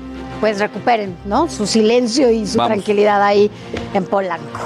[0.40, 1.48] pues recuperen, ¿no?
[1.48, 2.74] Su silencio y su Vamos.
[2.74, 3.50] tranquilidad ahí
[3.94, 4.60] en Polanco.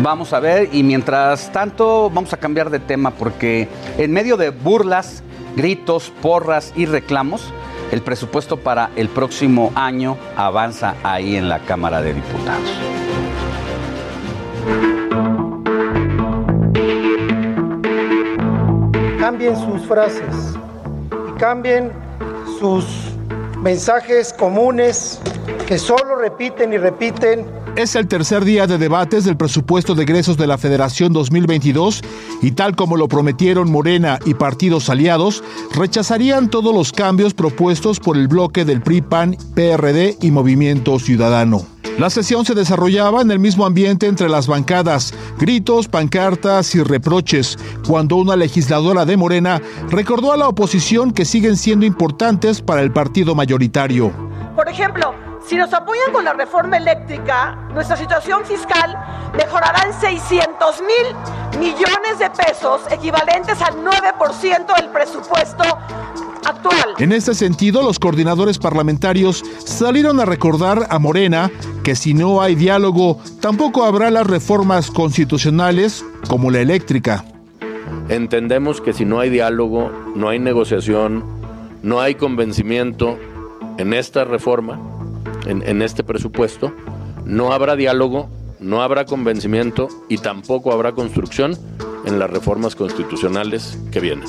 [0.00, 3.68] Vamos a ver, y mientras tanto vamos a cambiar de tema porque
[3.98, 5.22] en medio de burlas,
[5.56, 7.52] gritos, porras y reclamos,
[7.90, 12.70] el presupuesto para el próximo año avanza ahí en la Cámara de Diputados.
[19.28, 20.56] cambien sus frases
[21.28, 21.92] y cambien
[22.58, 22.86] sus
[23.58, 25.20] mensajes comunes
[25.66, 27.46] que solo repiten y repiten
[27.76, 32.02] Es el tercer día de debates del presupuesto de egresos de la Federación 2022
[32.42, 38.16] y tal como lo prometieron Morena y partidos aliados, rechazarían todos los cambios propuestos por
[38.16, 41.66] el bloque del PRI, PAN, PRD y Movimiento Ciudadano.
[41.98, 47.58] La sesión se desarrollaba en el mismo ambiente entre las bancadas, gritos, pancartas y reproches,
[47.86, 52.92] cuando una legisladora de Morena recordó a la oposición que siguen siendo importantes para el
[52.92, 54.12] partido mayoritario.
[54.54, 55.12] Por ejemplo,
[55.48, 58.94] si nos apoyan con la reforma eléctrica, nuestra situación fiscal
[59.34, 65.64] mejorará en 600 mil millones de pesos, equivalentes al 9% del presupuesto
[66.44, 66.94] actual.
[66.98, 71.50] En este sentido, los coordinadores parlamentarios salieron a recordar a Morena
[71.82, 77.24] que si no hay diálogo, tampoco habrá las reformas constitucionales como la eléctrica.
[78.10, 81.24] Entendemos que si no hay diálogo, no hay negociación,
[81.82, 83.18] no hay convencimiento
[83.78, 84.97] en esta reforma,
[85.46, 86.72] en, en este presupuesto,
[87.24, 88.28] no habrá diálogo,
[88.60, 91.56] no habrá convencimiento y tampoco habrá construcción
[92.04, 94.28] en las reformas constitucionales que vienen.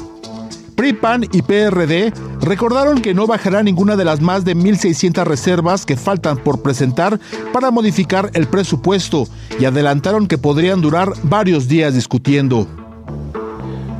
[0.79, 5.85] PRI, PAN y PRD recordaron que no bajará ninguna de las más de 1.600 reservas
[5.85, 7.19] que faltan por presentar
[7.51, 9.27] para modificar el presupuesto
[9.59, 12.65] y adelantaron que podrían durar varios días discutiendo.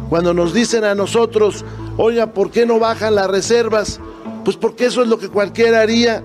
[0.08, 1.66] Cuando nos dicen a nosotros,
[1.98, 4.00] oiga, ¿por qué no bajan las reservas?
[4.46, 6.24] Pues porque eso es lo que cualquiera haría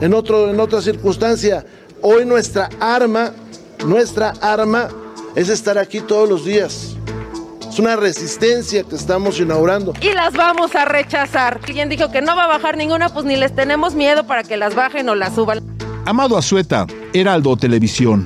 [0.00, 1.64] en, otro, en otra circunstancia.
[2.02, 3.32] Hoy nuestra arma,
[3.86, 4.88] nuestra arma
[5.34, 6.96] es estar aquí todos los días.
[7.68, 9.94] Es una resistencia que estamos inaugurando.
[10.00, 11.60] y las vamos a rechazar.
[11.60, 14.56] Quien dijo que no va a bajar ninguna, pues ni les tenemos miedo para que
[14.56, 15.60] las bajen o las suban.
[16.04, 18.24] Amado Azueta, Heraldo Televisión.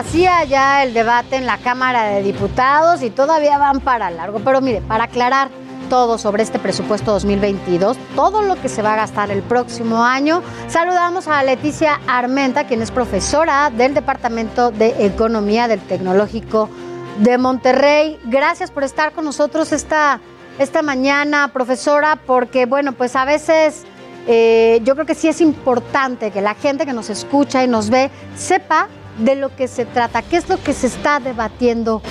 [0.00, 4.40] Hacía ya el debate en la Cámara de Diputados y todavía van para largo.
[4.42, 5.50] Pero mire, para aclarar
[5.90, 10.42] todo sobre este presupuesto 2022, todo lo que se va a gastar el próximo año,
[10.68, 16.70] saludamos a Leticia Armenta, quien es profesora del Departamento de Economía del Tecnológico
[17.18, 18.18] de Monterrey.
[18.24, 20.18] Gracias por estar con nosotros esta
[20.58, 23.84] esta mañana, profesora, porque bueno, pues a veces
[24.26, 27.90] eh, yo creo que sí es importante que la gente que nos escucha y nos
[27.90, 28.88] ve sepa
[29.20, 32.02] de lo que se trata, qué es lo que se está debatiendo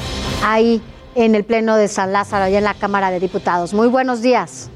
[0.43, 0.81] ahí
[1.15, 3.73] en el Pleno de San Lázaro, allá en la Cámara de Diputados.
[3.73, 4.69] Muy buenos días.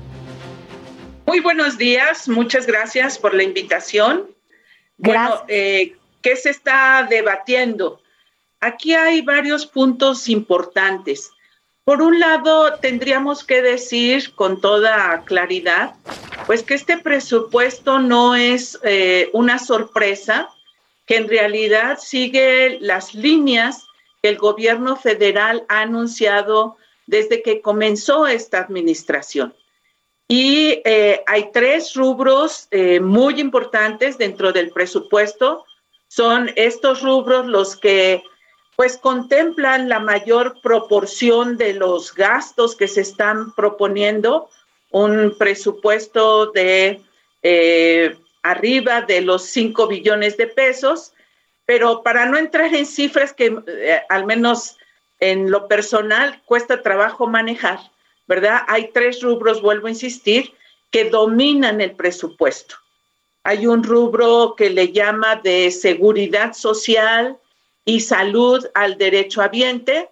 [1.25, 4.27] Muy buenos días, muchas gracias por la invitación.
[4.97, 8.01] Bueno, eh, ¿qué se está debatiendo?
[8.59, 11.31] Aquí hay varios puntos importantes.
[11.85, 15.95] Por un lado, tendríamos que decir con toda claridad,
[16.45, 20.49] pues que este presupuesto no es eh, una sorpresa,
[21.05, 23.85] que en realidad sigue las líneas
[24.21, 26.77] que el gobierno federal ha anunciado
[27.07, 29.53] desde que comenzó esta administración.
[30.27, 35.65] Y eh, hay tres rubros eh, muy importantes dentro del presupuesto.
[36.07, 38.23] Son estos rubros los que
[38.75, 44.49] pues contemplan la mayor proporción de los gastos que se están proponiendo,
[44.89, 47.01] un presupuesto de
[47.43, 51.13] eh, arriba de los 5 billones de pesos,
[51.65, 53.57] pero para no entrar en cifras que
[54.09, 54.77] al menos
[55.19, 57.79] en lo personal cuesta trabajo manejar,
[58.27, 58.63] ¿verdad?
[58.67, 60.53] Hay tres rubros, vuelvo a insistir,
[60.91, 62.75] que dominan el presupuesto.
[63.43, 67.37] Hay un rubro que le llama de seguridad social
[67.85, 70.09] y salud al derecho habiente,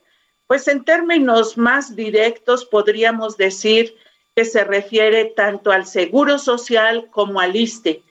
[0.48, 3.96] pues en términos más directos podríamos decir
[4.36, 8.04] que se refiere tanto al seguro social como al ISTE.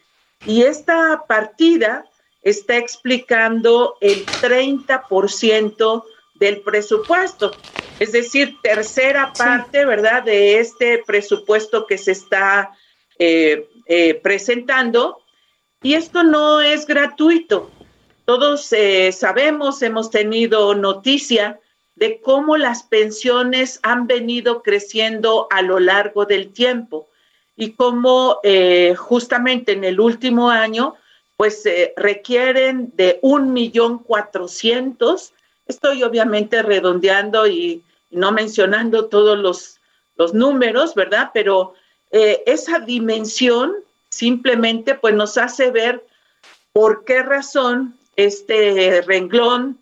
[0.47, 2.07] Y esta partida
[2.43, 6.05] está explicando el 30%
[6.37, 7.53] del presupuesto,
[7.99, 12.73] es decir, tercera parte, ¿verdad?, de este presupuesto que se está
[13.19, 15.23] eh, eh, presentando.
[15.83, 17.71] Y esto no es gratuito.
[18.25, 21.61] Todos eh, sabemos, hemos tenido noticia
[21.97, 27.10] de cómo las pensiones han venido creciendo a lo largo del tiempo
[27.61, 28.41] y cómo
[28.97, 30.95] justamente en el último año,
[31.37, 31.65] pues
[31.97, 35.33] requieren de un millón cuatrocientos
[35.71, 39.77] Estoy obviamente redondeando y no mencionando todos los,
[40.35, 41.31] números, ¿verdad?
[41.33, 41.75] Pero
[42.11, 43.73] eh, esa dimensión
[44.11, 46.05] simplemente pues nos hace ver
[46.73, 49.79] por qué razón este renglón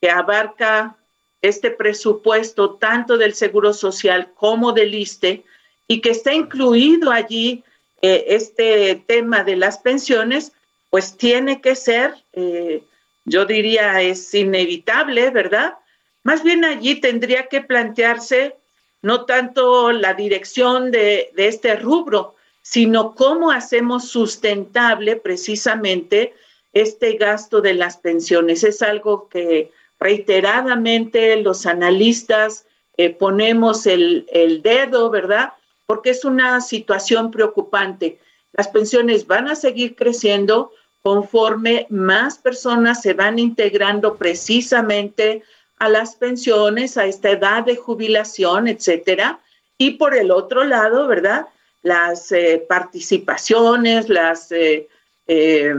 [0.00, 0.96] que abarca
[1.42, 5.44] este presupuesto tanto del Seguro Social como del ISTE
[5.88, 7.62] y que está incluido allí
[8.02, 10.52] eh, este tema de las pensiones,
[10.90, 12.82] pues tiene que ser eh,
[13.24, 15.74] yo diría es inevitable, ¿verdad?
[16.22, 18.56] Más bien allí tendría que plantearse
[19.02, 26.34] no tanto la dirección de, este rubro, sino cómo hacemos sustentable precisamente
[26.72, 28.64] este gasto de las pensiones.
[28.64, 29.70] Es algo que
[30.00, 32.66] reiteradamente los analistas
[32.96, 35.52] eh, ponemos el, el dedo, ¿verdad?
[35.86, 38.18] Porque es una situación preocupante.
[38.52, 45.42] Las pensiones van a seguir creciendo, conforme más personas se van integrando precisamente
[45.78, 49.40] a las pensiones, a esta edad de jubilación, etcétera.
[49.76, 51.46] Y por el otro lado, ¿verdad?
[51.82, 54.88] Las eh, participaciones, las, eh,
[55.26, 55.74] eh,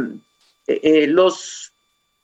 [1.08, 1.72] los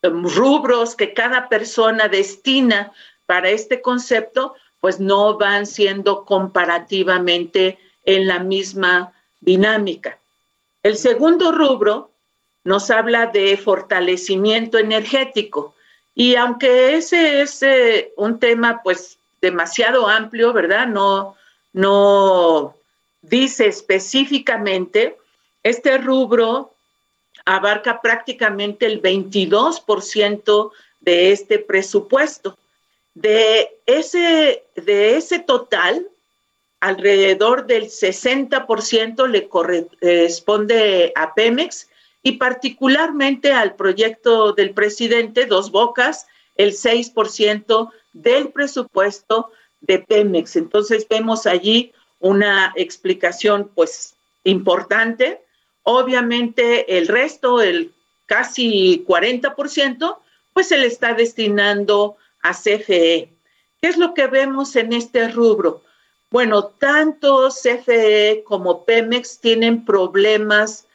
[0.02, 2.92] em, rubros que cada persona destina
[3.26, 10.18] para este concepto, pues no van siendo comparativamente en la misma dinámica.
[10.84, 12.12] El segundo rubro
[12.64, 15.76] nos habla de fortalecimiento energético.
[16.14, 20.88] Y aunque ese es eh, un tema pues demasiado amplio, ¿verdad?
[20.88, 21.36] No,
[21.74, 22.76] no
[23.22, 25.18] dice específicamente,
[25.64, 26.74] este rubro
[27.46, 32.58] abarca prácticamente el 22% de este presupuesto.
[33.14, 36.08] De ese, de ese total,
[36.80, 41.90] alrededor del 60% le corresponde a Pemex
[42.24, 49.52] y particularmente al proyecto del presidente Dos Bocas, el 6% del presupuesto
[49.82, 50.56] de Pemex.
[50.56, 55.42] Entonces vemos allí una explicación pues importante.
[55.84, 57.92] Obviamente el resto, el
[58.26, 60.18] casi 40%,
[60.54, 63.30] pues se le está destinando a CFE.
[63.82, 65.82] ¿Qué es lo que vemos en este rubro?
[66.30, 70.88] Bueno, tanto CFE como Pemex tienen problemas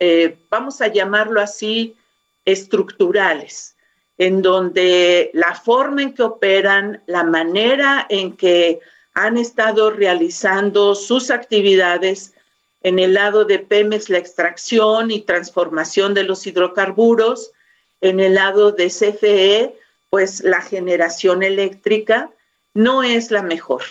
[0.00, 1.96] eh, vamos a llamarlo así,
[2.44, 3.76] estructurales,
[4.18, 8.80] en donde la forma en que operan, la manera en que
[9.14, 12.34] han estado realizando sus actividades
[12.82, 17.52] en el lado de Pemex, la extracción y transformación de los hidrocarburos,
[18.00, 19.74] en el lado de CFE,
[20.14, 22.30] pues la generación eléctrica
[22.72, 23.82] no es la mejor.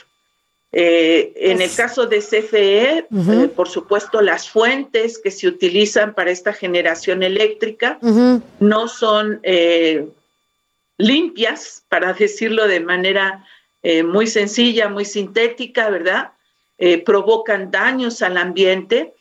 [0.72, 6.32] Eh, en el caso de CFE, eh, por supuesto, las fuentes que se utilizan para
[6.32, 8.00] esta generación eléctrica
[8.62, 10.08] no son eh,
[10.98, 13.46] limpias, para decirlo de manera
[14.06, 16.32] muy sencilla, muy sintética, ¿verdad?
[17.06, 19.14] provocan daños al ambiente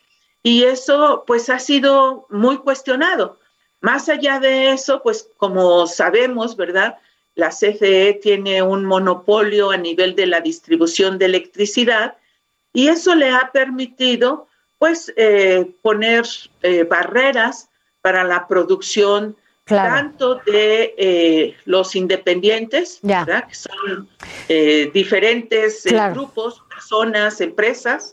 [0.44, 3.40] y eso pues ha sido muy cuestionado.
[3.82, 6.98] Más allá de eso, pues como sabemos, ¿verdad?
[7.34, 12.16] La CFE tiene un monopolio a nivel de la distribución de electricidad
[12.72, 14.46] y eso le ha permitido
[14.78, 16.24] pues eh, poner
[16.62, 24.08] eh, barreras para la producción tanto de eh, los independientes, que son
[24.92, 28.10] diferentes grupos, personas, empresas,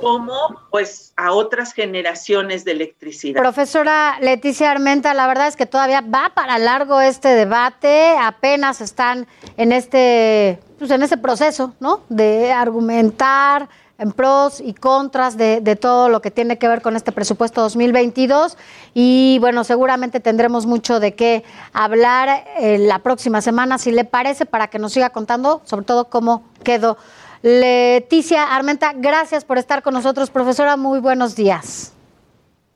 [0.00, 0.32] como
[0.70, 3.40] pues a otras generaciones de electricidad.
[3.40, 9.26] Profesora Leticia Armenta, la verdad es que todavía va para largo este debate, apenas están
[9.56, 12.02] en este, pues en ese proceso, ¿no?
[12.08, 13.68] De argumentar
[14.00, 18.56] en pros y contras de, todo lo que tiene que ver con este presupuesto 2022
[18.94, 24.46] y bueno, seguramente tendremos mucho de qué hablar eh, la próxima semana, si le parece,
[24.46, 26.96] para que nos siga contando sobre todo cómo quedó
[27.42, 30.76] Leticia Armenta, gracias por estar con nosotros, profesora.
[30.76, 31.92] Muy buenos días.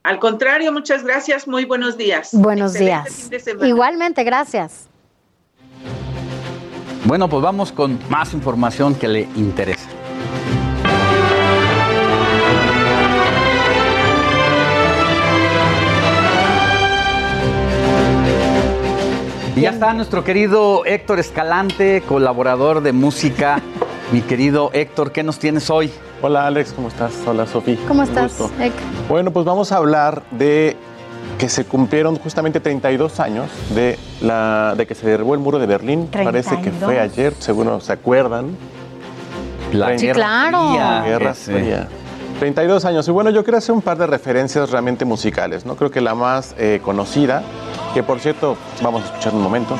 [0.03, 1.47] Al contrario, muchas gracias.
[1.47, 2.31] Muy buenos días.
[2.33, 3.31] Buenos días.
[3.63, 4.89] Igualmente, gracias.
[7.05, 9.94] Bueno, pues vamos con más información que le interesa.
[19.57, 23.63] Y ya está nuestro querido Héctor Escalante, colaborador de música
[24.13, 25.93] mi querido Héctor, ¿qué nos tienes hoy?
[26.23, 27.13] Hola Alex, ¿cómo estás?
[27.27, 27.79] Hola Sofía.
[27.87, 28.37] ¿Cómo estás?
[29.09, 30.77] Bueno, pues vamos a hablar de
[31.39, 35.67] que se cumplieron justamente 32 años de, la, de que se derribó el muro de
[35.67, 36.09] Berlín.
[36.13, 38.57] Parece que fue ayer, seguro se acuerdan.
[39.73, 40.73] La sí, claro.
[41.05, 41.89] Guerra Fría.
[42.45, 43.09] 32 años.
[43.09, 45.77] Y bueno, yo quiero hacer un par de referencias realmente musicales, ¿no?
[45.77, 47.43] Creo que la más eh, conocida,
[47.95, 49.79] que por cierto, vamos a escuchar un momento.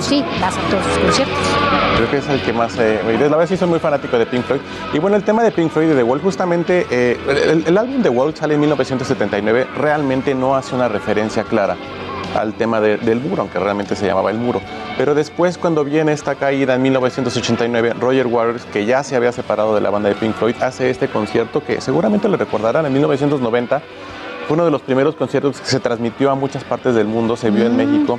[0.00, 1.36] Sí, vas a todos conciertos.
[1.96, 2.76] Creo que es el que más...
[2.78, 4.60] Eh, la verdad sí soy muy fanático de Pink Floyd.
[4.92, 8.08] Y bueno, el tema de Pink Floyd y The Wall, justamente eh, el, álbum The
[8.08, 11.76] Wall sale en 1979, realmente no hace una referencia clara
[12.34, 14.60] al tema del muro, aunque realmente se llamaba el muro.
[14.96, 19.74] Pero después, cuando viene esta caída en 1989, Roger Waters, que ya se había separado
[19.74, 23.82] de la banda de Pink Floyd, hace este concierto que seguramente le recordarán en 1990
[24.48, 27.50] fue uno de los primeros conciertos que se transmitió a muchas partes del mundo, se
[27.50, 27.76] vio en mm.
[27.76, 28.18] México,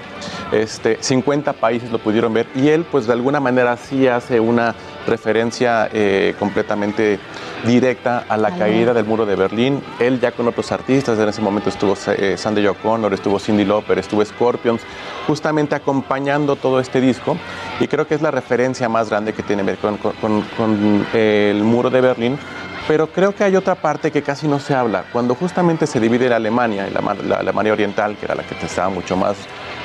[0.52, 4.76] este, 50 países lo pudieron ver y él pues de alguna manera sí hace una
[5.08, 7.20] referencia eh, completamente
[7.66, 9.82] directa a la caída del muro de Berlín.
[10.00, 13.98] Él ya con otros artistas, en ese momento estuvo eh, Sandy O'Connor, estuvo Cindy Lauper,
[13.98, 14.82] estuvo Scorpions,
[15.26, 17.38] justamente acompañando todo este disco
[17.80, 21.64] y creo que es la referencia más grande que tiene que ver con, con el
[21.64, 22.38] muro de Berlín
[22.90, 25.06] pero creo que hay otra parte que casi no se habla.
[25.14, 28.90] Cuando justamente se divide la Alemania, y la, Alemania Oriental, que era la que estaba
[28.90, 29.38] mucho más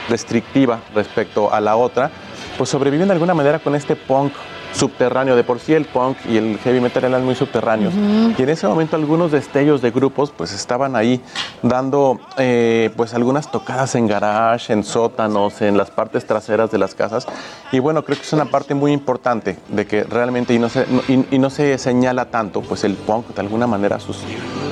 [0.09, 2.11] restrictiva respecto a la otra,
[2.57, 4.33] pues sobreviven de alguna manera con este punk
[4.75, 5.37] subterráneo.
[5.37, 7.95] De por sí el punk y el heavy metal eran muy subterráneos.
[8.37, 11.21] Y en ese momento algunos destellos de grupos pues estaban ahí
[11.63, 16.95] dando eh, pues algunas tocadas en garage, en sótanos, en las partes traseras de las
[16.95, 17.27] casas.
[17.73, 20.87] Y bueno, creo que es una parte muy importante de que realmente y no se,
[21.09, 23.99] y, no se señala tanto, pues el punk de alguna manera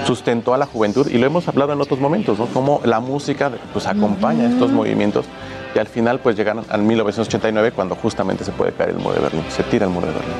[0.06, 2.46] sustentó a la juventud y lo hemos hablado en otros momentos, ¿no?
[2.46, 5.26] Cómo la música pues acompaña estos movimientos
[5.74, 9.20] y al final pues llegaron al 1989 cuando justamente se puede caer el muro de
[9.20, 10.34] Berlín, se tira el muro de Berlín.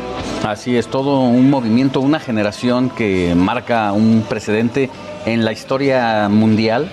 [0.46, 4.90] Así es, todo un movimiento, una generación que marca un precedente
[5.24, 6.90] en la historia mundial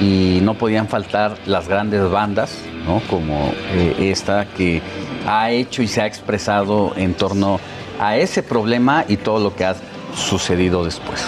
[0.00, 3.02] y no podían faltar las grandes bandas, ¿no?
[3.08, 4.80] como eh, esta que
[5.26, 7.60] ha hecho y se ha expresado en torno
[7.98, 9.74] a ese problema y todo lo que ha
[10.14, 11.24] sucedido después.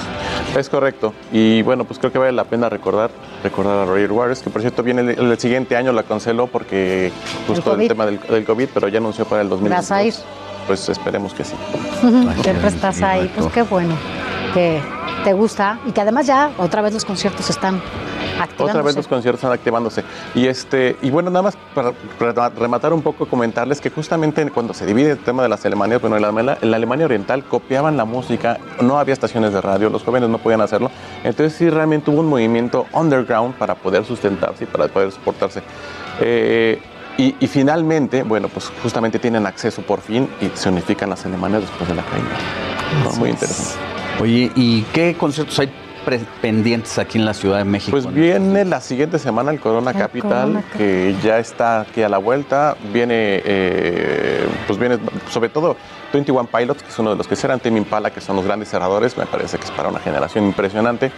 [0.56, 1.14] Es correcto.
[1.32, 3.10] Y bueno, pues creo que vale la pena recordar,
[3.42, 7.10] recordar a Roger Waters, que por cierto viene el, siguiente año, la canceló porque
[7.46, 9.88] justo el, tema del, COVID, pero ya anunció para el 2022.
[9.88, 10.14] ¿Vas a ir?
[10.66, 11.54] Pues esperemos que sí.
[12.42, 13.94] Siempre estás ahí, pues qué bueno
[14.54, 14.80] que
[15.24, 17.80] te gusta y que además ya otra vez los conciertos están
[18.58, 20.04] Otra vez los conciertos están activándose.
[20.34, 24.86] Y este y bueno, nada más para rematar un poco, comentarles que justamente cuando se
[24.86, 28.04] divide el tema de las Alemanias, bueno, en la, en la Alemania Oriental copiaban la
[28.04, 30.90] música, no había estaciones de radio, los jóvenes no podían hacerlo.
[31.24, 35.62] Entonces sí realmente hubo un movimiento underground para poder sustentarse y para poder soportarse.
[36.20, 36.80] Eh,
[37.18, 41.88] y, finalmente, bueno, pues justamente tienen acceso por fin y se unifican las Alemanias después
[41.88, 43.16] de la caída.
[43.18, 43.74] Muy interesante.
[44.20, 45.70] Oye, ¿y qué conciertos hay
[46.40, 47.92] pendientes aquí en la Ciudad de México?
[47.92, 52.76] Pues viene la siguiente semana el Corona Capital, que ya está aquí a la vuelta.
[52.92, 54.98] Viene, eh, pues viene
[55.30, 55.76] sobre todo
[56.12, 58.68] 21 Pilots, que es uno de los que serán Tim Impala, que son los grandes
[58.68, 59.16] cerradores.
[59.16, 61.10] Me parece que es para una generación impresionante.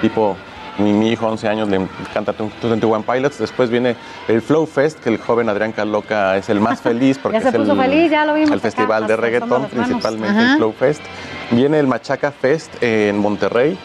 [0.00, 0.36] Tipo
[0.80, 3.38] mi, hijo, 11 años, le encanta 21 Pilots.
[3.38, 3.96] Después viene
[4.28, 8.60] el Flow Fest, que el joven Adrián Caloca es el más feliz porque es el,
[8.60, 11.02] festival de reggaetón, principalmente el Flow Fest.
[11.50, 13.78] Viene el Machaca Fest en Monterrey.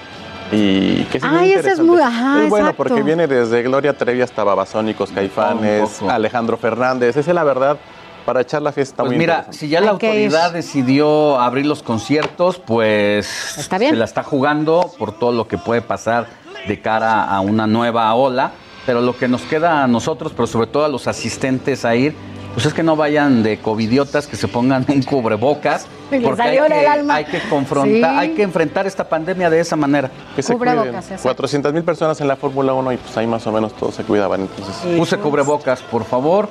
[0.52, 4.44] Y que Ay, ese es muy, ajá, es bueno porque viene desde Gloria Trevi hasta
[4.44, 7.18] Babasónicos, Caifanes, Alejandro Fernández.
[7.18, 7.78] Esa es la verdad
[8.26, 13.28] para echar la fiesta pues mira, si ya la autoridad decidió abrir los conciertos, pues
[13.28, 16.28] se la está jugando por todo lo que puede pasar
[16.68, 18.52] de cara a una nueva ola.
[18.86, 22.16] Pero lo que nos queda a nosotros, pero sobre todo a los asistentes a ir,
[22.56, 25.88] pues es que no vayan de covidiotas, que se pongan un cubrebocas,
[26.23, 30.10] porque hay que, hay que, confrontar, hay que enfrentar esta pandemia de esa manera.
[30.38, 30.95] Que se cuiden.
[31.22, 34.03] 400 mil personas en la Fórmula 1 y pues ahí más o menos todos se
[34.03, 34.41] cuidaban.
[34.41, 34.73] Entonces.
[34.98, 36.48] Puse cubrebocas, por favor.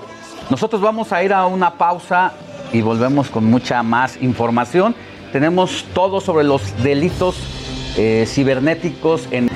[0.50, 2.32] Nosotros vamos a ir a una pausa
[2.70, 4.94] y volvemos con mucha más información.
[5.32, 7.36] Tenemos todo sobre los delitos
[7.96, 9.48] eh, cibernéticos en...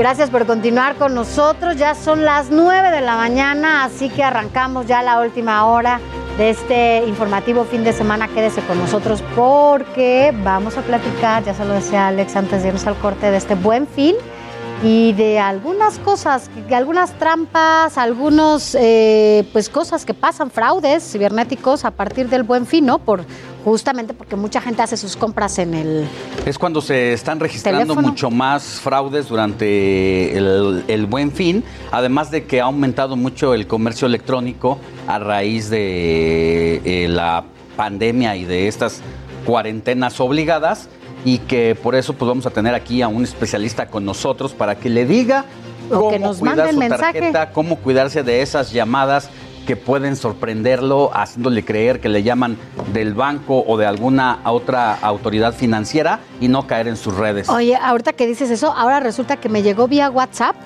[0.00, 1.76] Gracias por continuar con nosotros.
[1.76, 6.00] Ya son las 9 de la mañana, así que arrancamos ya la última hora
[6.38, 8.26] de este informativo fin de semana.
[8.26, 12.86] Quédese con nosotros porque vamos a platicar, ya se lo decía Alex antes de irnos
[12.86, 14.14] al corte, de este buen fin
[14.82, 21.84] y de algunas cosas, de algunas trampas, algunos eh, pues cosas que pasan, fraudes cibernéticos
[21.84, 23.00] a partir del buen fin, ¿no?
[23.00, 23.26] Por
[23.64, 26.08] justamente porque mucha gente hace sus compras en el
[26.46, 32.60] es cuando se están registrando mucho más fraudes durante el, buen fin, además de que
[32.60, 37.44] ha aumentado mucho el comercio electrónico a raíz de eh, la
[37.76, 39.00] pandemia y de estas
[39.44, 40.88] cuarentenas obligadas
[41.24, 44.76] y que por eso pues vamos a tener aquí a un especialista con nosotros para
[44.76, 45.44] que le diga
[45.88, 49.28] cómo cuidar su tarjeta, cómo cuidarse de esas llamadas
[49.70, 52.56] que pueden sorprenderlo haciéndole creer que le llaman
[52.92, 57.48] del banco o de alguna otra autoridad financiera y no caer en sus redes.
[57.48, 60.56] Oye, ahorita que dices eso, ahora resulta que me llegó vía WhatsApp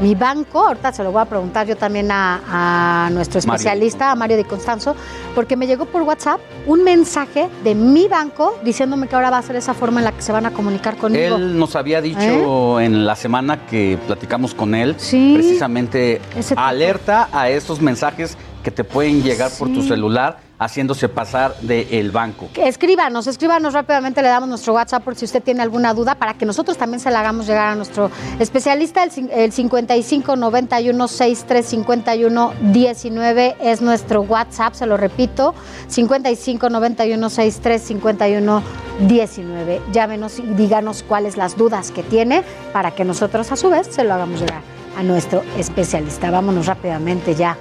[0.00, 4.36] mi banco, ahorita se lo voy a preguntar yo también a, nuestro especialista, a Mario
[4.36, 4.94] Di Constanzo,
[5.34, 9.42] porque me llegó por WhatsApp un mensaje de mi banco diciéndome que ahora va a
[9.42, 11.36] ser esa forma en la que se van a comunicar conmigo.
[11.36, 12.84] Él nos había dicho ¿Eh?
[12.84, 16.20] en la semana que platicamos con él, precisamente
[16.56, 22.48] alerta a estos mensajes que te pueden llegar por tu celular haciéndose pasar del banco.
[22.56, 26.46] Escríbanos, escríbanos rápidamente, le damos nuestro WhatsApp por si usted tiene alguna duda para que
[26.46, 29.02] nosotros también se la hagamos llegar a nuestro especialista.
[29.02, 35.54] El, el 55 91 63 51 19 es nuestro WhatsApp, se lo repito,
[35.88, 38.62] 55 91 63 51
[39.00, 39.82] 19.
[39.92, 42.42] Llámenos y díganos cuáles las dudas que tiene
[42.72, 44.62] para que nosotros a su vez se lo hagamos llegar
[44.96, 46.30] a nuestro especialista.
[46.30, 47.56] Vámonos rápidamente ya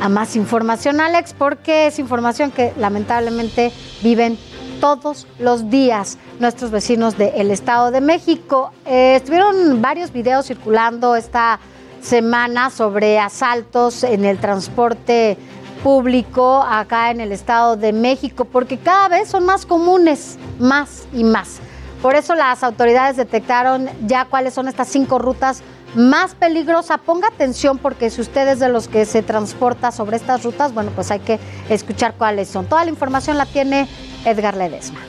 [0.00, 3.72] a más información, Alex, porque es información que lamentablemente
[4.02, 4.38] viven
[4.80, 8.72] todos los días nuestros vecinos del Estado de México.
[8.86, 11.60] Eh, estuvieron varios videos circulando esta
[12.00, 15.36] semana sobre asaltos en el transporte
[15.82, 21.24] público acá en el Estado de México, porque cada vez son más comunes, más y
[21.24, 21.60] más.
[22.00, 25.62] Por eso las autoridades detectaron ya cuáles son estas cinco rutas
[25.94, 26.98] más peligrosa.
[26.98, 30.90] Ponga atención porque si usted es de los que se transporta sobre estas rutas, bueno,
[30.94, 31.38] pues hay que
[31.68, 32.66] escuchar cuáles son.
[32.66, 33.88] Toda la información la tiene
[34.24, 35.00] Edgar Ledesma.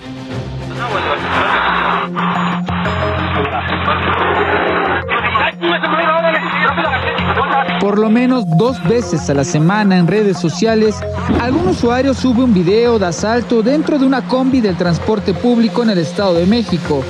[7.79, 10.95] Por lo menos dos veces a la semana en redes sociales,
[11.39, 15.91] algún usuario sube un video de asalto dentro de una combi del transporte público en
[15.91, 17.03] el Estado de México.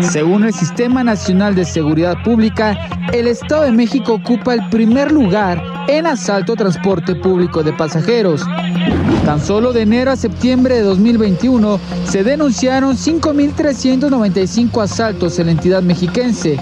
[0.00, 2.76] Según el Sistema Nacional de Seguridad Pública,
[3.12, 8.42] el Estado de México ocupa el primer lugar en asalto a transporte público de pasajeros.
[9.24, 15.82] Tan solo de enero a septiembre de 2021 se denunciaron 5.395 asaltos en la entidad
[15.82, 16.58] mexiquense.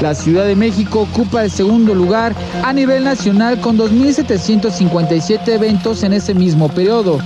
[0.00, 2.34] La Ciudad de México ocupa el segundo lugar
[2.64, 7.18] a nivel nacional con 2.757 eventos en ese mismo periodo.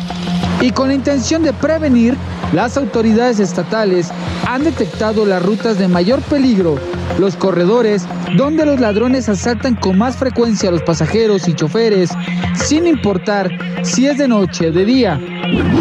[0.61, 2.17] Y con la intención de prevenir,
[2.53, 4.09] Las autoridades estatales
[4.47, 6.77] han detectado las rutas de mayor peligro,
[7.19, 8.07] los corredores
[8.37, 12.11] donde los ladrones asaltan con más frecuencia a los pasajeros y choferes,
[12.55, 13.51] sin importar
[13.83, 15.21] si es de noche o de día.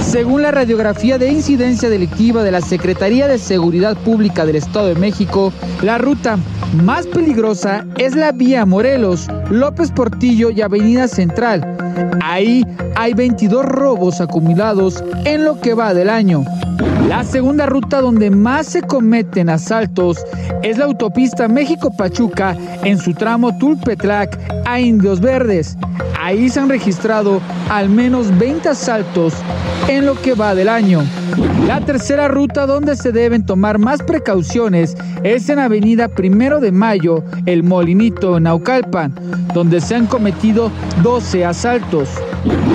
[0.01, 4.95] Según la radiografía de incidencia delictiva de la Secretaría de Seguridad Pública del Estado de
[4.95, 6.37] México, la ruta
[6.83, 11.63] más peligrosa es la vía Morelos, López Portillo y Avenida Central.
[12.23, 12.65] Ahí
[12.95, 16.43] hay 22 robos acumulados en lo que va del año.
[17.07, 20.25] La segunda ruta donde más se cometen asaltos
[20.63, 25.77] es la autopista México-Pachuca en su tramo Tulpetlac a Indios Verdes.
[26.19, 29.35] Ahí se han registrado al menos 20 asaltos
[29.87, 31.03] en lo que va del año.
[31.67, 37.23] La tercera ruta donde se deben tomar más precauciones es en Avenida Primero de Mayo,
[37.45, 39.13] El Molinito, Naucalpan,
[39.53, 40.71] donde se han cometido
[41.03, 42.09] 12 asaltos.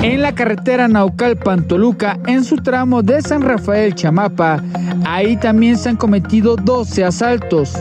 [0.02, 4.62] En la carretera Naucalpan-Toluca, en su tramo de San Rafael Chamapa,
[5.04, 7.74] ahí también se han cometido 12 asaltos.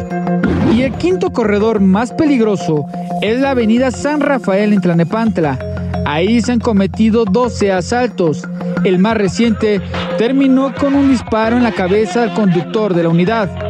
[0.76, 2.86] Y el quinto corredor más peligroso
[3.22, 5.58] es la avenida San Rafael en Tlanepantla.
[6.06, 8.48] Ahí se han cometido 12 asaltos.
[8.84, 9.82] El más reciente
[10.18, 13.69] terminó con un disparo en la cabeza al conductor de la unidad.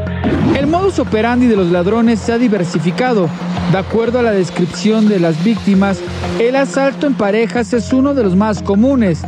[0.55, 3.29] El modus operandi de los ladrones se ha diversificado.
[3.71, 5.99] De acuerdo a la descripción de las víctimas,
[6.39, 9.21] el asalto en parejas es uno de los más comunes.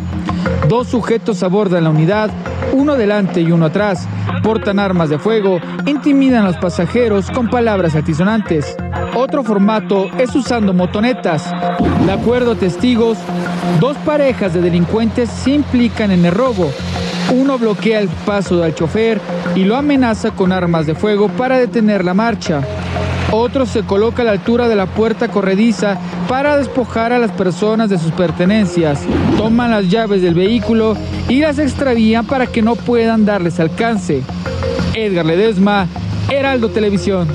[0.67, 2.31] Dos sujetos abordan la unidad,
[2.73, 4.07] uno delante y uno atrás,
[4.43, 8.75] portan armas de fuego, intimidan a los pasajeros con palabras altisonantes.
[9.15, 11.51] Otro formato es usando motonetas.
[12.05, 13.17] De acuerdo a testigos,
[13.79, 16.71] dos parejas de delincuentes se implican en el robo.
[17.33, 19.19] Uno bloquea el paso del chofer
[19.55, 22.61] y lo amenaza con armas de fuego para detener la marcha.
[23.31, 25.97] Otro se coloca a la altura de la puerta corrediza
[26.27, 29.01] para despojar a las personas de sus pertenencias.
[29.37, 30.97] Toman las llaves del vehículo
[31.29, 34.21] y las extravían para que no puedan darles alcance.
[34.93, 35.87] Edgar Ledesma,
[36.29, 37.27] Heraldo Televisión.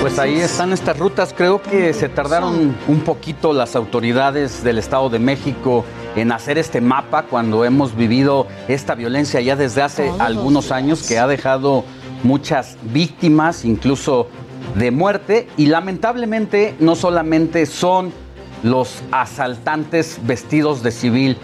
[0.00, 1.34] Pues ahí están estas rutas.
[1.36, 5.84] Creo que se tardaron un poquito las autoridades del Estado de México
[6.16, 11.18] en hacer este mapa cuando hemos vivido esta violencia ya desde hace algunos años que
[11.18, 11.84] ha dejado
[12.22, 14.28] muchas víctimas, incluso
[14.74, 18.12] de muerte, y lamentablemente no solamente son
[18.62, 21.36] los asaltantes vestidos de civil,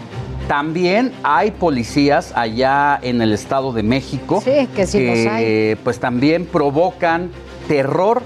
[0.47, 7.29] también hay policías allá en el Estado de México que, pues también provocan
[7.67, 8.21] terror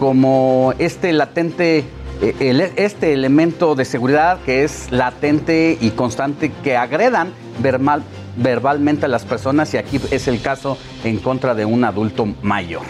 [0.00, 1.84] como este latente
[2.20, 8.02] este elemento de seguridad que es latente y constante que agredan verbal,
[8.36, 12.82] verbalmente a las personas y aquí es el caso en contra de un adulto mayor.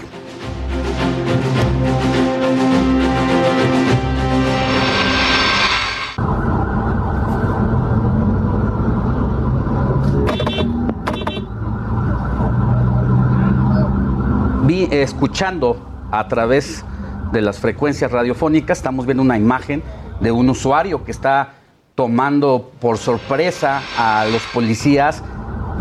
[14.67, 15.77] Vi escuchando
[16.13, 16.85] a través
[17.41, 19.83] las frecuencias radiofónicas estamos viendo una imagen
[20.21, 21.51] de un usuario que está
[21.95, 25.23] tomando por sorpresa a los policías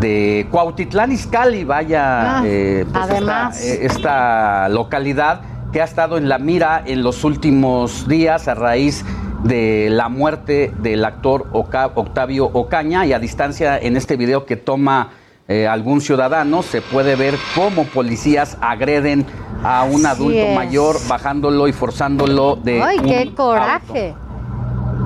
[0.00, 3.60] de Cuautitlán Izcalli, vaya Ah, eh, pues además.
[3.60, 5.40] Esta, eh, esta localidad
[5.72, 9.04] que ha estado en la mira en los últimos días a raíz
[9.44, 14.56] de la muerte del actor Oca- Octavio Ocaña y a distancia en este video que
[14.56, 15.10] toma
[15.48, 19.26] eh, algún ciudadano se puede ver cómo policías agreden
[19.62, 20.54] a un Así adulto es.
[20.54, 24.14] mayor bajándolo y forzándolo de ¡Ay, un qué coraje!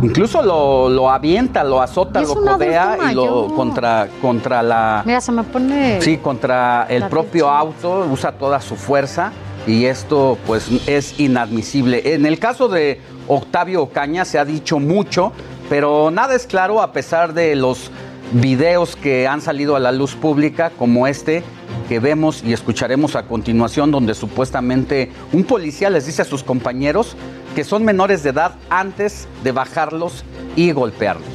[0.03, 5.03] Incluso lo, lo avienta, lo azota, lo codea y lo contra, contra la.
[5.07, 6.01] Mira, se me pone.
[6.03, 9.33] Sí, contra el propio auto, usa toda su fuerza
[9.67, 12.15] y esto pues es inadmisible.
[12.15, 15.33] En el caso de Octavio Ocaña se ha dicho mucho,
[15.71, 17.91] pero nada es claro a pesar de los
[18.33, 21.43] videos que han salido a la luz pública como este
[21.89, 27.17] que vemos y escucharemos a continuación donde supuestamente un policía les dice a sus compañeros
[27.55, 30.25] que son menores de edad antes de bajarlos
[30.57, 31.29] y golpearlos.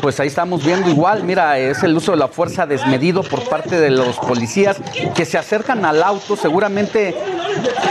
[0.00, 3.80] Pues ahí estamos viendo igual, mira, es el uso de la fuerza desmedido por parte
[3.80, 4.76] de los policías
[5.14, 7.14] que se acercan al auto, seguramente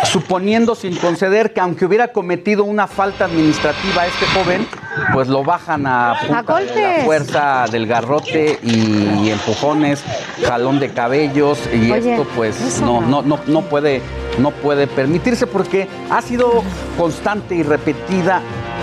[0.05, 4.67] suponiendo sin conceder que aunque hubiera cometido una falta administrativa este joven,
[5.13, 10.03] pues lo bajan a punta de la fuerza del garrote y empujones,
[10.47, 13.01] jalón de cabellos y Oye, esto pues no.
[13.01, 14.01] no, no, no puede,
[14.37, 16.63] no puede permitirse porque ha sido
[16.97, 18.41] constante y repetida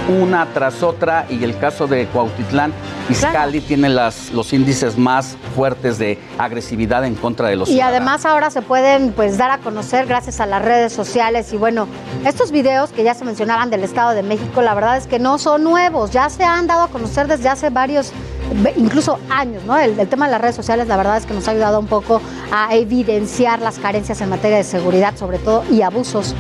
[0.09, 2.73] una tras otra y el caso de Cuautitlán
[3.09, 8.25] Izcalli tiene las, los índices más fuertes de agresividad en contra de los Y además
[8.25, 11.53] ahora se pueden pues dar a conocer gracias a las redes sociales.
[11.53, 11.87] Y bueno,
[12.25, 15.39] estos videos que ya se mencionaban del Estado de México, la verdad es que no
[15.39, 18.13] son nuevos, ya se han dado a conocer desde hace varios
[18.77, 19.77] incluso años, ¿no?
[19.79, 22.21] El, tema de las redes sociales, la verdad es que nos ha ayudado un poco
[22.53, 26.35] a evidenciar las carencias en materia de seguridad, sobre todo, y abusos,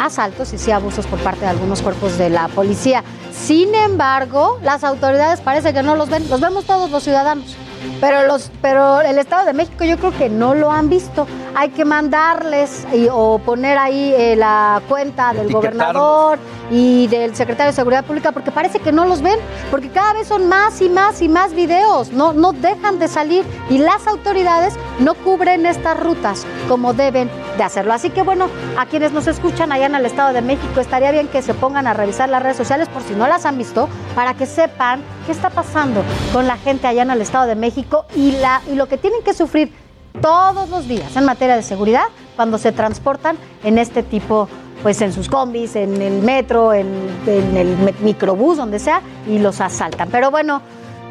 [0.00, 3.02] asaltos y sí abusos por parte de algunos cuerpos de la policía.
[3.32, 7.56] Sin embargo, las autoridades parece que no los ven, los vemos todos los ciudadanos.
[8.00, 11.26] Pero, los, pero el Estado de México yo creo que no lo han visto.
[11.54, 16.38] Hay que mandarles o poner ahí eh, la cuenta del gobernador
[16.70, 19.38] y del secretario de Seguridad Pública porque parece que no los ven,
[19.70, 23.44] porque cada vez son más y más y más videos, no, no dejan de salir
[23.70, 27.92] y las autoridades no cubren estas rutas como deben de hacerlo.
[27.92, 28.48] Así que bueno,
[28.78, 31.86] a quienes nos escuchan allá en el Estado de México, estaría bien que se pongan
[31.86, 35.32] a revisar las redes sociales por si no las han visto, para que sepan qué
[35.32, 36.02] está pasando
[36.32, 37.67] con la gente allá en el Estado de México
[38.16, 39.72] y, la, y lo que tienen que sufrir
[40.20, 42.04] todos los días en materia de seguridad
[42.36, 44.48] cuando se transportan en este tipo
[44.82, 46.86] pues en sus combis, en el metro, en,
[47.26, 50.08] en, el microbús, donde sea, y los asaltan.
[50.08, 50.62] Pero bueno,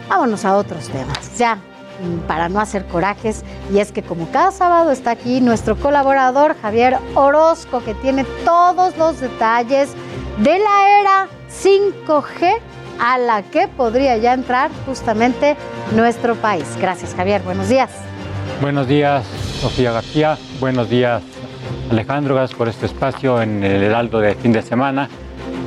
[0.08, 1.38] vámonos a otros temas.
[1.38, 1.60] Ya,
[2.28, 3.44] para no hacer corajes.
[3.74, 8.98] Y es que como cada sábado está aquí nuestro colaborador Javier Orozco, que tiene todos
[8.98, 9.90] los detalles
[10.38, 12.60] de la era 5G
[13.00, 15.56] a la que podría ya entrar justamente
[15.96, 16.66] nuestro país.
[16.80, 17.90] Gracias Javier, buenos días.
[18.62, 19.26] Buenos días
[19.62, 21.22] Sofía García, buenos días
[21.92, 25.10] Alejandro, gracias por este espacio en el Heraldo de fin de semana.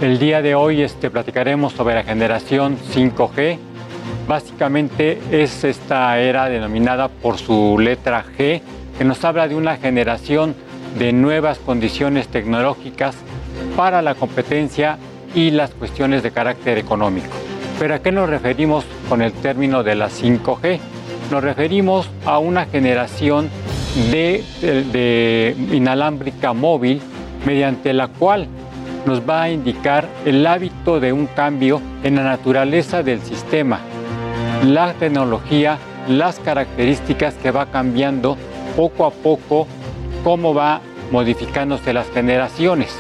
[0.01, 3.59] El día de hoy este, platicaremos sobre la generación 5G,
[4.31, 8.61] Básicamente es esta era denominada por su letra G,
[8.97, 10.55] que nos habla de una generación
[11.01, 13.16] de nuevas condiciones tecnológicas
[13.77, 14.98] para la competencia
[15.35, 17.28] y las cuestiones de carácter económico.
[17.78, 20.78] ¿Pero a qué nos referimos con el término de la 5G?
[21.31, 23.48] Nos referimos a una generación
[24.11, 27.01] de, de, inalámbrica móvil
[27.47, 28.48] mediante la cual
[29.07, 33.81] nos va a indicar el hábito de un cambio en la naturaleza del sistema
[34.65, 35.78] la tecnología,
[36.09, 38.36] las características que va cambiando
[38.77, 39.66] poco a poco,
[40.23, 40.81] cómo va
[41.11, 42.94] modificándose las generaciones.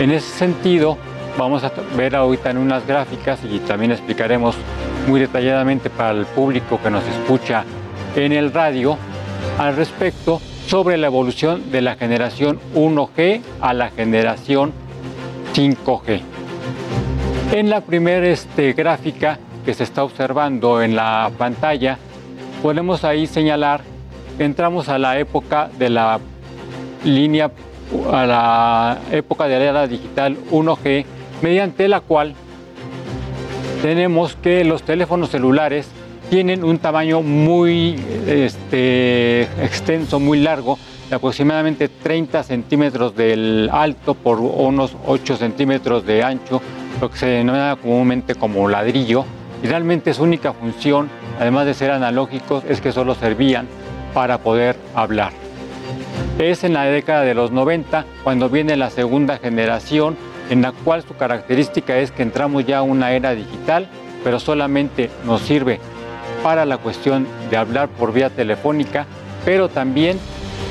[0.00, 0.98] En ese sentido,
[1.36, 4.56] vamos a ver ahorita en unas gráficas y también explicaremos
[5.06, 7.64] muy detalladamente para el público que nos escucha
[8.16, 8.96] en el radio
[9.58, 14.72] al respecto sobre la evolución de la generación 1G a la generación
[15.54, 16.20] 5G.
[17.52, 21.98] En la primera este, gráfica que se está observando en la pantalla,
[22.62, 23.82] podemos ahí señalar
[24.38, 26.18] que entramos a la época de la
[27.04, 27.50] línea,
[28.10, 31.04] a la época de la era digital 1G,
[31.42, 32.34] mediante la cual
[33.82, 35.88] tenemos que los teléfonos celulares
[36.30, 37.96] tienen un tamaño muy
[38.26, 40.78] este, extenso, muy largo,
[41.10, 46.62] de aproximadamente 30 centímetros del alto por unos 8 centímetros de ancho,
[47.00, 49.26] lo que se denomina comúnmente como ladrillo
[49.62, 53.66] y realmente su única función, además de ser analógicos, es que solo servían
[54.14, 55.32] para poder hablar.
[56.38, 60.16] Es en la década de los 90 cuando viene la segunda generación
[60.50, 63.88] en la cual su característica es que entramos ya a una era digital,
[64.24, 65.80] pero solamente nos sirve
[66.42, 69.06] para la cuestión de hablar por vía telefónica,
[69.44, 70.18] pero también,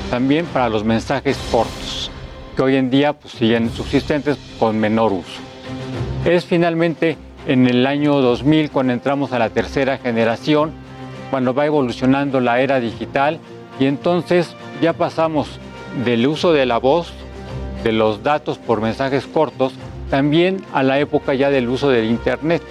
[0.10, 2.12] también para los mensajes cortos,
[2.56, 5.40] que hoy en día pues, siguen subsistentes con menor uso.
[6.26, 7.18] Es finalmente
[7.48, 10.72] en el año 2000 cuando entramos a la tercera generación,
[11.32, 13.40] cuando va evolucionando la era digital
[13.80, 15.48] y entonces ya pasamos
[16.06, 17.14] del uso de la voz,
[17.84, 19.74] de los datos por mensajes cortos,
[20.10, 22.62] también a la época ya del uso del Internet.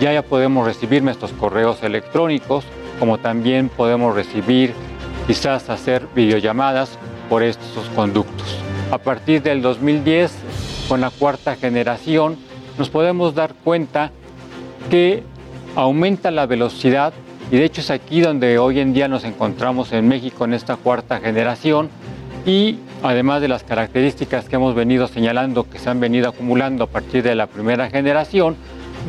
[0.00, 2.64] Ya ya podemos recibir nuestros correos electrónicos,
[2.98, 4.74] como también podemos recibir,
[5.26, 6.98] quizás hacer videollamadas
[7.28, 8.58] por estos conductos.
[8.90, 10.32] A partir del 2010,
[10.88, 12.36] con la cuarta generación,
[12.78, 14.12] nos podemos dar cuenta
[14.90, 15.22] que
[15.74, 17.12] aumenta la velocidad
[17.50, 20.76] y de hecho es aquí donde hoy en día nos encontramos en México en esta
[20.76, 21.90] cuarta generación
[22.46, 26.86] y además de las características que hemos venido señalando que se han venido acumulando a
[26.86, 28.56] partir de la primera generación,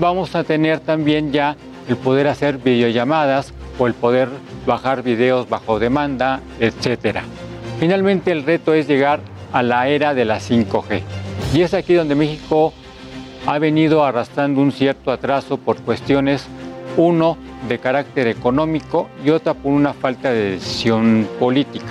[0.01, 1.55] vamos a tener también ya
[1.87, 4.27] el poder hacer videollamadas o el poder
[4.65, 7.19] bajar videos bajo demanda, etc.
[7.79, 9.19] Finalmente el reto es llegar
[9.53, 11.01] a la era de la 5G.
[11.53, 12.73] Y es aquí donde México
[13.45, 16.47] ha venido arrastrando un cierto atraso por cuestiones,
[16.97, 17.37] uno,
[17.69, 21.85] de carácter económico y otra por una falta de decisión política.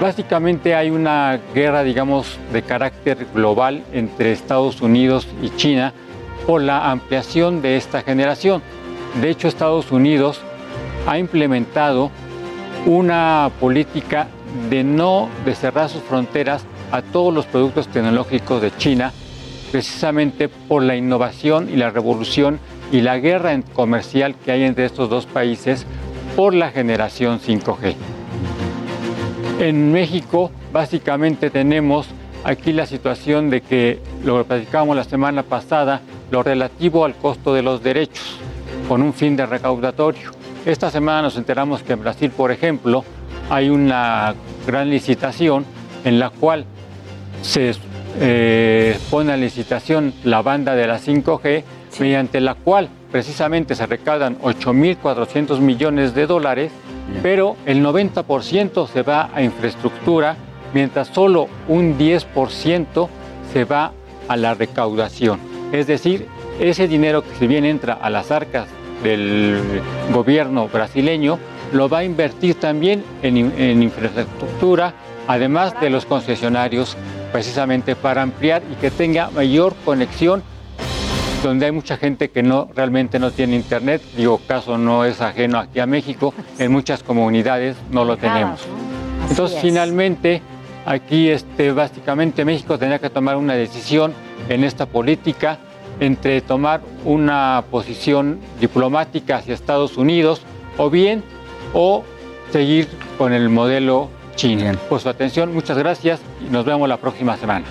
[0.00, 5.94] Básicamente hay una guerra, digamos, de carácter global entre Estados Unidos y China
[6.46, 8.62] por la ampliación de esta generación.
[9.22, 10.42] De hecho, Estados Unidos
[11.06, 12.10] ha implementado
[12.84, 14.28] una política
[14.68, 19.12] de no de cerrar sus fronteras a todos los productos tecnológicos de China,
[19.72, 22.60] precisamente por la innovación y la revolución
[22.92, 25.86] y la guerra comercial que hay entre estos dos países
[26.36, 28.15] por la generación 5G.
[29.58, 32.06] En México básicamente tenemos
[32.44, 37.54] aquí la situación de que lo que platicábamos la semana pasada, lo relativo al costo
[37.54, 38.38] de los derechos,
[38.86, 40.30] con un fin de recaudatorio.
[40.66, 43.02] Esta semana nos enteramos que en Brasil, por ejemplo,
[43.48, 44.34] hay una
[44.66, 45.64] gran licitación
[46.04, 46.66] en la cual
[47.40, 47.72] se
[48.20, 51.64] eh, pone a licitación la banda de la 5G,
[51.98, 56.70] mediante la cual precisamente se recaudan 8.400 millones de dólares,
[57.22, 60.36] pero el 90% se va a infraestructura,
[60.74, 63.08] mientras solo un 10%
[63.54, 63.92] se va
[64.28, 65.40] a la recaudación.
[65.72, 66.26] Es decir,
[66.60, 68.68] ese dinero que si bien entra a las arcas
[69.02, 69.62] del
[70.12, 71.38] gobierno brasileño,
[71.72, 74.92] lo va a invertir también en, infraestructura,
[75.26, 76.98] además de los concesionarios,
[77.32, 80.42] precisamente para ampliar y que tenga mayor conexión
[81.42, 85.58] donde hay mucha gente que no realmente no tiene internet, digo, caso no es ajeno
[85.58, 88.60] aquí a México, en muchas comunidades no lo tenemos.
[89.28, 90.42] Entonces, finalmente,
[90.84, 94.14] aquí este, básicamente México tenía que tomar una decisión
[94.48, 95.58] en esta política
[96.00, 100.42] entre tomar una posición diplomática hacia Estados Unidos
[100.76, 101.22] o bien
[101.72, 102.04] o
[102.50, 102.88] seguir
[103.18, 104.72] con el modelo chino.
[104.88, 107.64] Por su atención, muchas gracias y nos vemos la próxima semana.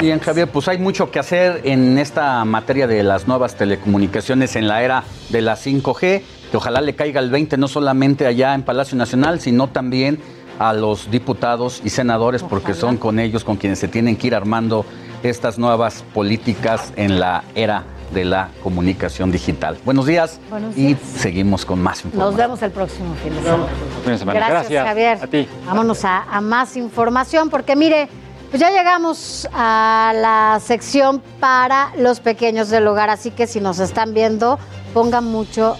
[0.00, 4.68] Bien, Javier, pues hay mucho que hacer en esta materia de las nuevas telecomunicaciones en
[4.68, 8.62] la era de la 5G, que ojalá le caiga el 20 no solamente allá en
[8.62, 10.20] Palacio Nacional, sino también
[10.58, 14.34] a los diputados y senadores, porque son con ellos con quienes se tienen que ir
[14.34, 14.86] armando
[15.22, 19.78] estas nuevas políticas en la era de la comunicación digital.
[19.84, 20.40] Buenos días,
[20.76, 22.30] y seguimos con más información.
[22.30, 24.48] Nos vemos el próximo fin de semana.
[24.48, 25.18] Gracias, Javier.
[25.22, 25.48] A ti.
[25.66, 28.08] Vámonos a, a más información porque mire,
[28.50, 33.78] pues ya llegamos a la sección para los pequeños del hogar, así que si nos
[33.78, 34.58] están viendo,
[34.92, 35.76] pongan mucho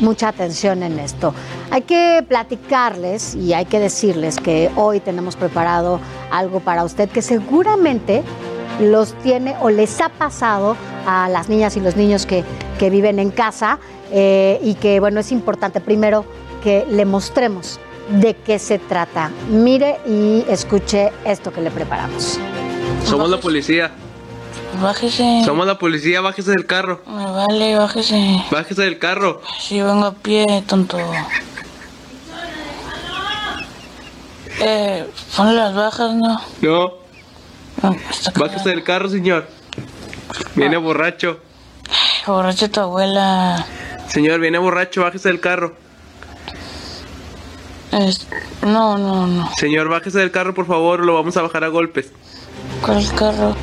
[0.00, 1.34] mucha atención en esto.
[1.70, 6.00] Hay que platicarles y hay que decirles que hoy tenemos preparado
[6.30, 8.22] algo para usted que seguramente
[8.80, 10.76] los tiene o les ha pasado
[11.06, 12.44] a las niñas y los niños que,
[12.90, 13.78] viven en casa
[14.10, 16.24] eh, y que, bueno, es importante primero
[16.64, 17.78] que le mostremos
[18.08, 19.30] de qué se trata.
[19.48, 22.40] Mire y escuche esto que le preparamos.
[23.04, 23.92] Somos la policía.
[24.80, 25.42] Bájese.
[25.44, 27.02] Somos la policía, bájese del carro.
[27.06, 28.42] Me vale, bájese.
[28.50, 29.42] Bájese del carro.
[29.60, 30.98] Sí, vengo a pie, tonto.
[34.60, 36.40] Eh, ponle las bajas, ¿no?
[36.60, 37.01] No.
[38.38, 39.46] Bájese del carro, señor.
[40.54, 40.80] Viene ah.
[40.80, 41.40] borracho.
[42.26, 43.66] Borracho tu abuela.
[44.08, 45.74] Señor, viene borracho, bájese del carro.
[48.62, 49.50] no, no, no.
[49.56, 52.12] Señor, bájese del carro, por favor, lo vamos a bajar a golpes.
[52.84, 53.54] ¿Cuál carro?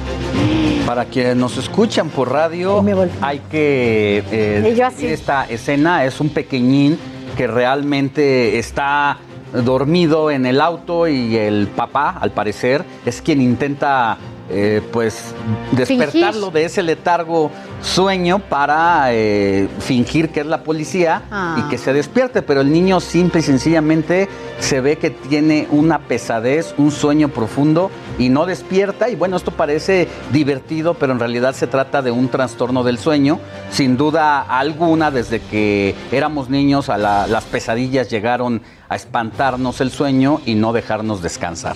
[0.85, 2.83] Para quienes nos escuchan por radio,
[3.21, 6.05] hay que eh, esta escena.
[6.05, 6.97] Es un pequeñín
[7.37, 9.17] que realmente está
[9.53, 14.17] dormido en el auto y el papá, al parecer, es quien intenta
[14.51, 15.35] eh, pues
[15.71, 17.51] despertarlo de ese letargo
[17.81, 21.21] sueño para eh, fingir que es la policía
[21.57, 21.79] y que ah.
[21.79, 24.27] se despierte, pero el niño simple y sencillamente
[24.59, 29.51] se ve que tiene una pesadez, un sueño profundo y no despierta y bueno, esto
[29.51, 33.39] parece divertido, pero en realidad se trata de un trastorno del sueño,
[33.69, 40.41] sin duda alguna desde que éramos niños a las pesadillas llegaron a espantarnos el sueño
[40.45, 41.75] y no dejarnos descansar.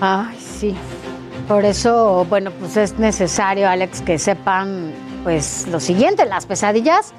[0.00, 0.74] Ay, sí.
[1.48, 4.92] Por eso, bueno, pues es necesario, Alex, que sepan
[5.22, 7.12] pues lo siguiente, las pesadillas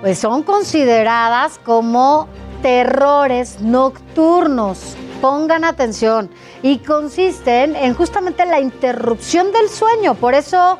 [0.00, 2.28] pues son consideradas como
[2.62, 4.96] terrores nocturnos.
[5.20, 6.30] Pongan atención
[6.62, 10.14] y consisten en justamente la interrupción del sueño.
[10.14, 10.78] Por eso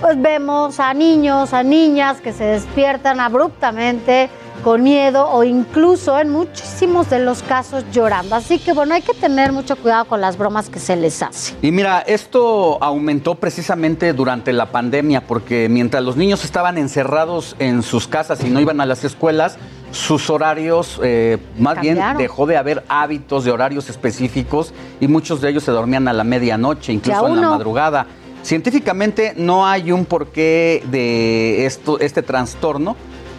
[0.00, 4.30] pues vemos a niños, a niñas que se despiertan abruptamente
[4.62, 8.34] con miedo o incluso en muchísimos de los casos llorando.
[8.34, 11.54] Así que bueno, hay que tener mucho cuidado con las bromas que se les hace.
[11.62, 17.82] Y mira, esto aumentó precisamente durante la pandemia porque mientras los niños estaban encerrados en
[17.82, 19.58] sus casas y no iban a las escuelas,
[19.90, 25.50] sus horarios, eh, más bien dejó de haber hábitos de horarios específicos y muchos de
[25.50, 28.06] ellos se dormían a la medianoche, incluso en la madrugada.
[28.42, 32.96] Científicamente no hay un porqué de esto, este trastorno,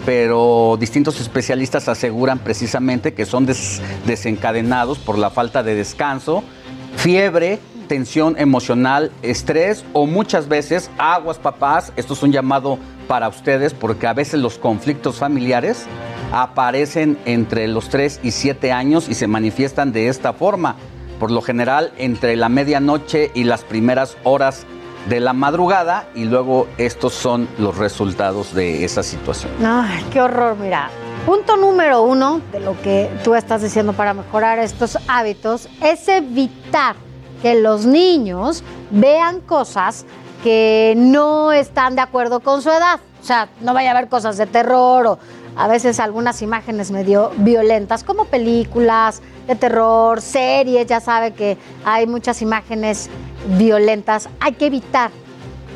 [0.10, 3.45] pero distintos especialistas aseguran precisamente que son
[4.07, 6.44] desencadenados por la falta de descanso,
[6.95, 13.76] fiebre, tensión emocional, estrés o muchas veces aguas papás, esto es un llamado para ustedes
[13.76, 15.86] porque a veces los conflictos familiares
[16.31, 20.76] aparecen entre los 3 y 7 años y se manifiestan de esta forma.
[21.19, 24.65] Por lo general entre la medianoche y las primeras horas
[25.10, 29.52] de la madrugada y luego estos son los resultados de esa situación.
[29.65, 30.90] Ay, qué horror, mira.
[31.26, 36.95] Punto número uno de lo que tú estás diciendo para mejorar estos hábitos es evitar
[37.41, 40.06] que los niños vean cosas
[40.44, 42.99] que no están de acuerdo con su edad.
[43.22, 45.19] O sea, no vaya a ver cosas de terror o
[45.56, 52.07] a veces algunas imágenes medio violentas, como películas de terror, series, ya sabe que hay
[52.07, 53.10] muchas imágenes
[53.57, 54.30] violentas.
[54.40, 55.11] Hay que evitar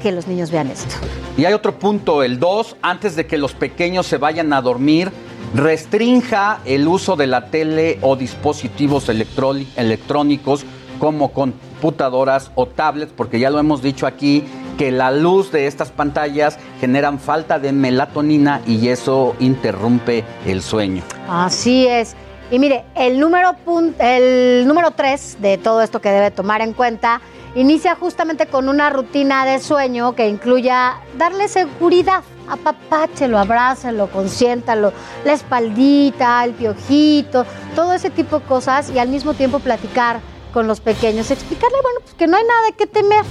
[0.01, 0.95] que los niños vean esto.
[1.37, 5.11] Y hay otro punto, el 2, antes de que los pequeños se vayan a dormir,
[5.55, 10.65] restrinja el uso de la tele o dispositivos electrónicos
[10.99, 14.43] como computadoras o tablets, porque ya lo hemos dicho aquí,
[14.77, 21.03] que la luz de estas pantallas generan falta de melatonina y eso interrumpe el sueño.
[21.29, 22.15] Así es.
[22.51, 23.55] Y mire, el número,
[23.99, 27.21] el número 3 de todo esto que debe tomar en cuenta
[27.55, 32.23] inicia justamente con una rutina de sueño que incluya darle seguridad.
[32.47, 34.91] Apapáchelo, abrácelo, consiéntalo,
[35.23, 40.19] la espaldita, el piojito, todo ese tipo de cosas y al mismo tiempo platicar
[40.53, 43.23] con los pequeños, explicarle, bueno, pues que no hay nada que temer.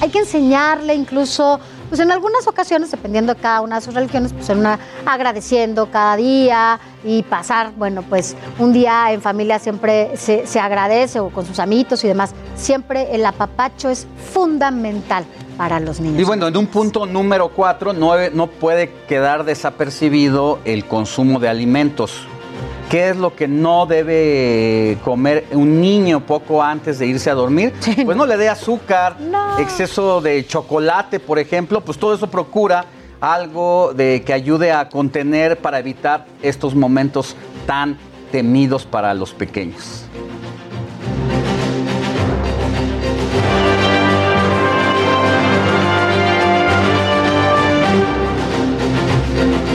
[0.00, 1.58] Hay que enseñarle incluso,
[1.88, 5.90] pues en algunas ocasiones, dependiendo de cada una de sus religiones, pues en una agradeciendo
[5.90, 11.30] cada día y pasar, bueno, pues un día en familia siempre se, se agradece o
[11.30, 12.34] con sus amitos y demás.
[12.56, 15.24] Siempre el apapacho es fundamental
[15.56, 16.20] para los niños.
[16.20, 21.48] Y bueno, en un punto número cuatro, no, no puede quedar desapercibido el consumo de
[21.48, 22.26] alimentos.
[22.90, 27.74] ¿Qué es lo que no debe comer un niño poco antes de irse a dormir?
[28.02, 29.14] Pues no le dé azúcar,
[29.58, 32.86] exceso de chocolate, por ejemplo, pues todo eso procura
[33.20, 37.36] algo de que ayude a contener para evitar estos momentos
[37.66, 37.98] tan
[38.32, 40.07] temidos para los pequeños.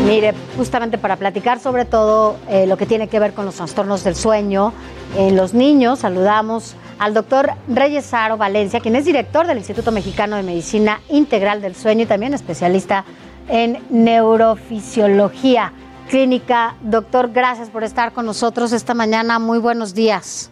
[0.05, 4.03] Mire, justamente para platicar sobre todo eh, lo que tiene que ver con los trastornos
[4.03, 4.73] del sueño
[5.17, 10.35] en los niños, saludamos al doctor Reyes Saro Valencia, quien es director del Instituto Mexicano
[10.35, 13.05] de Medicina Integral del Sueño y también especialista
[13.47, 15.71] en neurofisiología
[16.09, 16.75] clínica.
[16.81, 19.39] Doctor, gracias por estar con nosotros esta mañana.
[19.39, 20.51] Muy buenos días.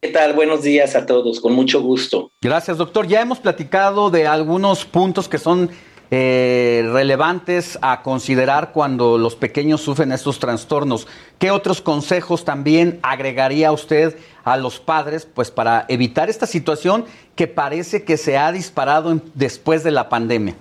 [0.00, 0.34] ¿Qué tal?
[0.34, 2.30] Buenos días a todos, con mucho gusto.
[2.42, 3.08] Gracias, doctor.
[3.08, 5.68] Ya hemos platicado de algunos puntos que son
[6.10, 11.08] eh, relevantes a considerar cuando los pequeños sufren estos trastornos.
[11.38, 17.04] ¿Qué otros consejos también agregaría usted a los padres pues para evitar esta situación
[17.34, 20.54] que parece que se ha disparado después de la pandemia?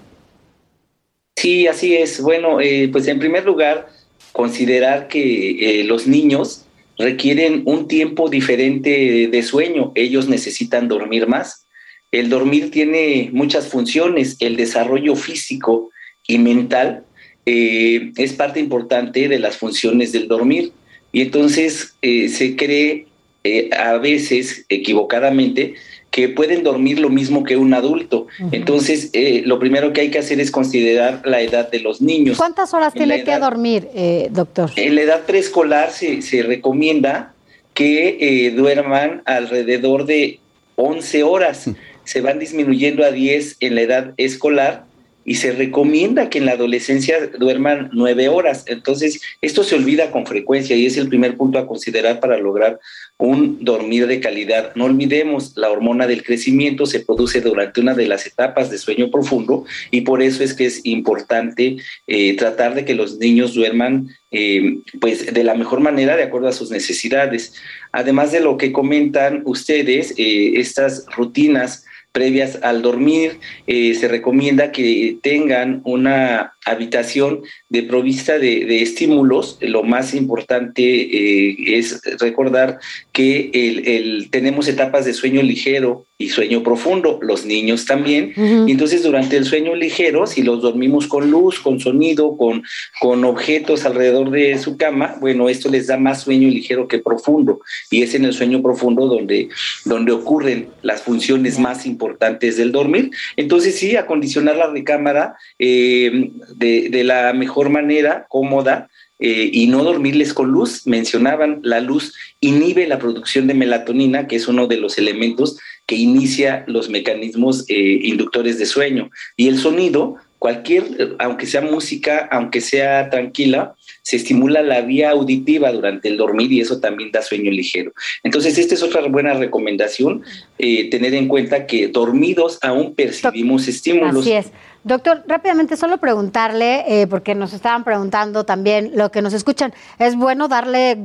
[1.36, 2.22] Sí, así es.
[2.22, 3.88] Bueno, eh, pues en primer lugar,
[4.32, 6.66] considerar que eh, los niños
[6.98, 9.92] requieren un tiempo diferente de sueño.
[9.96, 11.65] Ellos necesitan dormir más
[12.12, 15.90] el dormir tiene muchas funciones, el desarrollo físico
[16.28, 17.04] y mental
[17.46, 20.72] eh, es parte importante de las funciones del dormir.
[21.12, 23.08] Y entonces eh, se cree
[23.44, 25.76] eh, a veces equivocadamente
[26.10, 28.28] que pueden dormir lo mismo que un adulto.
[28.54, 29.12] Entonces,
[29.44, 32.38] lo primero que hay que hacer es considerar la edad de los niños.
[32.38, 33.90] ¿Cuántas horas tiene que dormir,
[34.32, 34.72] doctor?
[34.78, 37.34] En la edad preescolar se, se recomienda
[37.74, 40.40] que duerman alrededor de
[40.78, 41.70] 11 horas
[42.06, 44.86] se van disminuyendo a 10 en la edad escolar
[45.26, 48.64] y se recomienda que en la adolescencia duerman nueve horas.
[48.68, 52.80] Entonces, esto se olvida con frecuencia y es el primer punto a considerar para lograr
[53.18, 54.74] un dormir de calidad.
[54.76, 59.10] No olvidemos, la hormona del crecimiento se produce durante una de las etapas de sueño
[59.10, 64.10] profundo y por eso es que es importante eh, tratar de que los niños duerman
[64.30, 67.56] eh, pues de la mejor manera de acuerdo a sus necesidades.
[67.92, 73.40] Además de lo que comentan ustedes, eh, estas rutinas previas al dormir.
[73.68, 79.58] Eh, se recomienda que tengan una habitación de provista de, estímulos.
[79.62, 82.80] Lo más importante eh, es recordar
[83.12, 88.34] que el, tenemos etapas de sueño ligero y sueño profundo, los niños también.
[88.68, 92.64] Y entonces durante el sueño ligero, si los dormimos con luz, con sonido, con,
[93.02, 97.60] con objetos alrededor de su cama, bueno, esto les da más sueño ligero que profundo.
[97.92, 99.50] Y es en el sueño profundo donde,
[99.84, 103.12] donde ocurren las funciones más importantes del dormir.
[103.36, 109.84] Entonces sí, acondicionar la recámara eh, de, de la mejor manera, cómoda, eh, y no
[109.84, 110.86] dormirles con luz.
[110.86, 115.96] Mencionaban, la luz inhibe la producción de melatonina, que es uno de los elementos que
[115.96, 119.10] inicia los mecanismos eh, inductores de sueño.
[119.38, 125.72] Y el sonido cualquier, aunque sea música, aunque sea tranquila, se estimula la vía auditiva
[125.72, 127.94] durante el dormir y eso también da sueño ligero.
[128.24, 130.24] Entonces, esta es otra buena recomendación,
[130.60, 134.22] eh, tener en cuenta que dormidos aún percibimos estímulos.
[134.22, 134.52] Así es.
[134.86, 140.16] Doctor, rápidamente solo preguntarle, eh, porque nos estaban preguntando también lo que nos escuchan, ¿es
[140.16, 141.02] bueno darle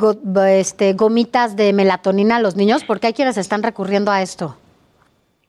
[0.49, 2.85] este, gomitas de melatonina a los niños?
[2.85, 4.55] Porque hay quienes están recurriendo a esto.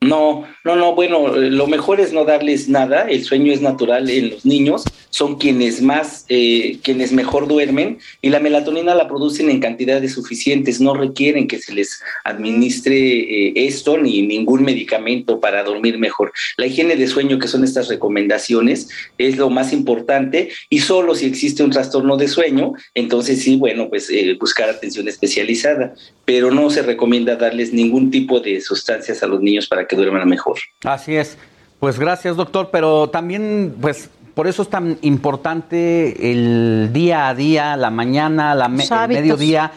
[0.02, 4.30] No, no, no, bueno, lo mejor es no darles nada, el sueño es natural en
[4.30, 9.60] los niños, son quienes más, eh, quienes mejor duermen y la melatonina la producen en
[9.60, 15.98] cantidades suficientes, no requieren que se les administre eh, esto ni ningún medicamento para dormir
[15.98, 16.32] mejor.
[16.56, 18.88] La higiene de sueño, que son estas recomendaciones,
[19.18, 23.88] es lo más importante y solo si existe un trastorno de sueño, entonces sí, bueno,
[23.88, 29.26] pues eh, buscar atención especializada, pero no se recomienda darles ningún tipo de sustancias a
[29.26, 30.58] los niños para que que duerman mejor.
[30.84, 31.36] Así es.
[31.78, 37.76] Pues gracias, doctor, pero también, pues, por eso es tan importante el día a día,
[37.76, 39.72] la mañana, la el mediodía.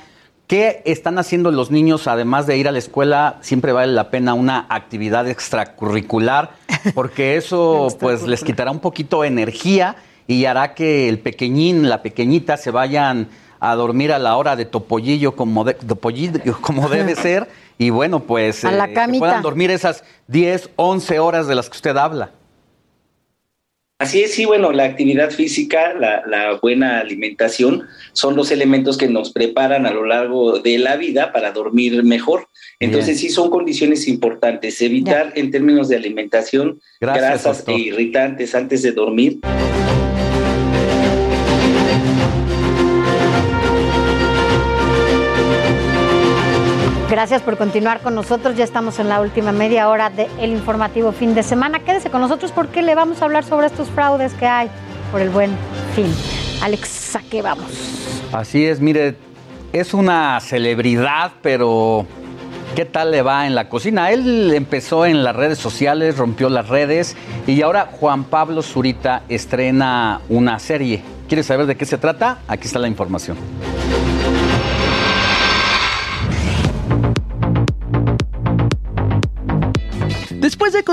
[0.48, 3.40] ¿Qué están haciendo los niños, además de ir a la escuela?
[3.42, 6.52] Siempre vale la pena una actividad extracurricular,
[6.94, 9.96] porque eso pues les quitará un poquito de energía
[10.28, 13.28] y hará que el pequeñín, la pequeñita se vayan
[13.60, 18.64] a dormir a la hora de topollillo como, topollillo, como debe ser y bueno, pues
[18.64, 22.32] a la eh, puedan dormir esas 10, 11 horas de las que usted habla.
[23.98, 29.32] Así es, sí, bueno, la actividad física, la, buena alimentación son los elementos que nos
[29.32, 32.50] preparan a lo largo de la vida para dormir mejor.
[32.82, 34.82] Entonces sí son condiciones importantes.
[34.82, 39.40] Evitar en términos de alimentación grasas e irritantes antes de dormir.
[47.10, 48.56] Gracias por continuar con nosotros.
[48.56, 51.80] Ya estamos en la última media hora del informativo fin de semana.
[51.80, 54.70] Quédese con nosotros porque le vamos a hablar sobre estos fraudes que hay
[55.12, 55.52] por el buen
[55.96, 56.12] fin.
[56.64, 57.68] Alex, ¿a qué vamos?
[58.34, 59.16] Así es, mire,
[59.72, 62.08] es una celebridad, pero
[62.76, 64.10] ¿qué tal le va en la cocina?
[64.10, 67.16] Él empezó en las redes sociales, rompió las redes
[67.46, 71.04] y ahora Juan Pablo Zurita estrena una serie.
[71.28, 72.40] ¿Quieres saber de qué se trata?
[72.48, 73.38] Aquí está la información.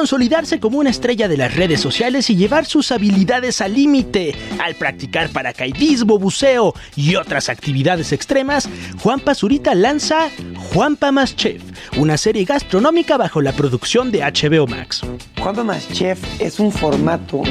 [0.02, 4.74] Consolidarse como una estrella de las redes sociales y llevar sus habilidades al límite, al
[4.74, 8.68] practicar paracaidismo, buceo y otras actividades extremas,
[9.00, 10.28] Juan Pazurita lanza
[10.72, 11.62] Juanpa Más Chef,
[11.98, 15.02] una serie gastronómica bajo la producción de HBO Max.
[15.38, 17.42] Juanpa Más Chef es un formato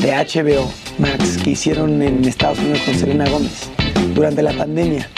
[0.00, 0.68] de HBO
[0.98, 3.70] Max que hicieron en Estados Unidos con Selena Gómez
[4.12, 5.08] durante la pandemia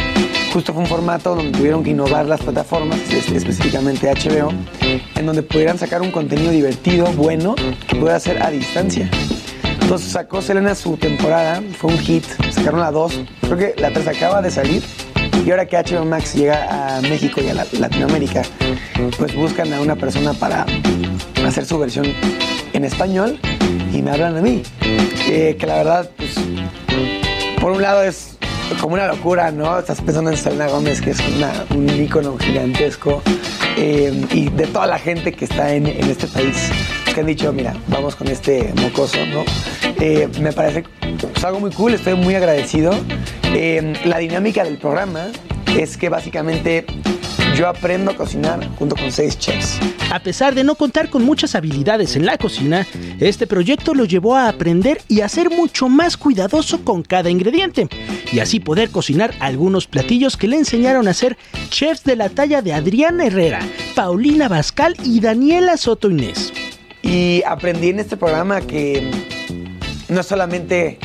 [0.52, 4.52] justo fue un formato donde tuvieron que innovar las plataformas, específicamente HBO,
[5.14, 9.10] en donde pudieran sacar un contenido divertido, bueno, que pudiera hacer a distancia.
[9.80, 14.08] Entonces sacó Selena su temporada, fue un hit, sacaron la 2, creo que la 3
[14.08, 14.82] acaba de salir.
[15.44, 18.42] Y ahora que HBO Max llega a México y a Latinoamérica,
[19.16, 20.66] pues buscan a una persona para
[21.46, 22.06] hacer su versión
[22.72, 23.38] en español
[23.92, 24.62] y me hablan a mí.
[25.28, 26.34] Eh, que la verdad, pues,
[27.60, 28.35] por un lado es
[28.80, 29.78] como una locura, ¿no?
[29.78, 31.18] Estás pensando en Selena Gómez, que es
[31.70, 33.22] un ícono gigantesco,
[33.76, 36.70] eh, y de toda la gente que está en, este país,
[37.12, 39.44] que han dicho, mira, vamos con este mocoso, ¿no?
[40.00, 40.84] Eh, me parece
[41.20, 42.92] pues, algo muy cool, estoy muy agradecido.
[43.44, 45.28] Eh, la dinámica del programa
[45.76, 46.86] es que básicamente
[47.56, 49.78] yo aprendo a cocinar junto con seis chefs.
[50.10, 52.86] A pesar de no contar con muchas habilidades en la cocina,
[53.18, 57.88] este proyecto lo llevó a aprender y a ser mucho más cuidadoso con cada ingrediente,
[58.32, 61.36] y así poder cocinar algunos platillos que le enseñaron a ser
[61.70, 63.60] chefs de la talla de Adriana Herrera,
[63.94, 66.52] Paulina Bascal y Daniela Soto Inés.
[67.02, 69.10] Y aprendí en este programa que
[70.08, 70.98] no solamente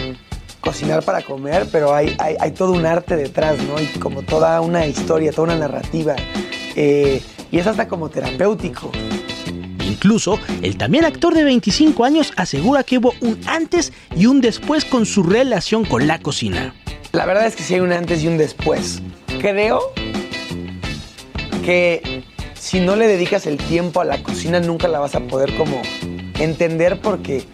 [0.61, 3.81] cocinar para comer, pero hay, hay, todo un arte detrás, ¿no?
[3.81, 6.15] Y como toda una historia, toda una narrativa.
[6.75, 7.21] Eh,
[7.51, 8.91] y es hasta como terapéutico.
[9.83, 14.85] Incluso, el también actor de 25 años asegura que hubo un antes y un después
[14.85, 16.73] con su relación con la cocina.
[17.11, 19.01] La verdad es que sí hay un antes y un después.
[19.41, 19.91] Creo
[21.65, 22.23] que
[22.53, 25.81] si no le dedicas el tiempo a la cocina nunca la vas a poder como
[26.39, 27.45] entender porque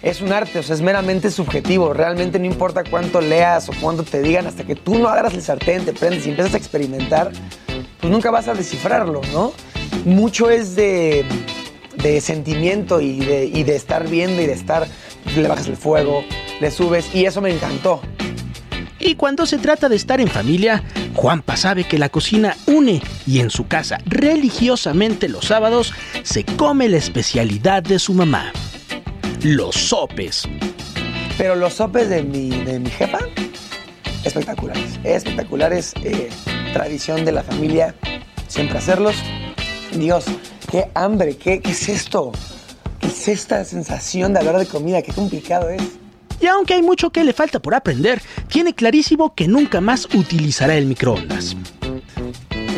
[0.00, 1.92] es un arte, o sea, es meramente subjetivo.
[1.92, 5.42] Realmente no importa cuánto leas o cuánto te digan, hasta que tú no agarras el
[5.42, 7.32] sartén, te prendes y empiezas a experimentar,
[8.00, 9.52] pues nunca vas a descifrarlo, ¿no?
[10.06, 11.26] Mucho es de,
[12.22, 14.86] sentimiento y de, y de estar viendo y de estar,
[15.36, 16.24] le bajas el fuego,
[16.60, 18.00] le subes, y eso me encantó.
[18.98, 20.82] Y cuando se trata de estar en familia,
[21.14, 25.92] Juanpa sabe que la cocina une y en su casa, religiosamente los sábados,
[26.22, 28.52] se come la especialidad de su mamá.
[29.42, 30.48] los sopes.
[31.38, 33.18] Pero los sopes de mi, de mi jefa,
[34.24, 34.98] espectaculares.
[35.04, 35.92] Espectaculares.
[36.02, 36.30] eh,
[36.72, 37.94] tradición de la familia,
[38.48, 39.16] siempre hacerlos.
[39.94, 40.24] Dios,
[40.70, 42.32] qué hambre, qué, qué es esto.
[43.00, 45.02] ¿Qué es esta sensación de hablar de comida?
[45.02, 45.82] Qué complicado es.
[46.40, 50.76] Y aunque hay mucho que le falta por aprender, tiene clarísimo que nunca más utilizará
[50.76, 51.56] el microondas.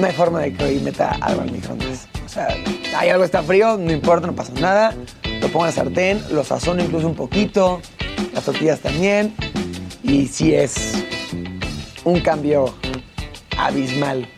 [0.00, 2.08] No hay forma de que hoy meta algo al microondas.
[2.24, 2.48] O sea,
[2.96, 4.94] hay algo está frío, no importa, no pasa nada.
[5.40, 7.80] Lo pongo en la sartén, lo sazono incluso un poquito,
[8.32, 9.34] las tortillas también.
[10.02, 11.04] Y sí es
[12.04, 12.74] un cambio
[13.56, 14.28] abismal.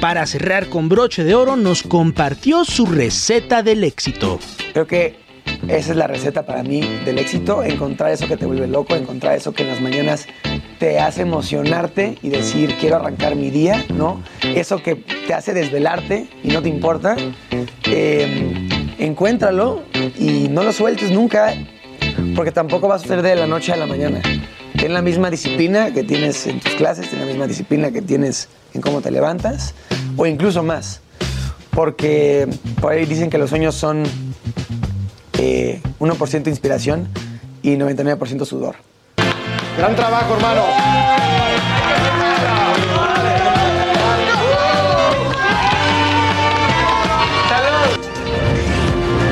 [0.00, 4.38] Para cerrar con broche de oro, nos compartió su receta del éxito.
[4.72, 5.18] Creo que
[5.68, 9.36] esa es la receta para mí del éxito, encontrar eso que te vuelve loco, encontrar
[9.36, 10.26] eso que en las mañanas
[10.78, 14.22] te hace emocionarte y decir quiero arrancar mi día, ¿no?
[14.42, 17.16] Eso que te hace desvelarte y no te importa,
[17.84, 18.54] eh,
[18.98, 19.82] encuéntralo
[20.18, 21.54] y no lo sueltes nunca,
[22.34, 24.22] porque tampoco va a suceder de la noche a la mañana.
[24.78, 28.48] Ten la misma disciplina que tienes en tus clases, ten la misma disciplina que tienes
[28.72, 29.74] en cómo te levantas,
[30.16, 31.02] o incluso más,
[31.70, 32.48] porque
[32.80, 34.04] por ahí dicen que los sueños son
[35.40, 37.08] eh, 1% inspiración
[37.62, 38.76] y 99% sudor.
[39.78, 40.62] Gran trabajo, hermano.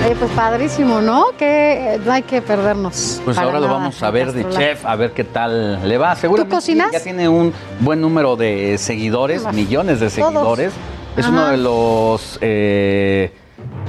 [0.06, 1.26] Eh, pues padrísimo, ¿no?
[1.38, 3.20] Que eh, no hay que perdernos.
[3.26, 6.16] Pues ahora lo vamos a ver de chef, a ver qué tal le va.
[6.16, 6.92] Seguramente cocinas?
[6.92, 9.54] ya tiene un buen número de seguidores, Todos.
[9.54, 10.72] millones de seguidores.
[11.16, 11.32] Es Ajá.
[11.32, 13.32] uno de los eh,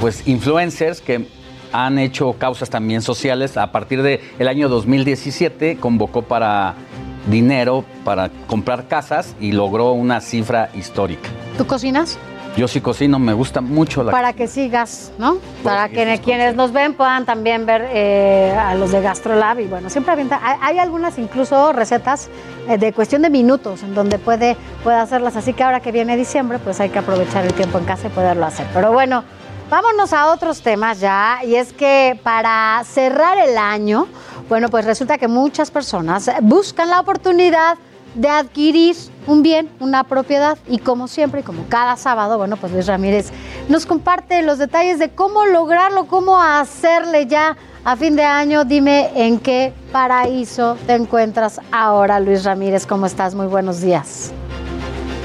[0.02, 1.26] pues influencers que
[1.72, 3.58] han hecho causas también sociales.
[3.58, 6.76] A partir del el año 2017 convocó para
[7.30, 11.30] dinero para comprar casas y logró una cifra histórica.
[11.58, 12.18] ¿Tú cocinas?
[12.58, 15.38] Yo sí cocino, me gusta mucho la Para que sigas, ¿no?
[15.64, 19.60] Para que quienes nos ven puedan también ver eh, a los de GastroLab.
[19.60, 20.40] Y bueno, siempre avienta.
[20.44, 22.28] Hay, hay algunas incluso recetas
[22.68, 25.36] eh, de cuestión de minutos en donde puede, puede hacerlas.
[25.36, 28.10] Así que ahora que viene diciembre, pues hay que aprovechar el tiempo en casa y
[28.10, 28.68] poderlo hacer.
[28.74, 29.24] Pero bueno,
[29.70, 31.40] vámonos a otros temas ya.
[31.46, 34.08] Y es que para cerrar el año,
[34.48, 37.78] bueno, pues resulta que muchas personas buscan la oportunidad
[38.16, 38.96] de adquirir
[39.28, 40.58] un bien, una propiedad.
[40.68, 43.32] Y como siempre, y como cada sábado, bueno, pues Luis Ramírez
[43.68, 48.66] nos comparte los detalles de cómo lograrlo, cómo hacerle ya a fin de año.
[48.66, 52.86] Dime en qué paraíso te encuentras ahora, Luis Ramírez.
[52.88, 53.36] ¿Cómo estás?
[53.36, 54.34] Muy buenos días.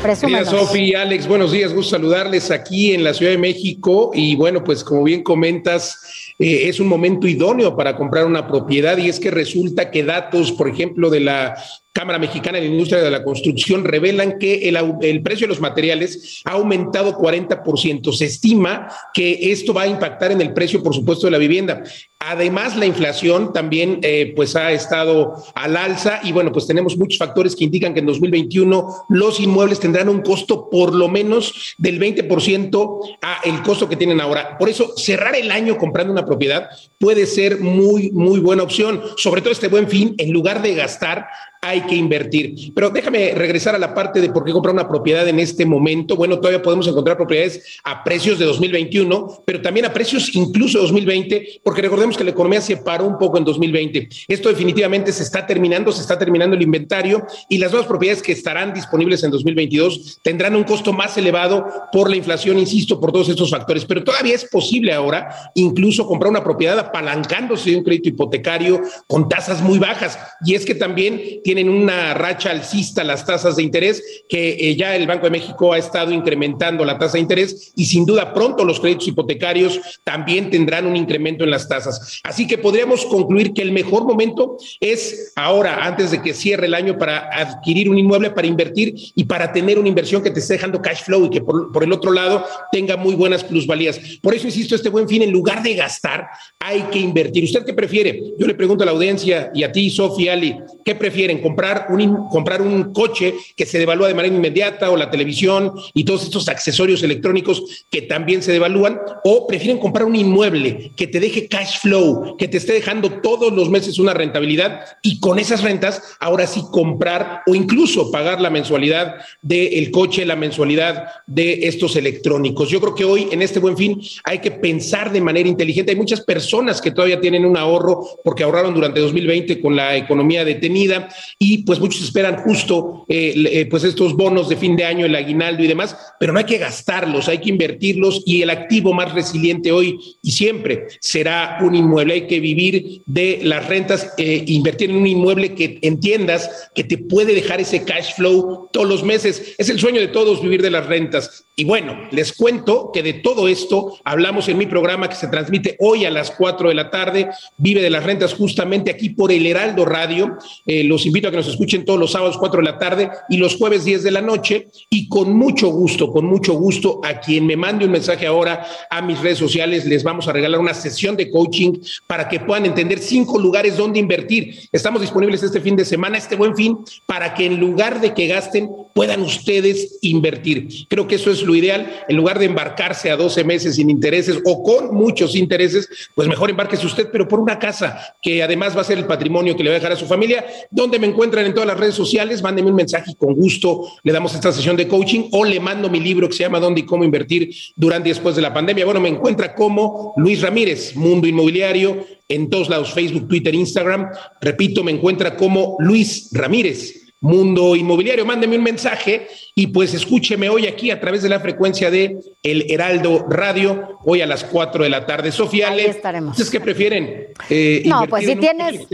[0.04, 0.48] Querida Presúmenos.
[0.48, 4.84] Sofi, Alex, buenos días, gusto saludarles aquí en la Ciudad de México y bueno, pues
[4.84, 5.98] como bien comentas,
[6.38, 10.52] eh, es un momento idóneo para comprar una propiedad y es que resulta que datos,
[10.52, 11.56] por ejemplo, de la
[11.94, 16.50] Cámara Mexicana de Industria de la Construcción revelan que el precio de los materiales ha
[16.50, 18.12] aumentado 40%.
[18.12, 21.84] Se estima que esto va a impactar en el precio, por supuesto, de la vivienda.
[22.18, 27.18] Además, la inflación también eh, pues ha estado al alza y bueno, pues tenemos muchos
[27.18, 32.00] factores que indican que en 2021 los inmuebles tendrán un costo por lo menos del
[32.00, 34.56] 20% a el costo que tienen ahora.
[34.58, 39.02] Por eso, cerrar el año comprando una propiedad puede ser muy, muy buena opción.
[39.16, 41.26] Sobre todo este buen fin, en lugar de gastar,
[41.64, 42.72] hay que invertir.
[42.74, 46.14] Pero déjame regresar a la parte de por qué comprar una propiedad en este momento.
[46.14, 50.82] Bueno, todavía podemos encontrar propiedades a precios de 2021, pero también a precios incluso de
[50.82, 54.08] 2020, porque recordemos que la economía se paró un poco en 2020.
[54.28, 58.32] Esto definitivamente se está terminando, se está terminando el inventario y las nuevas propiedades que
[58.32, 63.30] estarán disponibles en 2022 tendrán un costo más elevado por la inflación, insisto, por todos
[63.30, 63.86] estos factores.
[63.86, 69.30] Pero todavía es posible ahora incluso comprar una propiedad apalancándose de un crédito hipotecario con
[69.30, 70.18] tasas muy bajas.
[70.44, 74.96] Y es que también tienen una racha alcista las tasas de interés, que eh, ya
[74.96, 78.64] el Banco de México ha estado incrementando la tasa de interés y sin duda pronto
[78.64, 82.20] los créditos hipotecarios también tendrán un incremento en las tasas.
[82.24, 86.74] Así que podríamos concluir que el mejor momento es ahora, antes de que cierre el
[86.74, 90.54] año, para adquirir un inmueble, para invertir y para tener una inversión que te esté
[90.54, 94.00] dejando cash flow y que por, por el otro lado tenga muy buenas plusvalías.
[94.20, 96.26] Por eso insisto, este buen fin, en lugar de gastar,
[96.58, 97.44] hay que invertir.
[97.44, 98.34] ¿Usted qué prefiere?
[98.40, 101.43] Yo le pregunto a la audiencia y a ti, Sofía, Ali, ¿qué prefieren?
[101.44, 106.04] ¿Comprar un, ¿Comprar un coche que se devalúa de manera inmediata o la televisión y
[106.04, 108.98] todos estos accesorios electrónicos que también se devalúan?
[109.24, 113.52] ¿O prefieren comprar un inmueble que te deje cash flow, que te esté dejando todos
[113.52, 118.48] los meses una rentabilidad y con esas rentas ahora sí comprar o incluso pagar la
[118.48, 122.70] mensualidad del coche, la mensualidad de estos electrónicos?
[122.70, 125.92] Yo creo que hoy en este buen fin hay que pensar de manera inteligente.
[125.92, 130.42] Hay muchas personas que todavía tienen un ahorro porque ahorraron durante 2020 con la economía
[130.42, 131.08] detenida
[131.38, 135.14] y pues muchos esperan justo eh, eh, pues estos bonos de fin de año, el
[135.14, 139.12] aguinaldo y demás, pero no hay que gastarlos, hay que invertirlos y el activo más
[139.12, 144.44] resiliente hoy y siempre será un un inmueble, hay que vivir de las rentas, eh,
[144.46, 149.02] invertir en un inmueble que entiendas que te puede dejar ese cash flow todos los
[149.02, 149.54] meses.
[149.58, 151.44] Es el sueño de todos vivir de las rentas.
[151.56, 155.76] Y bueno, les cuento que de todo esto hablamos en mi programa que se transmite
[155.78, 157.28] hoy a las 4 de la tarde,
[157.58, 160.36] Vive de las Rentas, justamente aquí por el Heraldo Radio.
[160.66, 163.36] Eh, los invito a que nos escuchen todos los sábados 4 de la tarde y
[163.36, 164.66] los jueves 10 de la noche.
[164.90, 169.00] Y con mucho gusto, con mucho gusto, a quien me mande un mensaje ahora a
[169.00, 171.74] mis redes sociales, les vamos a regalar una sesión de coaching
[172.08, 174.58] para que puedan entender cinco lugares donde invertir.
[174.72, 178.26] Estamos disponibles este fin de semana, este buen fin, para que en lugar de que
[178.26, 180.86] gasten, puedan ustedes invertir.
[180.88, 184.38] Creo que eso es lo ideal, en lugar de embarcarse a 12 meses sin intereses
[184.44, 188.80] o con muchos intereses, pues mejor embarquese usted, pero por una casa que además va
[188.80, 190.46] a ser el patrimonio que le va a dejar a su familia.
[190.70, 192.42] ¿Dónde me encuentran en todas las redes sociales?
[192.42, 195.90] Mándenme un mensaje y con gusto le damos esta sesión de coaching o le mando
[195.90, 198.84] mi libro que se llama ¿Dónde y cómo invertir durante y después de la pandemia?
[198.84, 204.08] Bueno, me encuentra como Luis Ramírez, Mundo Inmobiliario, en todos lados, Facebook, Twitter, Instagram.
[204.40, 207.03] Repito, me encuentra como Luis Ramírez.
[207.24, 208.26] Mundo Inmobiliario.
[208.26, 212.70] Mándeme un mensaje y pues escúcheme hoy aquí a través de la frecuencia de El
[212.70, 215.32] Heraldo Radio, hoy a las 4 de la tarde.
[215.32, 216.32] Sofía, Ahí estaremos.
[216.32, 217.28] ¿ustedes qué prefieren?
[217.48, 218.86] Eh, no, pues si tienes,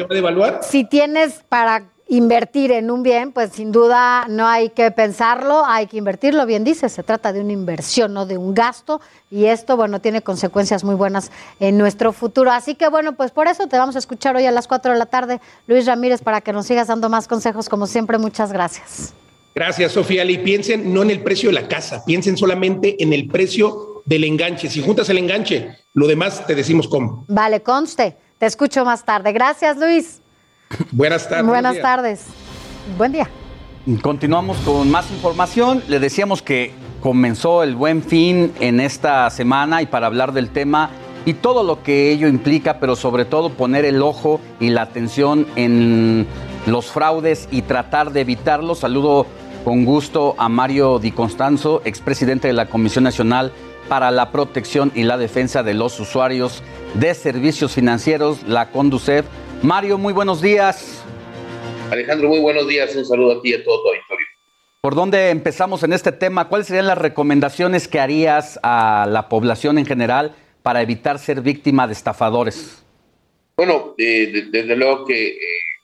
[0.62, 5.86] si tienes para invertir en un bien, pues sin duda no hay que pensarlo, hay
[5.86, 9.00] que invertirlo, bien dice, se trata de una inversión, no de un gasto,
[9.30, 11.30] y esto, bueno, tiene consecuencias muy buenas
[11.60, 12.50] en nuestro futuro.
[12.50, 14.98] Así que, bueno, pues por eso te vamos a escuchar hoy a las 4 de
[14.98, 19.14] la tarde, Luis Ramírez, para que nos sigas dando más consejos, como siempre, muchas gracias.
[19.54, 20.24] Gracias, Sofía.
[20.24, 24.24] Y piensen no en el precio de la casa, piensen solamente en el precio del
[24.24, 24.68] enganche.
[24.68, 27.24] Si juntas el enganche, lo demás te decimos cómo.
[27.28, 28.16] Vale, conste.
[28.38, 29.32] Te escucho más tarde.
[29.32, 30.20] Gracias, Luis.
[30.92, 31.46] Buenas tardes.
[31.46, 32.24] Buenas tardes.
[32.96, 33.28] Buen día.
[34.02, 35.82] Continuamos con más información.
[35.88, 40.90] Le decíamos que comenzó el buen fin en esta semana y para hablar del tema
[41.24, 45.46] y todo lo que ello implica, pero sobre todo poner el ojo y la atención
[45.56, 46.26] en
[46.66, 48.80] los fraudes y tratar de evitarlos.
[48.80, 49.26] Saludo
[49.64, 53.52] con gusto a Mario Di Constanzo, expresidente de la Comisión Nacional
[53.88, 56.62] para la Protección y la Defensa de los Usuarios
[56.94, 59.26] de Servicios Financieros, la CONDUCEF.
[59.62, 61.02] Mario, muy buenos días.
[61.90, 62.96] Alejandro, muy buenos días.
[62.96, 64.26] Un saludo a ti y a todo tu auditorio.
[64.80, 66.48] ¿Por dónde empezamos en este tema?
[66.48, 71.86] ¿Cuáles serían las recomendaciones que harías a la población en general para evitar ser víctima
[71.86, 72.82] de estafadores?
[73.54, 75.38] Bueno, eh, desde luego que eh,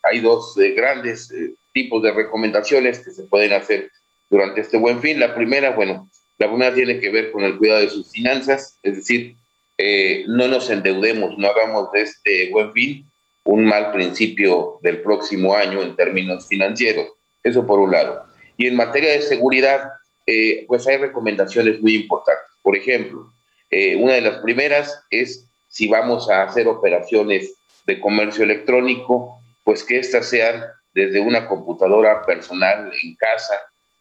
[0.05, 1.31] hay dos eh, grandes
[1.75, 3.91] tipos de recomendaciones que se pueden hacer
[4.31, 5.21] durante este buen fin.
[5.21, 6.09] La primera, bueno,
[6.39, 9.37] la primera tiene que ver con el cuidado de sus finanzas, es decir,
[10.29, 13.07] no nos endeudemos, no hagamos de este buen fin
[13.47, 17.07] un mal principio del próximo año en términos financieros.
[17.43, 18.25] Eso por un lado.
[18.57, 19.93] Y en materia de seguridad,
[20.27, 22.45] eh, pues hay recomendaciones muy importantes.
[22.63, 23.33] Por ejemplo,
[23.71, 27.55] eh, una de las primeras es si vamos a hacer operaciones
[27.87, 30.65] de comercio electrónico, pues que éstas sean
[30.95, 33.55] desde una computadora personal en casa,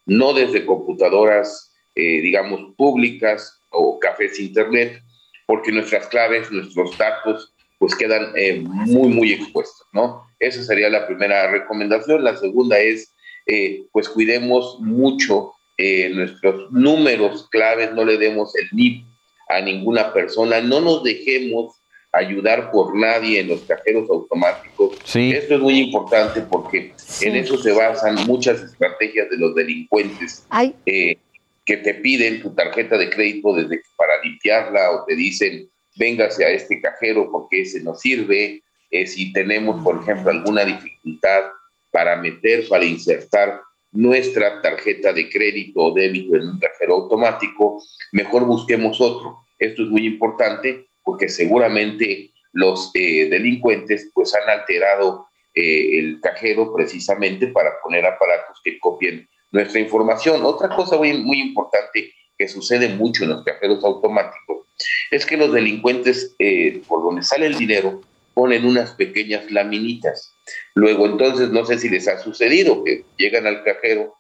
[0.05, 5.01] no desde computadoras, eh, digamos, públicas o cafés internet,
[5.45, 7.54] porque nuestras claves, nuestros datos
[7.85, 10.23] pues quedan eh, muy, muy expuestos, ¿no?
[10.39, 12.23] Esa sería la primera recomendación.
[12.23, 13.13] La segunda es,
[13.45, 19.05] eh, pues cuidemos mucho eh, nuestros números claves, no le demos el NIP
[19.49, 21.75] a ninguna persona, no nos dejemos
[22.11, 24.97] ayudar por nadie en los cajeros automáticos.
[25.13, 26.91] Esto es muy importante porque
[27.21, 30.47] en eso se basan muchas estrategias de los delincuentes
[30.83, 36.49] que te piden tu tarjeta de crédito desde para limpiarla o te dicen véngase a
[36.49, 38.61] este cajero porque ese nos sirve.
[38.91, 41.43] Eh, si tenemos, por ejemplo, alguna dificultad
[41.91, 48.45] para meter, para insertar nuestra tarjeta de crédito o débito en un cajero automático, mejor
[48.45, 49.39] busquemos otro.
[49.57, 56.73] Esto es muy importante porque seguramente los eh, delincuentes pues han alterado eh, el cajero
[56.73, 60.43] precisamente para poner aparatos que copien nuestra información.
[60.43, 64.65] Otra cosa muy, muy importante que sucede mucho en los cajeros automáticos
[65.11, 68.01] es que los delincuentes, eh, por donde sale el dinero,
[68.33, 70.33] ponen unas pequeñas laminitas.
[70.73, 74.15] Luego, entonces, no sé si les ha sucedido que llegan al cajero,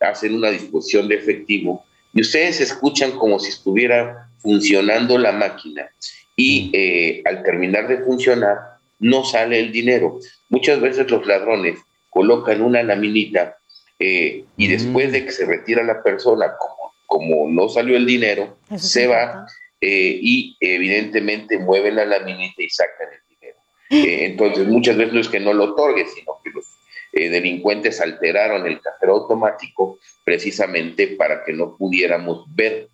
[0.00, 5.90] hacen una disposición de efectivo y ustedes escuchan como si estuviera funcionando la máquina
[6.34, 8.56] y eh, al terminar de funcionar
[8.98, 10.18] no sale el dinero.
[10.48, 13.56] Muchas veces los ladrones colocan una laminita
[13.98, 16.79] eh, y después de que se retira la persona, como,
[17.10, 19.44] como no salió el dinero, se va
[19.80, 23.58] eh, y evidentemente mueven la laminita y sacan el dinero.
[23.90, 26.66] Eh, entonces, muchas veces no es que no lo otorgue, sino que los
[27.12, 32.88] eh, delincuentes alteraron el cajero automático precisamente para que no pudiéramos ver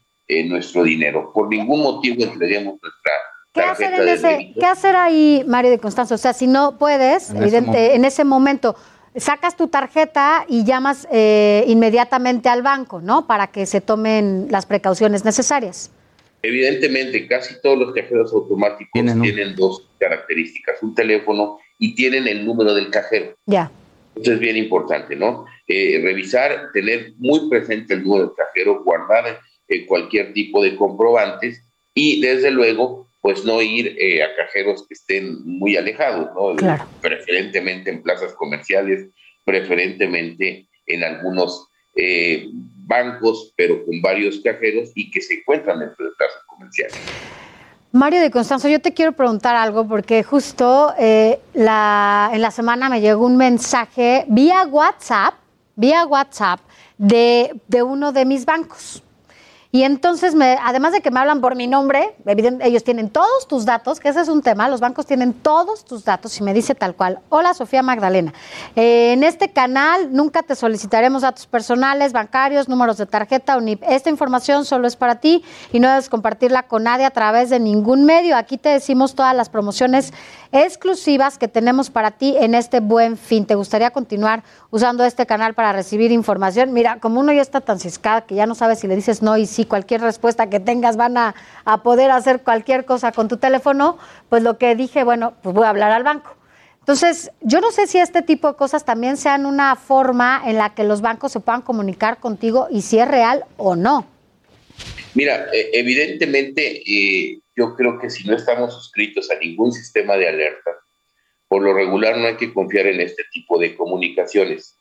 [0.47, 1.31] nuestro dinero.
[1.35, 3.13] Por ningún motivo entreguemos nuestra
[3.53, 6.15] ¿Qué hacer, en ese, ¿Qué hacer ahí, Mario de Constanzo?
[6.15, 8.77] O sea, si no puedes, en, evidente, ese, en ese momento,
[9.19, 13.27] sacas tu tarjeta y llamas eh, inmediatamente al banco, ¿no?
[13.27, 15.91] Para que se tomen las precauciones necesarias.
[16.43, 22.75] Evidentemente, casi todos los cajeros automáticos tienen, dos características, un teléfono y tienen el número
[22.75, 23.35] del cajero.
[23.47, 23.71] Ya.
[24.15, 25.45] Eso es bien importante, ¿no?
[25.67, 31.63] Eh, revisar, tener muy presente el número del cajero, guardar eh, cualquier tipo de comprobantes
[31.93, 36.55] y desde luego, pues no ir eh, a cajeros que estén muy alejados, ¿no?
[37.01, 39.09] Preferentemente en plazas comerciales,
[39.45, 41.67] preferentemente en algunos
[42.87, 46.97] bancos, pero con varios cajeros y que se encuentran dentro de plazas comerciales.
[47.91, 52.89] Mario de Constanzo, yo te quiero preguntar algo porque justo eh, la, en la semana
[52.89, 55.35] me llegó un mensaje vía WhatsApp,
[55.75, 56.61] vía WhatsApp
[56.97, 59.03] de, de uno de mis bancos.
[59.77, 63.67] Y entonces, me, además de que me hablan por mi nombre, ellos tienen todos tus
[63.67, 66.75] datos, que ese es un tema, los bancos tienen todos tus datos y me dice
[66.75, 68.33] tal cual, hola Sofía Magdalena,
[68.75, 73.83] eh, en este canal nunca te solicitaremos datos personales, bancarios, números de tarjeta o NIP.
[73.87, 77.61] Esta información solo es para ti y no debes compartirla con nadie a través de
[77.61, 78.35] ningún medio.
[78.39, 80.15] Aquí te decimos todas las promociones
[80.53, 83.45] exclusivas que tenemos para ti en este buen fin.
[83.45, 86.73] ¿Te gustaría continuar usando este canal para recibir información?
[86.73, 89.37] Mira, como uno ya está tan ciscada que ya no sabe si le dices no
[89.37, 91.35] y sí cualquier respuesta que tengas van a,
[91.83, 95.71] poder hacer cualquier cosa con tu teléfono, pues lo que dije, bueno, pues voy a
[95.71, 96.37] hablar al banco.
[96.81, 100.75] Entonces, yo no sé si este tipo de cosas también sean una forma en la
[100.75, 104.07] que los bancos se puedan comunicar contigo y si es real o no.
[105.15, 110.29] Mira, e, evidentemente eh, yo creo que si no estamos suscritos a ningún sistema de
[110.29, 110.71] alerta,
[111.49, 114.77] por lo regular no hay que confiar en este tipo de comunicaciones.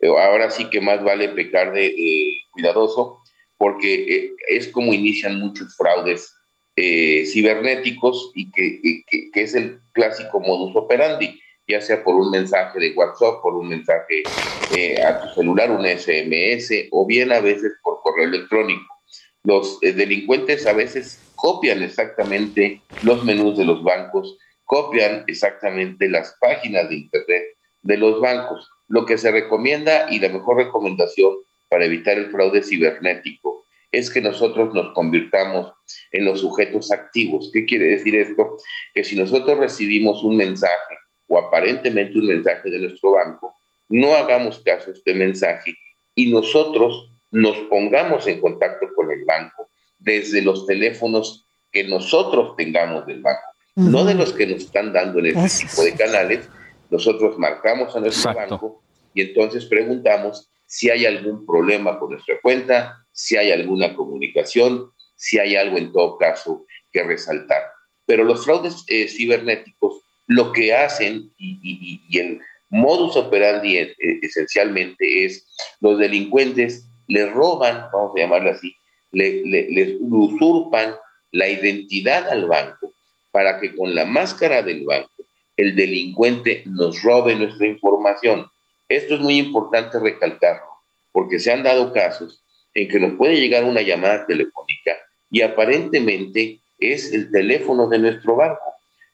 [0.00, 3.20] Eh, ahora sí que más vale pecar de eh, cuidadoso
[3.58, 6.34] porque eh, es como inician muchos fraudes
[6.76, 9.04] eh, cibernéticos y que,
[9.34, 14.34] es el clásico modus operandi, ya sea por un mensaje de WhatsApp, por un mensaje
[14.68, 18.94] eh, a tu celular, un SMS, o bien a veces por correo electrónico.
[19.42, 26.88] Los delincuentes a veces copian exactamente los menús de los bancos, copian exactamente las páginas
[26.88, 27.44] de Internet
[27.82, 28.68] de los bancos.
[28.88, 31.36] Lo que se recomienda y la mejor recomendación
[31.68, 35.72] para evitar el fraude cibernético es que nosotros nos convirtamos
[36.12, 37.50] en los sujetos activos.
[37.52, 38.56] ¿Qué quiere decir esto?
[38.92, 40.96] Que si nosotros recibimos un mensaje
[41.28, 43.54] o aparentemente un mensaje de nuestro banco,
[43.88, 45.74] no hagamos caso a este mensaje
[46.14, 53.06] y nosotros nos pongamos en contacto con el banco desde los teléfonos que nosotros tengamos
[53.06, 53.42] del banco,
[53.74, 56.48] no de los que nos están dando en este tipo de canales.
[56.90, 62.98] Nosotros marcamos a nuestro banco y entonces preguntamos si hay algún problema con nuestra cuenta,
[63.12, 67.62] si hay alguna comunicación, si hay algo en todo caso que resaltar.
[68.04, 75.46] Pero los fraudes eh, cibernéticos lo que hacen y, el modus operandi eh, esencialmente es
[75.80, 78.74] los delincuentes le roban, vamos a llamarlo así,
[79.12, 80.96] le, les usurpan
[81.30, 82.92] la identidad al banco
[83.30, 85.10] para que con la máscara del banco
[85.56, 88.46] el delincuente nos robe nuestra información.
[88.88, 90.68] Esto es muy importante recalcarlo,
[91.12, 94.96] porque se han dado casos en que nos puede llegar una llamada telefónica
[95.30, 98.62] y aparentemente es el teléfono de nuestro banco.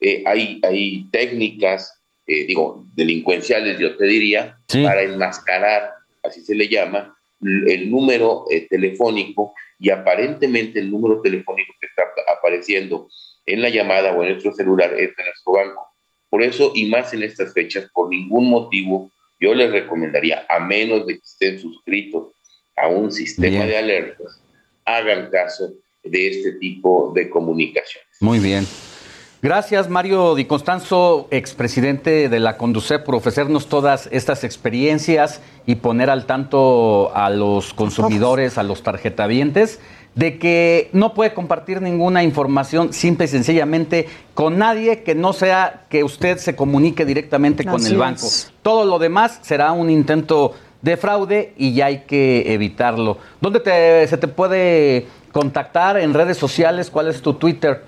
[0.00, 5.92] Eh, hay, hay técnicas, eh, digo, delincuenciales, yo te diría, para enmascarar,
[6.22, 12.04] así se le llama, el número eh, telefónico y aparentemente el número telefónico que está
[12.36, 13.08] apareciendo
[13.46, 15.88] en la llamada o en nuestro celular es de nuestro banco.
[16.30, 19.10] Por eso, y más en estas fechas, por ningún motivo
[19.42, 22.28] yo les recomendaría, a menos de que estén suscritos
[22.76, 24.40] a un sistema de alertas,
[24.84, 25.72] hagan caso
[26.04, 28.08] de este tipo de comunicaciones.
[28.20, 28.64] Muy bien.
[29.42, 36.10] Gracias, Mario Di Constanzo, expresidente de la Conduce, por ofrecernos todas estas experiencias y poner
[36.10, 39.80] al tanto a los consumidores, a los tarjetavientes
[40.14, 45.86] de que no puede compartir ninguna información simple y sencillamente con nadie que no sea
[45.88, 48.28] que usted se comunique directamente con el banco.
[48.62, 53.18] Todo lo demás será un intento de fraude y ya hay que evitarlo.
[53.40, 56.90] ¿Dónde se te puede contactar en redes sociales?
[56.90, 57.84] ¿Cuál es tu Twitter?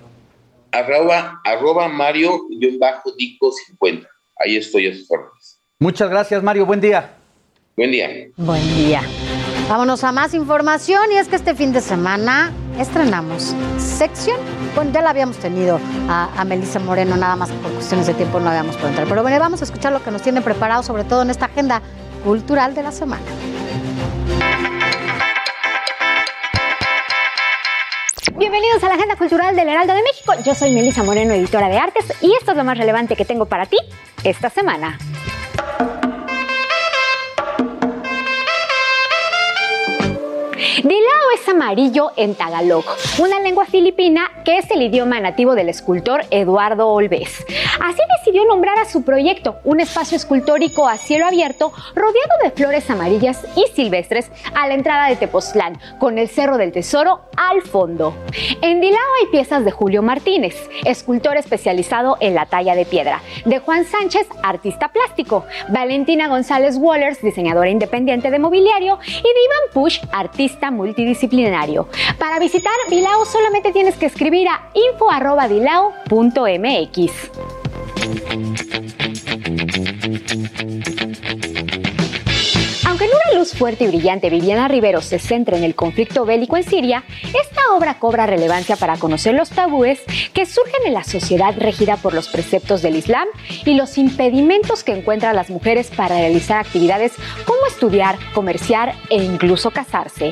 [0.73, 4.09] Arroba, arroba Mario-Dico50.
[4.37, 5.61] Ahí estoy a sus órdenes.
[5.79, 6.67] Muchas gracias, Mario.
[6.67, 7.15] Buen día.
[7.77, 8.09] Buen día.
[8.37, 9.03] Buen día.
[9.69, 14.39] Vámonos a más información y es que este fin de semana estrenamos sección.
[14.75, 18.51] Bueno, ya la habíamos tenido a, Melissa Moreno, nada más por cuestiones de tiempo no
[18.51, 19.09] habíamos podido entrar.
[19.09, 21.81] Pero bueno, vamos a escuchar lo que nos tiene preparado, sobre todo en esta agenda
[22.23, 23.23] cultural de la semana.
[28.37, 30.35] Bienvenidos a la Agenda Cultural del Heraldo de México.
[30.45, 33.47] Yo soy Melisa Moreno, editora de artes, y esto es lo más relevante que tengo
[33.47, 33.79] para ti
[34.25, 34.99] esta semana.
[40.83, 42.85] Dilao es amarillo en Tagalog,
[43.21, 47.45] una lengua filipina que es el idioma nativo del escultor Eduardo Olvés.
[47.81, 52.91] Así decidió nombrar a su proyecto, un espacio escultórico a cielo abierto rodeado de flores
[52.91, 58.15] amarillas y silvestres a la entrada de Tepoztlán, con el Cerro del Tesoro al fondo.
[58.61, 63.61] En Dilao hay piezas de Julio Martínez, escultor especializado en la talla de piedra, de
[63.61, 70.64] Juan Sánchez, artista plástico, Valentina González Wallers, diseñadora independiente de mobiliario, y Divan Push, artista
[70.71, 71.89] multidisciplinario.
[72.19, 76.05] Para visitar Dilao solamente tienes que escribir a info.dilao.mx.
[83.45, 87.61] Luz fuerte y brillante Viviana Rivero se centra en el conflicto bélico en Siria, esta
[87.77, 90.01] obra cobra relevancia para conocer los tabúes
[90.33, 93.29] que surgen en la sociedad regida por los preceptos del Islam
[93.67, 97.13] y los impedimentos que encuentran las mujeres para realizar actividades
[97.45, 100.31] como estudiar, comerciar e incluso casarse.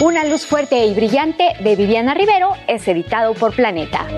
[0.00, 4.08] Una luz fuerte y brillante de Viviana Rivero es editado por Planeta.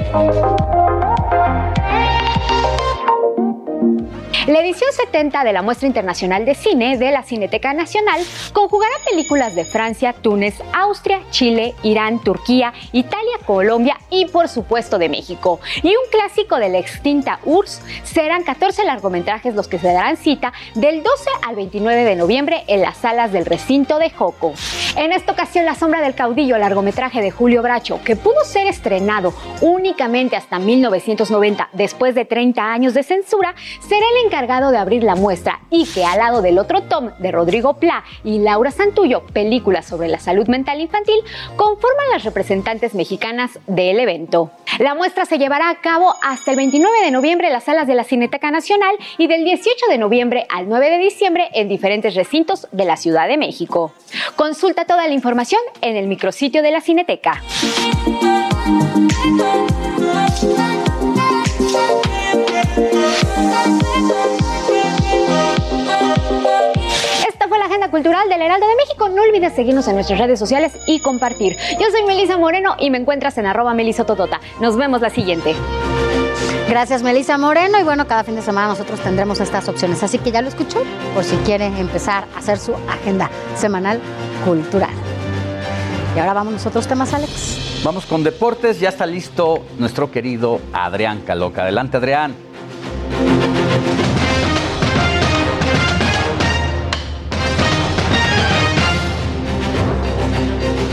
[4.48, 8.20] La edición 70 de la Muestra Internacional de Cine de la Cineteca Nacional
[8.52, 15.08] conjugará películas de Francia, Túnez, Austria, Chile, Irán, Turquía, Italia, Colombia y por supuesto de
[15.08, 15.60] México.
[15.84, 20.52] Y un clásico de la extinta URSS serán 14 largometrajes los que se darán cita
[20.74, 24.54] del 12 al 29 de noviembre en las salas del recinto de Joco.
[24.96, 29.32] En esta ocasión, La sombra del caudillo, largometraje de Julio Bracho, que pudo ser estrenado
[29.60, 35.14] únicamente hasta 1990 después de 30 años de censura, será el encargado de abrir la
[35.14, 39.84] muestra y que al lado del otro tom de Rodrigo Pla y Laura Santullo, películas
[39.84, 41.16] sobre la salud mental infantil,
[41.56, 44.50] conforman las representantes mexicanas del evento.
[44.78, 47.94] La muestra se llevará a cabo hasta el 29 de noviembre en las salas de
[47.94, 52.66] la Cineteca Nacional y del 18 de noviembre al 9 de diciembre en diferentes recintos
[52.72, 53.92] de la Ciudad de México.
[54.36, 57.42] Consulta toda la información en el micrositio de la Cineteca.
[67.28, 69.08] Esta fue la agenda cultural del Heraldo de México.
[69.08, 71.56] No olvides seguirnos en nuestras redes sociales y compartir.
[71.80, 74.40] Yo soy Melisa Moreno y me encuentras en arroba melisototota.
[74.60, 75.54] Nos vemos la siguiente.
[76.68, 77.78] Gracias, Melisa Moreno.
[77.78, 80.02] Y bueno, cada fin de semana nosotros tendremos estas opciones.
[80.02, 80.82] Así que ya lo escuchó,
[81.14, 84.00] por si quieren empezar a hacer su agenda semanal
[84.44, 84.90] cultural.
[86.16, 87.82] Y ahora vamos a otros temas, Alex.
[87.84, 88.80] Vamos con deportes.
[88.80, 91.62] Ya está listo nuestro querido Adrián Caloca.
[91.62, 92.51] Adelante, Adrián.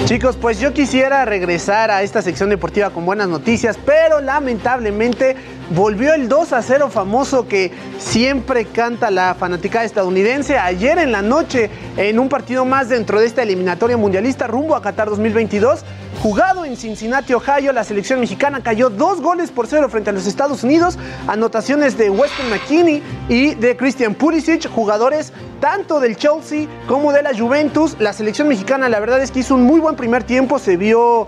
[0.09, 5.35] Chicos, pues yo quisiera regresar a esta sección deportiva con buenas noticias, pero lamentablemente
[5.69, 10.57] volvió el 2 a 0 famoso que siempre canta la fanaticada estadounidense.
[10.57, 14.81] Ayer en la noche, en un partido más dentro de esta eliminatoria mundialista rumbo a
[14.81, 15.85] Qatar 2022,
[16.21, 20.27] jugado en Cincinnati, Ohio, la selección mexicana cayó dos goles por cero frente a los
[20.27, 20.97] Estados Unidos.
[21.27, 25.31] Anotaciones de Weston McKinney y de Christian Pulisic, jugadores
[25.61, 27.95] tanto del Chelsea como de la Juventus.
[27.99, 31.27] La selección mexicana, la verdad es que hizo un muy buen primer tiempo, se vio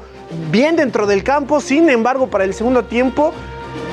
[0.52, 1.62] bien dentro del campo.
[1.62, 3.34] Sin embargo, para el segundo tiempo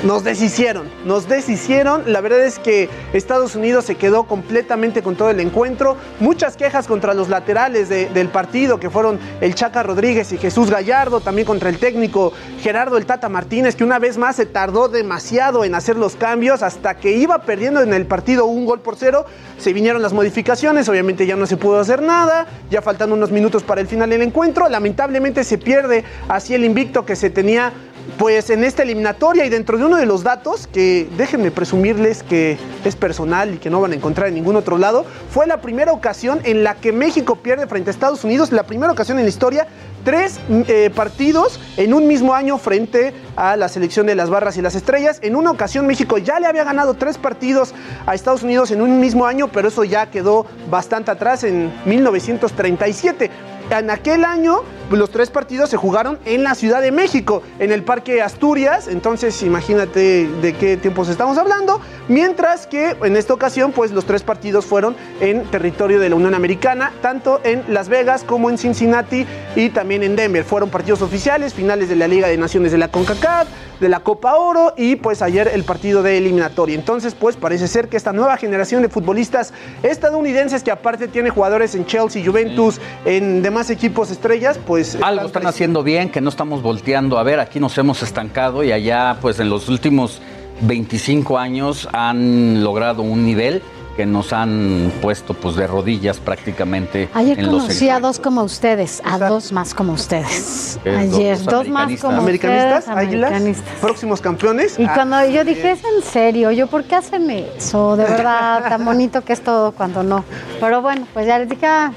[0.05, 2.13] nos deshicieron, nos deshicieron.
[2.13, 5.97] La verdad es que Estados Unidos se quedó completamente con todo el encuentro.
[6.21, 11.21] Muchas quejas contra los laterales del partido, que fueron el Chaca Rodríguez y Jesús Gallardo,
[11.21, 15.65] también contra el técnico Gerardo el Tata Martínez, que una vez más se tardó demasiado
[15.65, 19.27] en hacer los cambios hasta que iba perdiendo en el partido un gol por cero.
[19.59, 23.63] Se vinieron las modificaciones, obviamente ya no se pudo hacer nada, ya faltan unos minutos
[23.63, 24.69] para el final del encuentro.
[24.69, 27.73] Lamentablemente se pierde así el invicto que se tenía
[28.17, 32.57] pues en esta eliminatoria y dentro de uno de los datos que déjenme presumirles que
[32.85, 35.93] es personal y que no van a encontrar en ningún otro lado, fue la primera
[35.93, 39.29] ocasión en la que México pierde frente a Estados Unidos, la primera ocasión en la
[39.29, 39.67] historia,
[40.05, 44.63] tres eh, partidos en un mismo año frente a la selección de las barras y
[44.63, 45.19] las estrellas.
[45.23, 47.75] En una ocasión México ya le había ganado tres partidos
[48.07, 53.31] a Estados Unidos en un mismo año, pero eso ya quedó bastante atrás en 1937
[53.71, 57.83] en aquel año los tres partidos se jugaron en la Ciudad de México, en el
[57.83, 63.93] Parque Asturias, entonces imagínate de qué tiempos estamos hablando, mientras que en esta ocasión pues
[63.93, 68.49] los tres partidos fueron en territorio de la Unión Americana, tanto en Las Vegas como
[68.49, 70.45] en Cincinnati y también en Denver.
[70.45, 73.49] Fueron partidos oficiales, finales de la Liga de Naciones de la CONCACAF,
[73.81, 76.75] de la Copa Oro y pues ayer el partido de eliminatoria.
[76.75, 81.75] Entonces, pues parece ser que esta nueva generación de futbolistas estadounidenses que aparte tiene jugadores
[81.75, 84.99] en Chelsea, Juventus, en demás equipos estrellas, pues...
[85.03, 88.73] Algo están haciendo bien, que no estamos volteando a ver, aquí nos hemos estancado y
[88.73, 90.21] allá pues en los últimos
[90.63, 93.63] 25 años han logrado un nivel
[93.99, 98.45] que nos han puesto pues de rodillas prácticamente Ayer en los conocí a dos como
[98.45, 100.79] ustedes, a dos más como ustedes.
[100.87, 102.01] Ayer, dos dos más americanistas.
[102.09, 103.79] como Americanistas, ustedes, águilas, americanistas.
[103.81, 104.79] próximos campeones.
[104.79, 107.97] Y Ah, cuando yo dije, es en serio, yo, ¿por qué hacen eso?
[107.97, 110.25] De verdad, tan bonito que es todo cuando no.
[110.61, 111.93] Pero bueno, pues ya les dije, ah,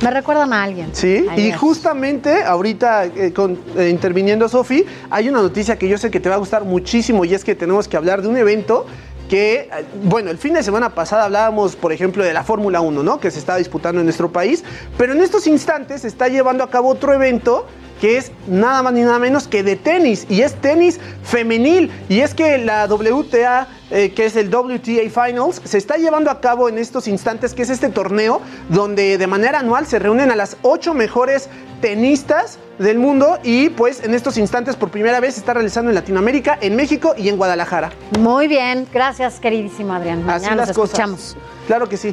[0.00, 0.90] me recuerdan a alguien.
[0.92, 6.08] Sí, y justamente ahorita eh, con- eh, interviniendo Sofi, hay una noticia que yo sé
[6.08, 8.86] que te va a gustar muchísimo y es que tenemos que hablar de un evento
[9.28, 13.02] que, eh, bueno, el fin de semana pasada hablábamos, por ejemplo, de la Fórmula 1,
[13.02, 13.20] ¿no?
[13.20, 14.64] Que se está disputando en nuestro país,
[14.98, 17.66] pero en estos instantes se está llevando a cabo otro evento
[18.02, 22.18] que es nada más ni nada menos que de tenis, y es tenis femenil, y
[22.18, 26.68] es que la WTA, eh, que es el WTA Finals, se está llevando a cabo
[26.68, 30.56] en estos instantes, que es este torneo donde de manera anual se reúnen a las
[30.62, 31.48] ocho mejores
[31.80, 35.94] tenistas del mundo y pues en estos instantes por primera vez se está realizando en
[35.94, 37.92] Latinoamérica, en México y en Guadalajara.
[38.18, 40.28] Muy bien, gracias queridísimo Adrián.
[40.28, 40.98] Así Mañana las nos cosas.
[40.98, 41.36] escuchamos.
[41.68, 42.12] Claro que sí.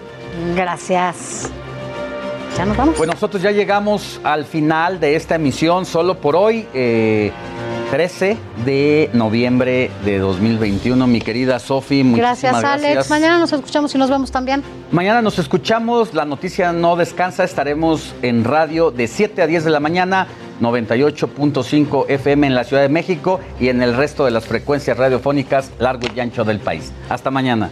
[0.55, 1.49] Gracias.
[2.57, 2.95] Ya nos vamos.
[2.97, 7.31] Pues nosotros ya llegamos al final de esta emisión, solo por hoy, eh,
[7.91, 11.07] 13 de noviembre de 2021.
[11.07, 12.91] Mi querida Sofi, muchísimas Gracias, gracias.
[12.95, 13.09] Alex.
[13.09, 14.63] Mañana nos escuchamos y nos vemos también.
[14.91, 19.69] Mañana nos escuchamos, la noticia no descansa, estaremos en radio de 7 a 10 de
[19.71, 20.27] la mañana,
[20.61, 25.71] 98.5 FM en la Ciudad de México y en el resto de las frecuencias radiofónicas
[25.79, 26.91] largo y ancho del país.
[27.09, 27.71] Hasta mañana.